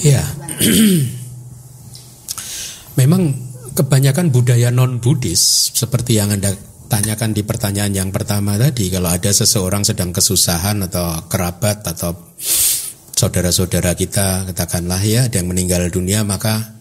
[0.00, 0.24] Ya,
[3.00, 3.36] memang
[3.76, 6.56] kebanyakan budaya non Buddhis seperti yang anda
[6.86, 12.14] tanyakan di pertanyaan yang pertama tadi kalau ada seseorang sedang kesusahan atau kerabat atau
[13.16, 16.76] saudara-saudara kita katakanlah ya ada yang meninggal dunia maka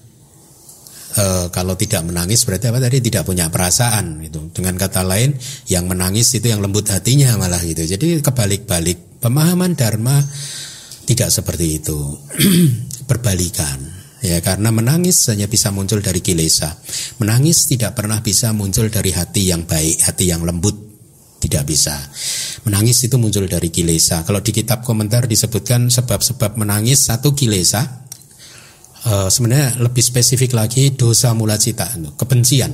[1.15, 2.99] e, kalau tidak menangis berarti apa tadi?
[2.99, 5.34] Tidak punya perasaan itu dengan kata lain
[5.72, 7.88] yang menangis itu yang lembut hatinya malah gitu.
[7.88, 9.23] Jadi kebalik-balik.
[9.23, 10.22] Pemahaman dharma
[11.07, 11.98] tidak seperti itu.
[13.10, 16.78] Berbalikan ya karena menangis hanya bisa muncul dari kilesa
[17.20, 20.86] menangis tidak pernah bisa muncul dari hati yang baik hati yang lembut
[21.46, 21.94] Tidak bisa.
[22.66, 24.26] Menangis itu muncul dari kilesa.
[24.26, 27.86] Kalau di kitab komentar disebutkan sebab-sebab menangis satu kilesa.
[29.06, 31.86] Uh, sebenarnya lebih spesifik lagi dosa mula cita,
[32.18, 32.74] kebencian.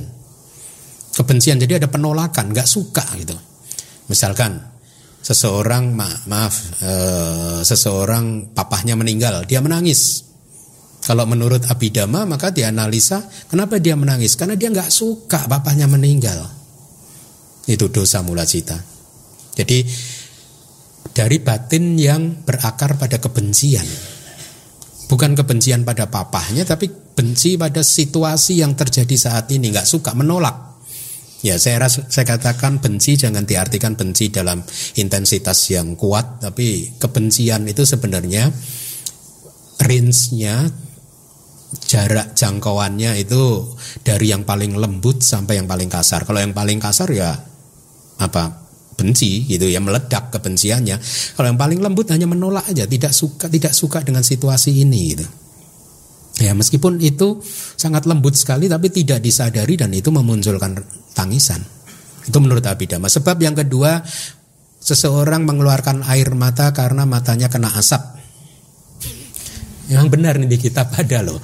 [1.12, 3.36] Kebencian jadi ada penolakan, nggak suka gitu.
[4.08, 4.56] Misalkan
[5.20, 10.31] seseorang ma maaf uh, seseorang papahnya meninggal, dia menangis.
[11.02, 14.38] Kalau menurut Abidama maka dianalisa kenapa dia menangis?
[14.38, 16.46] Karena dia nggak suka papahnya meninggal.
[17.66, 18.78] Itu dosa mula cita.
[19.58, 19.82] Jadi
[21.12, 23.86] dari batin yang berakar pada kebencian.
[25.12, 30.72] Bukan kebencian pada papahnya tapi benci pada situasi yang terjadi saat ini, nggak suka, menolak.
[31.42, 34.62] Ya, saya rasa, saya katakan benci jangan diartikan benci dalam
[34.96, 38.54] intensitas yang kuat, tapi kebencian itu sebenarnya
[39.82, 40.70] range-nya
[41.80, 43.64] jarak jangkauannya itu
[44.04, 46.28] dari yang paling lembut sampai yang paling kasar.
[46.28, 47.32] Kalau yang paling kasar ya
[48.20, 48.60] apa?
[48.92, 51.00] Benci gitu ya meledak kebenciannya.
[51.34, 55.26] Kalau yang paling lembut hanya menolak aja tidak suka tidak suka dengan situasi ini gitu.
[56.44, 57.42] Ya meskipun itu
[57.80, 60.78] sangat lembut sekali tapi tidak disadari dan itu memunculkan
[61.18, 61.64] tangisan.
[62.28, 63.10] Itu menurut Abhidhamma.
[63.10, 64.06] Sebab yang kedua
[64.82, 68.21] seseorang mengeluarkan air mata karena matanya kena asap
[69.92, 71.40] yang benar nih di kitab ada loh.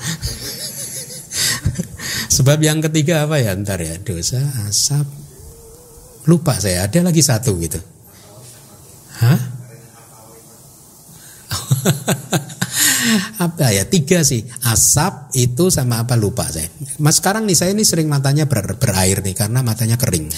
[2.35, 3.51] Sebab yang ketiga apa ya?
[3.59, 4.39] Ntar ya dosa
[4.71, 5.03] asap.
[6.27, 7.79] Lupa saya, ada lagi satu gitu.
[9.19, 9.39] Hah?
[13.47, 13.87] apa ya?
[13.87, 14.43] Tiga sih.
[14.63, 16.15] Asap itu sama apa?
[16.19, 16.67] Lupa saya.
[16.99, 20.27] Mas sekarang nih saya ini sering matanya ber, berair nih karena matanya kering.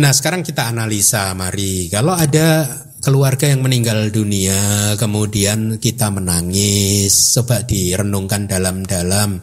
[0.00, 1.92] Nah sekarang kita analisa mari.
[1.92, 2.64] Kalau ada
[3.00, 9.40] keluarga yang meninggal dunia kemudian kita menangis coba direnungkan dalam-dalam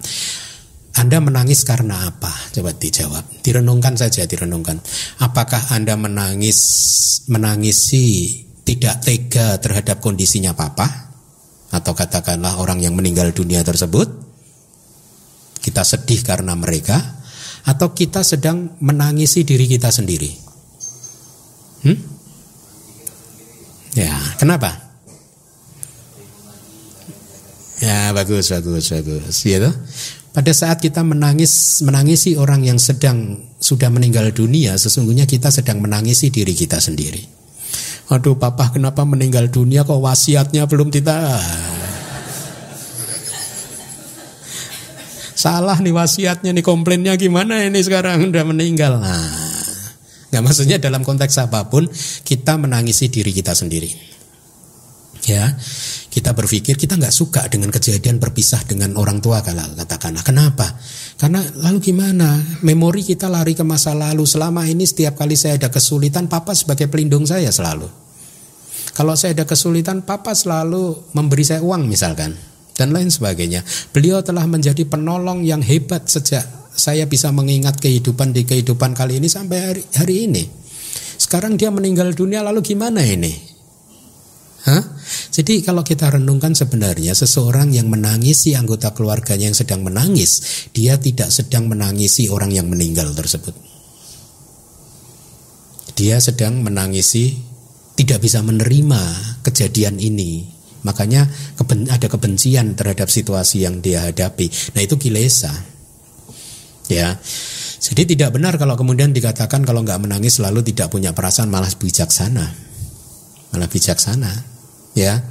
[0.97, 2.33] anda menangis karena apa?
[2.49, 3.45] Coba dijawab.
[3.45, 4.81] Direnungkan saja, direnungkan.
[5.21, 6.57] Apakah Anda menangis
[7.29, 8.33] menangisi
[8.65, 11.13] tidak tega terhadap kondisinya papa?
[11.69, 14.09] Atau katakanlah orang yang meninggal dunia tersebut?
[15.61, 16.97] Kita sedih karena mereka
[17.69, 20.33] atau kita sedang menangisi diri kita sendiri?
[21.85, 22.16] Hmm?
[23.97, 24.77] Ya, kenapa?
[27.81, 29.41] Ya, bagus, bagus, bagus.
[29.41, 29.69] Gitu.
[30.37, 36.29] Pada saat kita menangis menangisi orang yang sedang sudah meninggal dunia, sesungguhnya kita sedang menangisi
[36.29, 37.25] diri kita sendiri.
[38.13, 41.41] Aduh, papa kenapa meninggal dunia kok wasiatnya belum kita
[45.37, 48.97] Salah nih wasiatnya nih komplainnya gimana ini sekarang udah meninggal.
[48.97, 49.46] Nah,
[50.27, 51.87] nggak maksudnya dalam konteks apa pun
[52.23, 54.17] kita menangisi diri kita sendiri.
[55.27, 55.59] Ya,
[56.07, 60.23] kita berpikir kita nggak suka dengan kejadian berpisah dengan orang tua kalau katakanlah.
[60.23, 60.71] Kenapa?
[61.19, 62.39] Karena lalu gimana?
[62.63, 64.23] Memori kita lari ke masa lalu.
[64.23, 67.91] Selama ini setiap kali saya ada kesulitan papa sebagai pelindung saya selalu.
[68.95, 72.33] Kalau saya ada kesulitan papa selalu memberi saya uang misalkan
[72.77, 73.61] dan lain sebagainya.
[73.91, 76.45] Beliau telah menjadi penolong yang hebat sejak
[76.77, 80.43] saya bisa mengingat kehidupan di kehidupan kali ini sampai hari, hari ini
[81.17, 83.57] sekarang dia meninggal dunia lalu gimana ini
[84.67, 84.83] Hah?
[85.31, 91.31] Jadi kalau kita renungkan sebenarnya seseorang yang menangisi anggota keluarganya yang sedang menangis, dia tidak
[91.31, 93.55] sedang menangisi orang yang meninggal tersebut.
[95.95, 97.39] Dia sedang menangisi
[97.95, 99.01] tidak bisa menerima
[99.41, 100.51] kejadian ini.
[100.83, 101.25] Makanya
[101.89, 104.51] ada kebencian terhadap situasi yang dia hadapi.
[104.75, 105.49] Nah itu kilesa.
[106.87, 107.19] Ya.
[107.77, 112.45] Jadi tidak benar kalau kemudian dikatakan kalau nggak menangis lalu tidak punya perasaan malah bijaksana.
[113.53, 114.31] Malah bijaksana.
[114.95, 115.21] Ya.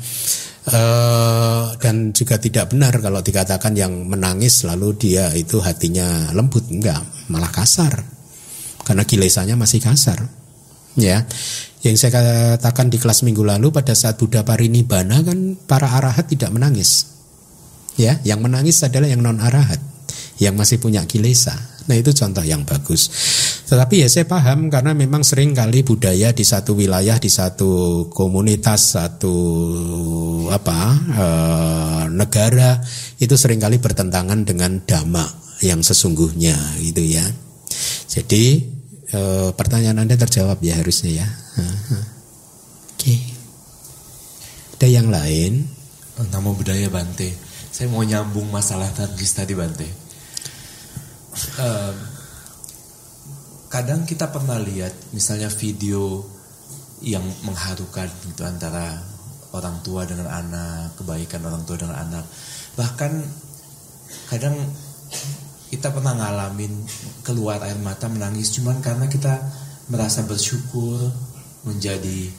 [0.66, 0.80] E,
[1.80, 6.68] dan juga tidak benar kalau dikatakan yang menangis lalu dia itu hatinya lembut.
[6.68, 7.02] Enggak
[7.32, 8.04] malah kasar.
[8.84, 10.28] Karena kilesanya masih kasar.
[10.94, 11.24] Ya.
[11.80, 16.52] Yang saya katakan di kelas minggu lalu pada saat Buddha parinibbana kan para arahat tidak
[16.52, 17.16] menangis.
[17.96, 19.95] Ya yang menangis adalah yang non arahat
[20.42, 21.54] yang masih punya kilesa
[21.86, 23.08] nah itu contoh yang bagus
[23.66, 28.94] tetapi ya saya paham karena memang sering kali budaya di satu wilayah, di satu komunitas,
[28.94, 29.34] satu
[30.54, 31.26] apa e,
[32.14, 32.78] negara
[33.18, 35.26] itu sering kali bertentangan dengan dhamma
[35.66, 37.26] yang sesungguhnya gitu ya.
[38.06, 38.70] Jadi
[39.10, 41.28] e, pertanyaan Anda terjawab ya harusnya ya.
[41.58, 41.98] Oke.
[43.02, 43.18] Okay.
[44.78, 45.66] Ada yang lain?
[46.22, 47.34] Nama budaya Bante.
[47.74, 50.05] Saya mau nyambung masalah tadi tadi Bante.
[51.36, 51.96] Um,
[53.68, 56.24] kadang kita pernah lihat misalnya video
[57.04, 59.04] yang mengharukan gitu antara
[59.52, 62.24] orang tua dengan anak, kebaikan orang tua dengan anak.
[62.76, 63.12] Bahkan
[64.32, 64.56] kadang
[65.68, 66.72] kita pernah ngalamin
[67.20, 69.36] keluar air mata menangis cuman karena kita
[69.92, 71.12] merasa bersyukur,
[71.68, 72.32] menjadi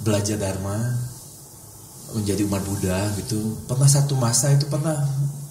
[0.00, 0.78] belajar dharma,
[2.16, 3.60] menjadi umat Buddha gitu.
[3.68, 4.98] Pernah satu masa itu pernah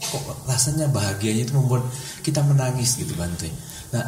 [0.02, 1.86] kok rasanya bahagianya itu membuat
[2.26, 3.48] kita menangis gitu Bante.
[3.94, 4.06] Nah,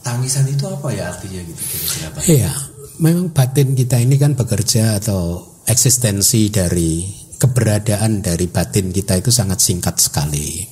[0.00, 2.08] tangisan itu apa ya artinya gitu kira-kira?
[2.24, 2.52] Iya,
[3.00, 7.04] memang batin kita ini kan bekerja atau eksistensi dari
[7.36, 10.64] keberadaan dari batin kita itu sangat singkat sekali.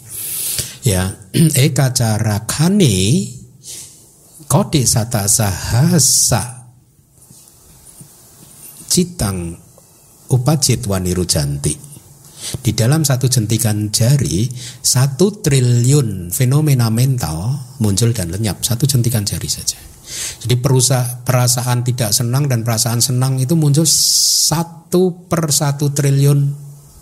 [0.83, 1.13] Ya,
[1.67, 3.29] eka cara kani
[4.49, 6.69] kode sata sahasa
[8.89, 9.57] citang
[10.29, 11.92] upacit waniru janti.
[12.43, 14.51] Di dalam satu jentikan jari,
[14.83, 18.59] satu triliun fenomena mental muncul dan lenyap.
[18.67, 19.79] Satu jentikan jari saja.
[20.43, 26.39] Jadi perusa, perasaan tidak senang dan perasaan senang itu muncul satu per satu triliun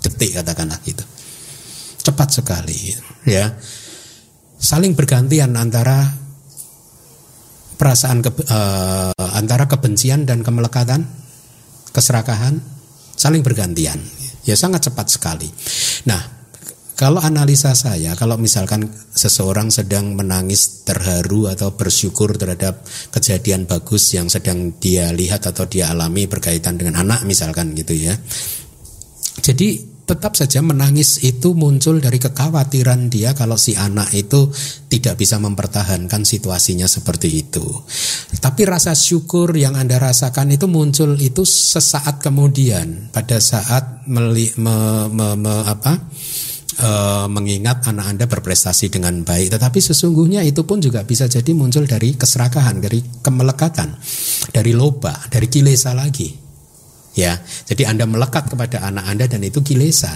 [0.04, 1.02] detik katakanlah gitu.
[2.00, 2.94] Cepat sekali,
[3.28, 3.50] ya.
[4.60, 6.04] Saling bergantian antara
[7.80, 11.08] perasaan ke, uh, antara kebencian dan kemelekatan,
[11.96, 12.60] keserakahan,
[13.16, 14.19] saling bergantian.
[14.50, 15.46] Ya sangat cepat sekali.
[16.10, 16.40] Nah,
[16.98, 24.28] kalau analisa saya, kalau misalkan seseorang sedang menangis terharu atau bersyukur terhadap kejadian bagus yang
[24.28, 28.12] sedang dia lihat atau dia alami berkaitan dengan anak misalkan gitu ya.
[29.40, 34.50] Jadi tetap saja menangis itu muncul dari kekhawatiran dia kalau si anak itu
[34.90, 37.62] tidak bisa mempertahankan situasinya seperti itu.
[38.42, 45.06] Tapi rasa syukur yang Anda rasakan itu muncul itu sesaat kemudian pada saat meli, me,
[45.14, 45.94] me, me, apa,
[46.74, 46.90] e,
[47.30, 49.54] mengingat anak Anda berprestasi dengan baik.
[49.54, 53.94] Tetapi sesungguhnya itu pun juga bisa jadi muncul dari keserakahan, dari kemelekatan,
[54.50, 56.49] dari loba, dari kilesa lagi
[57.16, 60.10] ya jadi anda melekat kepada anak anda dan itu kilesa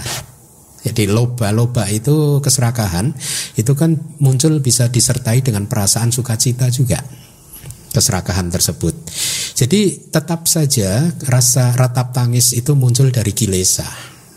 [0.85, 3.09] jadi loba-loba itu keserakahan
[3.57, 7.01] itu kan muncul bisa disertai dengan perasaan sukacita juga
[7.95, 8.91] keserakahan tersebut.
[9.55, 13.87] Jadi tetap saja rasa ratap tangis itu muncul dari kilesa.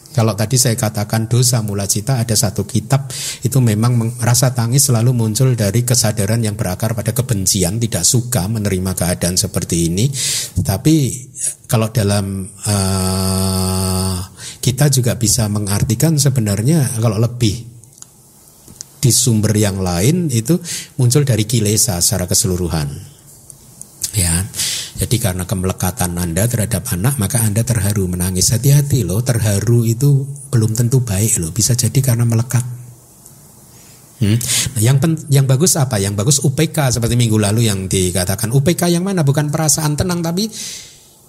[0.09, 3.13] Kalau tadi saya katakan dosa mula cita ada satu kitab
[3.45, 8.97] itu memang rasa tangis selalu muncul dari kesadaran yang berakar pada kebencian, tidak suka menerima
[8.97, 10.09] keadaan seperti ini.
[10.65, 10.95] Tapi
[11.69, 14.19] kalau dalam uh,
[14.59, 17.69] kita juga bisa mengartikan sebenarnya kalau lebih
[18.99, 20.59] di sumber yang lain itu
[20.99, 23.18] muncul dari kilesa secara keseluruhan
[24.15, 24.47] ya.
[24.99, 28.51] Jadi karena kemelekatan Anda terhadap anak maka Anda terharu menangis.
[28.51, 32.67] Hati-hati loh, terharu itu belum tentu baik loh, bisa jadi karena melekat.
[34.19, 34.35] Hmm.
[34.75, 36.03] Nah, yang pen, yang bagus apa?
[36.03, 39.23] Yang bagus UPK seperti minggu lalu yang dikatakan UPK yang mana?
[39.23, 40.51] Bukan perasaan tenang tapi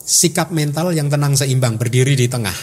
[0.01, 2.57] sikap mental yang tenang seimbang berdiri di tengah.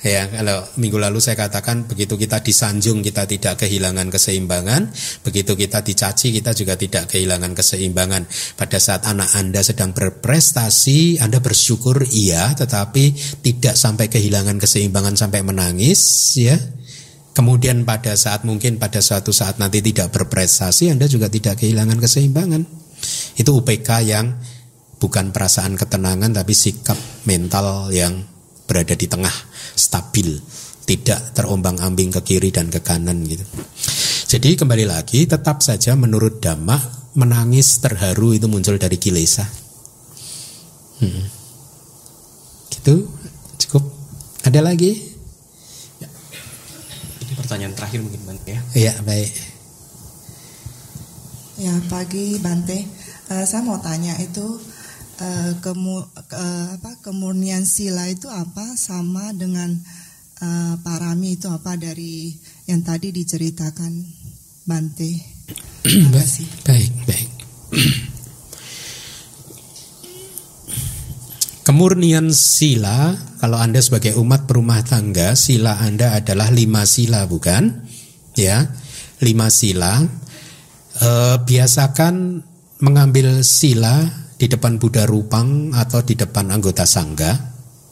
[0.00, 4.88] Ya, kalau minggu lalu saya katakan begitu kita disanjung kita tidak kehilangan keseimbangan,
[5.20, 8.24] begitu kita dicaci kita juga tidak kehilangan keseimbangan.
[8.56, 13.12] Pada saat anak Anda sedang berprestasi, Anda bersyukur iya, tetapi
[13.44, 16.00] tidak sampai kehilangan keseimbangan sampai menangis,
[16.40, 16.56] ya.
[17.36, 22.62] Kemudian pada saat mungkin pada suatu saat nanti tidak berprestasi, Anda juga tidak kehilangan keseimbangan.
[23.36, 24.32] Itu UPK yang
[24.96, 26.96] bukan perasaan ketenangan tapi sikap
[27.28, 28.24] mental yang
[28.70, 29.34] berada di tengah,
[29.74, 30.40] stabil,
[30.86, 33.44] tidak terombang-ambing ke kiri dan ke kanan gitu.
[34.30, 36.78] Jadi kembali lagi tetap saja menurut Dhamma
[37.18, 39.42] menangis terharu itu muncul dari kilesa.
[41.02, 41.26] Hmm.
[42.70, 43.10] Gitu
[43.66, 43.86] cukup.
[44.46, 44.94] Ada lagi?
[45.98, 46.08] Ya.
[47.26, 48.60] Ini pertanyaan terakhir mungkin Bante ya.
[48.74, 49.32] Iya baik.
[51.60, 52.88] Ya pagi Bante,
[53.28, 54.62] uh, saya mau tanya itu
[55.20, 59.70] uh, kemu, uh, apa, kemurnian sila itu apa sama dengan
[60.40, 62.32] uh, parami itu apa dari
[62.66, 64.20] yang tadi diceritakan
[64.64, 65.10] Bante.
[65.82, 66.46] Terima kasih.
[66.62, 67.28] Baik, baik.
[71.66, 77.86] Kemurnian sila, kalau Anda sebagai umat perumah tangga, sila Anda adalah lima sila, bukan?
[78.34, 78.74] Ya,
[79.22, 80.02] lima sila.
[80.98, 81.10] E,
[81.46, 82.42] biasakan
[82.82, 84.06] mengambil sila
[84.40, 87.36] di depan Buddha Rupang atau di depan anggota sangga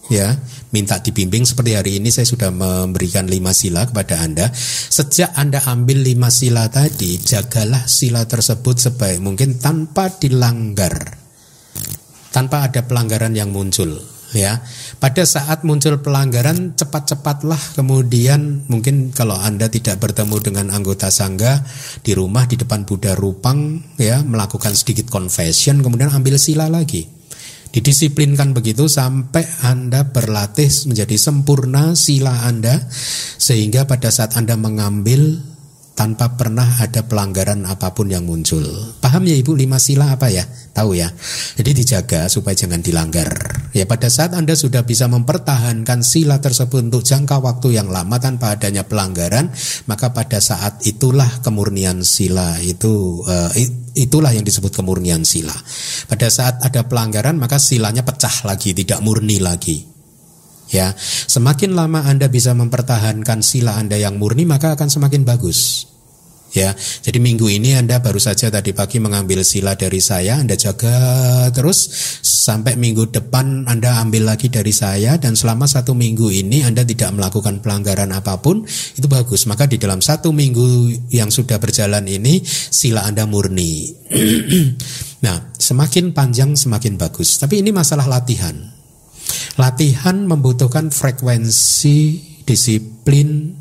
[0.09, 0.33] ya
[0.73, 1.45] minta dibimbing.
[1.45, 4.49] Seperti hari ini saya sudah memberikan lima sila kepada anda.
[4.89, 11.21] Sejak anda ambil lima sila tadi jagalah sila tersebut sebaik mungkin tanpa dilanggar.
[12.33, 14.61] Tanpa ada pelanggaran yang muncul ya.
[14.99, 21.63] Pada saat muncul pelanggaran cepat-cepatlah kemudian mungkin kalau Anda tidak bertemu dengan anggota sangga
[22.03, 27.19] di rumah di depan Buddha Rupang ya melakukan sedikit confession kemudian ambil sila lagi.
[27.69, 32.81] Didisiplinkan begitu sampai Anda berlatih menjadi sempurna sila Anda
[33.37, 35.37] sehingga pada saat Anda mengambil
[35.99, 38.63] tanpa pernah ada pelanggaran apa pun yang muncul.
[39.03, 40.47] Paham ya Ibu lima sila apa ya?
[40.47, 41.11] Tahu ya.
[41.59, 43.27] Jadi dijaga supaya jangan dilanggar.
[43.75, 48.55] Ya pada saat Anda sudah bisa mempertahankan sila tersebut untuk jangka waktu yang lama tanpa
[48.55, 49.51] adanya pelanggaran,
[49.91, 53.51] maka pada saat itulah kemurnian sila itu uh,
[53.99, 55.55] itulah yang disebut kemurnian sila.
[56.07, 59.98] Pada saat ada pelanggaran maka silanya pecah lagi, tidak murni lagi.
[60.69, 65.89] Ya, semakin lama Anda bisa mempertahankan sila Anda yang murni maka akan semakin bagus.
[66.49, 66.73] Ya,
[67.05, 70.97] jadi minggu ini Anda baru saja tadi pagi mengambil sila dari saya, Anda jaga
[71.53, 71.93] terus
[72.25, 77.13] sampai minggu depan Anda ambil lagi dari saya dan selama satu minggu ini Anda tidak
[77.13, 78.65] melakukan pelanggaran apa pun,
[78.97, 79.45] itu bagus.
[79.45, 83.93] Maka di dalam satu minggu yang sudah berjalan ini sila Anda murni.
[85.25, 87.37] nah, semakin panjang semakin bagus.
[87.37, 88.78] Tapi ini masalah latihan.
[89.59, 91.99] Latihan membutuhkan frekuensi,
[92.47, 93.53] disiplin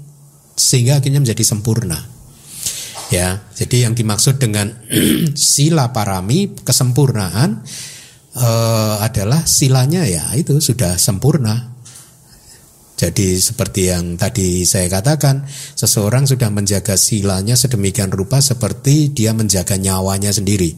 [0.57, 1.99] sehingga akhirnya menjadi sempurna.
[3.07, 4.67] Ya, jadi yang dimaksud dengan
[5.33, 7.63] sila parami kesempurnaan
[8.35, 11.77] uh, adalah silanya ya itu sudah sempurna.
[12.97, 15.45] Jadi seperti yang tadi saya katakan,
[15.77, 20.73] seseorang sudah menjaga silanya sedemikian rupa seperti dia menjaga nyawanya sendiri.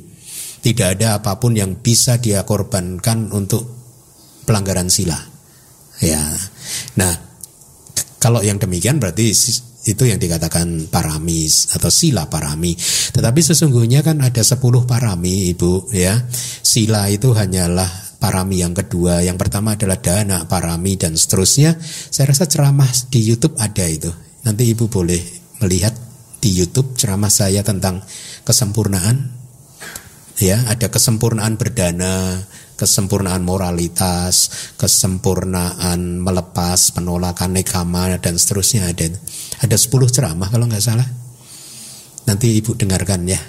[0.60, 3.78] Tidak ada apa pun yang bisa dia korbankan untuk
[4.49, 5.21] pelanggaran sila.
[6.01, 6.26] Ya.
[6.97, 7.13] Nah,
[8.17, 9.30] kalau yang demikian berarti
[9.85, 12.73] itu yang dikatakan paramis atau sila parami.
[13.13, 16.17] Tetapi sesungguhnya kan ada sepuluh parami Ibu ya.
[16.65, 19.23] Sila itu hanyalah parami yang kedua.
[19.23, 21.77] Yang pertama adalah dana parami dan seterusnya.
[22.09, 24.11] Saya rasa ceramah di YouTube ada itu.
[24.43, 25.21] Nanti Ibu boleh
[25.63, 25.95] melihat
[26.39, 28.03] di YouTube ceramah saya tentang
[28.43, 29.39] kesempurnaan.
[30.39, 32.39] Ya, ada kesempurnaan berdana,
[32.80, 34.47] kesempurnaan moralitas,
[34.80, 39.11] kesempurnaan melepas, penolakan nekama dan seterusnya ada.
[39.60, 41.07] Ada 10 ceramah kalau nggak salah.
[42.23, 43.41] Nanti ibu dengarkan ya.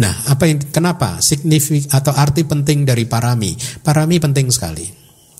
[0.00, 3.52] Nah, apa yang kenapa signifik atau arti penting dari parami?
[3.84, 4.86] Parami penting sekali.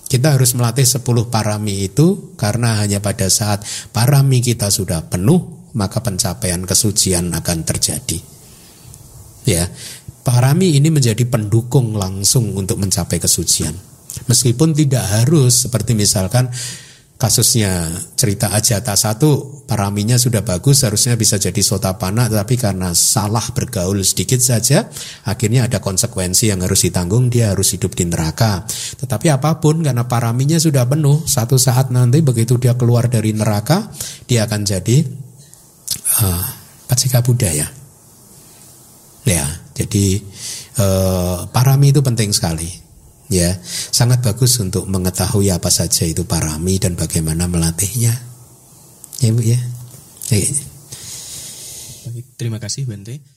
[0.05, 1.01] Kita harus melatih 10
[1.33, 8.19] parami itu karena hanya pada saat parami kita sudah penuh, maka pencapaian kesucian akan terjadi.
[9.45, 9.69] Ya,
[10.25, 13.77] Parami ini menjadi pendukung langsung untuk mencapai kesucian.
[14.25, 16.49] Meskipun tidak harus seperti misalkan
[17.15, 24.03] kasusnya cerita Ajata satu paraminya sudah bagus harusnya bisa jadi sotapana tapi karena salah bergaul
[24.03, 24.83] sedikit saja
[25.23, 28.67] akhirnya ada konsekuensi yang harus ditanggung dia harus hidup di neraka
[28.99, 33.87] tetapi apa pun karena paraminya sudah penuh satu saat nanti begitu dia keluar dari neraka
[34.27, 34.97] dia akan jadi
[36.19, 36.45] uh,
[36.83, 37.84] Pacika Buddha ya
[39.25, 40.23] ya jadi
[40.79, 42.87] eh, parami itu penting sekali.
[43.25, 48.13] Ya, sangat bagus untuk mengetahui apa saja itu parami dan bagaimana melatihnya.
[49.17, 49.59] Ya, ya.
[52.05, 53.34] Baik, terima kasih Bante.